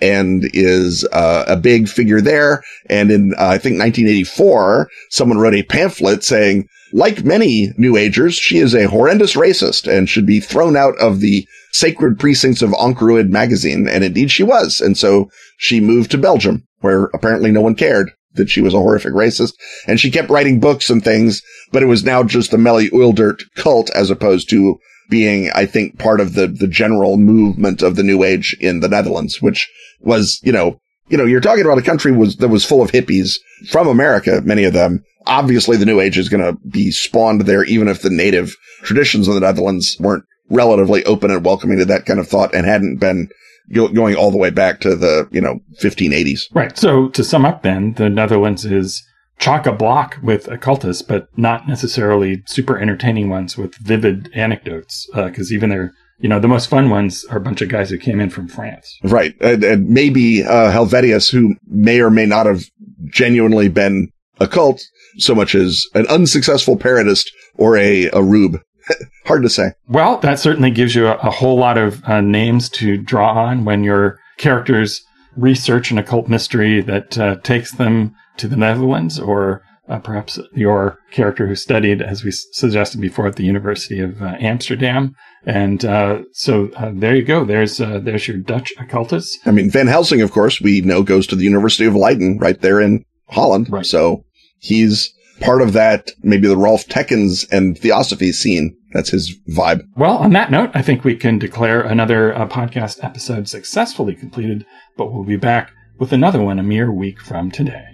and 0.00 0.50
is, 0.52 1.06
uh, 1.12 1.44
a 1.48 1.56
big 1.56 1.88
figure 1.88 2.20
there. 2.20 2.62
And 2.90 3.10
in, 3.10 3.32
uh, 3.38 3.46
I 3.46 3.58
think 3.58 3.78
1984, 3.78 4.90
someone 5.08 5.38
wrote 5.38 5.54
a 5.54 5.62
pamphlet 5.62 6.22
saying, 6.22 6.68
like 6.92 7.24
many 7.24 7.72
New 7.76 7.96
Agers, 7.96 8.34
she 8.36 8.58
is 8.58 8.74
a 8.74 8.88
horrendous 8.88 9.34
racist 9.34 9.90
and 9.90 10.08
should 10.08 10.26
be 10.26 10.38
thrown 10.38 10.76
out 10.76 10.96
of 10.98 11.20
the 11.20 11.46
sacred 11.74 12.20
precincts 12.20 12.62
of 12.62 12.72
Onc 12.74 13.02
magazine. 13.02 13.88
And 13.88 14.04
indeed 14.04 14.30
she 14.30 14.44
was. 14.44 14.80
And 14.80 14.96
so 14.96 15.28
she 15.58 15.80
moved 15.80 16.12
to 16.12 16.18
Belgium, 16.18 16.66
where 16.80 17.10
apparently 17.12 17.50
no 17.50 17.60
one 17.60 17.74
cared 17.74 18.12
that 18.34 18.48
she 18.48 18.60
was 18.60 18.74
a 18.74 18.78
horrific 18.78 19.12
racist. 19.12 19.54
And 19.86 19.98
she 19.98 20.10
kept 20.10 20.30
writing 20.30 20.60
books 20.60 20.88
and 20.88 21.02
things, 21.02 21.42
but 21.72 21.82
it 21.82 21.86
was 21.86 22.04
now 22.04 22.22
just 22.22 22.52
the 22.52 22.58
Mellie 22.58 22.90
Uyldert 22.90 23.42
cult 23.56 23.90
as 23.90 24.10
opposed 24.10 24.48
to 24.50 24.78
being, 25.10 25.50
I 25.54 25.66
think, 25.66 25.98
part 25.98 26.20
of 26.20 26.34
the, 26.34 26.46
the 26.46 26.68
general 26.68 27.16
movement 27.16 27.82
of 27.82 27.96
the 27.96 28.02
new 28.02 28.22
age 28.22 28.56
in 28.60 28.80
the 28.80 28.88
Netherlands, 28.88 29.42
which 29.42 29.68
was, 30.00 30.40
you 30.42 30.52
know, 30.52 30.78
you 31.08 31.18
know, 31.18 31.24
you're 31.24 31.40
talking 31.40 31.64
about 31.64 31.78
a 31.78 31.82
country 31.82 32.12
was 32.12 32.36
that 32.36 32.48
was 32.48 32.64
full 32.64 32.82
of 32.82 32.92
hippies 32.92 33.34
from 33.68 33.86
America, 33.88 34.40
many 34.44 34.64
of 34.64 34.72
them. 34.72 35.04
Obviously, 35.26 35.76
the 35.76 35.86
new 35.86 36.00
age 36.00 36.16
is 36.16 36.28
going 36.28 36.42
to 36.42 36.58
be 36.68 36.90
spawned 36.90 37.42
there, 37.42 37.64
even 37.64 37.88
if 37.88 38.00
the 38.00 38.10
native 38.10 38.54
traditions 38.82 39.28
of 39.28 39.34
the 39.34 39.40
Netherlands 39.40 39.96
weren't 40.00 40.24
relatively 40.50 41.04
open 41.04 41.30
and 41.30 41.44
welcoming 41.44 41.78
to 41.78 41.84
that 41.86 42.06
kind 42.06 42.20
of 42.20 42.28
thought 42.28 42.54
and 42.54 42.66
hadn't 42.66 42.98
been 42.98 43.28
going 43.72 44.14
all 44.14 44.30
the 44.30 44.38
way 44.38 44.50
back 44.50 44.80
to 44.80 44.94
the, 44.94 45.26
you 45.30 45.40
know, 45.40 45.58
1580s. 45.80 46.42
Right. 46.52 46.76
So 46.76 47.08
to 47.08 47.24
sum 47.24 47.44
up 47.44 47.62
then, 47.62 47.94
the 47.94 48.10
Netherlands 48.10 48.64
is 48.64 49.02
chock 49.38 49.66
a 49.66 49.72
block 49.72 50.18
with 50.22 50.48
occultists, 50.48 51.02
but 51.02 51.28
not 51.36 51.66
necessarily 51.66 52.42
super 52.46 52.78
entertaining 52.78 53.30
ones 53.30 53.56
with 53.56 53.74
vivid 53.76 54.30
anecdotes. 54.34 55.08
Because 55.14 55.50
uh, 55.50 55.54
even 55.54 55.70
their, 55.70 55.92
you 56.18 56.28
know, 56.28 56.38
the 56.38 56.48
most 56.48 56.66
fun 56.66 56.90
ones 56.90 57.24
are 57.26 57.38
a 57.38 57.40
bunch 57.40 57.62
of 57.62 57.68
guys 57.68 57.90
who 57.90 57.98
came 57.98 58.20
in 58.20 58.30
from 58.30 58.48
France. 58.48 58.98
Right. 59.02 59.34
And, 59.40 59.64
and 59.64 59.88
maybe 59.88 60.44
uh, 60.44 60.70
Helvetius, 60.70 61.30
who 61.30 61.56
may 61.66 62.00
or 62.00 62.10
may 62.10 62.26
not 62.26 62.46
have 62.46 62.64
genuinely 63.06 63.68
been 63.68 64.10
a 64.40 64.48
cult 64.48 64.82
so 65.18 65.34
much 65.34 65.54
as 65.54 65.86
an 65.94 66.06
unsuccessful 66.08 66.76
parodist 66.76 67.28
or 67.54 67.76
a, 67.76 68.10
a 68.12 68.22
rube. 68.22 68.60
Hard 69.26 69.42
to 69.42 69.48
say. 69.48 69.72
Well, 69.88 70.18
that 70.18 70.38
certainly 70.38 70.70
gives 70.70 70.94
you 70.94 71.06
a, 71.06 71.14
a 71.16 71.30
whole 71.30 71.56
lot 71.56 71.78
of 71.78 72.04
uh, 72.04 72.20
names 72.20 72.68
to 72.70 72.96
draw 72.96 73.32
on 73.32 73.64
when 73.64 73.84
your 73.84 74.18
characters 74.36 75.02
research 75.36 75.90
an 75.90 75.98
occult 75.98 76.28
mystery 76.28 76.80
that 76.82 77.18
uh, 77.18 77.36
takes 77.36 77.72
them 77.72 78.14
to 78.36 78.48
the 78.48 78.56
Netherlands 78.56 79.18
or 79.18 79.62
uh, 79.88 79.98
perhaps 79.98 80.38
your 80.54 80.98
character 81.10 81.46
who 81.46 81.54
studied, 81.54 82.00
as 82.00 82.24
we 82.24 82.30
suggested 82.30 83.00
before, 83.00 83.26
at 83.26 83.36
the 83.36 83.44
University 83.44 84.00
of 84.00 84.22
uh, 84.22 84.36
Amsterdam. 84.40 85.14
And 85.44 85.84
uh, 85.84 86.22
so 86.32 86.70
uh, 86.76 86.90
there 86.94 87.14
you 87.14 87.22
go. 87.22 87.44
There's 87.44 87.80
uh, 87.80 88.00
there's 88.02 88.26
your 88.26 88.38
Dutch 88.38 88.72
occultist. 88.78 89.38
I 89.44 89.50
mean, 89.50 89.70
Van 89.70 89.86
Helsing, 89.86 90.22
of 90.22 90.32
course, 90.32 90.60
we 90.60 90.80
know 90.80 91.02
goes 91.02 91.26
to 91.28 91.36
the 91.36 91.44
University 91.44 91.84
of 91.84 91.94
Leiden 91.94 92.38
right 92.38 92.60
there 92.60 92.80
in 92.80 93.04
Holland. 93.28 93.68
Right. 93.70 93.84
So 93.84 94.24
he's 94.58 95.12
part 95.40 95.62
of 95.62 95.72
that, 95.72 96.10
maybe 96.22 96.48
the 96.48 96.56
Rolf 96.56 96.86
Teckens 96.86 97.46
and 97.50 97.78
Theosophy 97.78 98.32
scene. 98.32 98.76
That's 98.92 99.10
his 99.10 99.36
vibe. 99.48 99.82
Well, 99.96 100.18
on 100.18 100.32
that 100.32 100.50
note, 100.50 100.70
I 100.74 100.82
think 100.82 101.04
we 101.04 101.16
can 101.16 101.38
declare 101.38 101.80
another 101.80 102.34
uh, 102.34 102.46
podcast 102.46 103.02
episode 103.02 103.48
successfully 103.48 104.14
completed, 104.14 104.64
but 104.96 105.12
we'll 105.12 105.24
be 105.24 105.36
back 105.36 105.72
with 105.98 106.12
another 106.12 106.40
one 106.42 106.58
a 106.58 106.62
mere 106.62 106.92
week 106.92 107.20
from 107.20 107.50
today. 107.50 107.93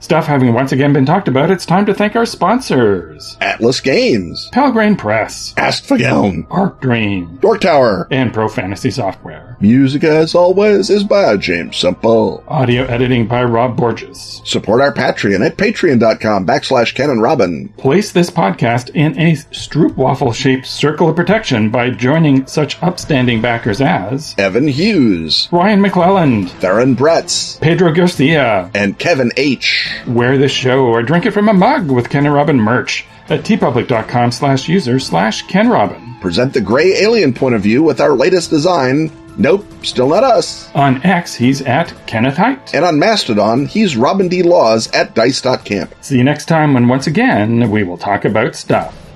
Stuff 0.00 0.26
having 0.26 0.54
once 0.54 0.70
again 0.70 0.92
been 0.92 1.04
talked 1.04 1.26
about, 1.26 1.50
it's 1.50 1.66
time 1.66 1.84
to 1.86 1.92
thank 1.94 2.14
our 2.14 2.24
sponsors 2.24 3.36
Atlas 3.40 3.80
Games, 3.80 4.48
Pelgrane 4.52 4.96
Press, 4.96 5.52
Askfageln, 5.54 6.46
Arc 6.50 6.80
Dream, 6.80 7.36
Dork 7.40 7.60
Tower, 7.60 8.06
and 8.10 8.32
Pro 8.32 8.48
Fantasy 8.48 8.90
Software. 8.92 9.56
Music, 9.60 10.04
as 10.04 10.36
always, 10.36 10.88
is 10.88 11.02
by 11.02 11.36
James 11.36 11.76
Semple. 11.76 12.44
Audio 12.46 12.84
editing 12.84 13.26
by 13.26 13.42
Rob 13.42 13.76
Borges. 13.76 14.40
Support 14.44 14.80
our 14.80 14.94
Patreon 14.94 15.44
at 15.44 15.56
patreon.com 15.56 16.46
backslash 16.46 16.96
and 16.98 17.20
Robin. 17.20 17.68
Place 17.76 18.12
this 18.12 18.30
podcast 18.30 18.90
in 18.90 19.18
a 19.18 19.32
stroopwafel 19.32 20.32
shaped 20.32 20.66
circle 20.66 21.08
of 21.08 21.16
protection 21.16 21.70
by 21.70 21.90
joining 21.90 22.46
such 22.46 22.80
upstanding 22.82 23.40
backers 23.40 23.80
as 23.80 24.34
Evan 24.38 24.68
Hughes, 24.68 25.48
Ryan 25.50 25.82
McClelland, 25.82 26.50
Theron 26.60 26.94
Bretz, 26.94 27.60
Pedro 27.60 27.92
Garcia, 27.92 28.70
and 28.74 28.96
Kevin 28.98 29.32
H. 29.36 29.87
Wear 30.06 30.38
this 30.38 30.52
show 30.52 30.86
or 30.86 31.02
drink 31.02 31.26
it 31.26 31.32
from 31.32 31.48
a 31.48 31.52
mug 31.52 31.90
with 31.90 32.10
Ken 32.10 32.26
and 32.26 32.34
Robin 32.34 32.58
merch 32.58 33.06
at 33.28 33.40
teepublic.com 33.40 34.32
slash 34.32 34.68
user 34.68 34.98
slash 34.98 35.42
Ken 35.42 35.68
Robin. 35.68 36.16
Present 36.20 36.52
the 36.52 36.60
gray 36.60 36.94
alien 37.02 37.32
point 37.32 37.54
of 37.54 37.62
view 37.62 37.82
with 37.82 38.00
our 38.00 38.12
latest 38.12 38.50
design. 38.50 39.10
Nope, 39.36 39.64
still 39.84 40.08
not 40.08 40.24
us. 40.24 40.68
On 40.74 41.02
X, 41.04 41.34
he's 41.34 41.62
at 41.62 41.94
Kenneth 42.06 42.36
Hite. 42.36 42.74
And 42.74 42.84
on 42.84 42.98
Mastodon, 42.98 43.66
he's 43.66 43.96
Robin 43.96 44.28
D. 44.28 44.42
Laws 44.42 44.90
at 44.92 45.14
dice.camp. 45.14 45.94
See 46.00 46.18
you 46.18 46.24
next 46.24 46.46
time 46.46 46.74
when 46.74 46.88
once 46.88 47.06
again 47.06 47.70
we 47.70 47.84
will 47.84 47.98
talk 47.98 48.24
about 48.24 48.56
stuff. 48.56 49.07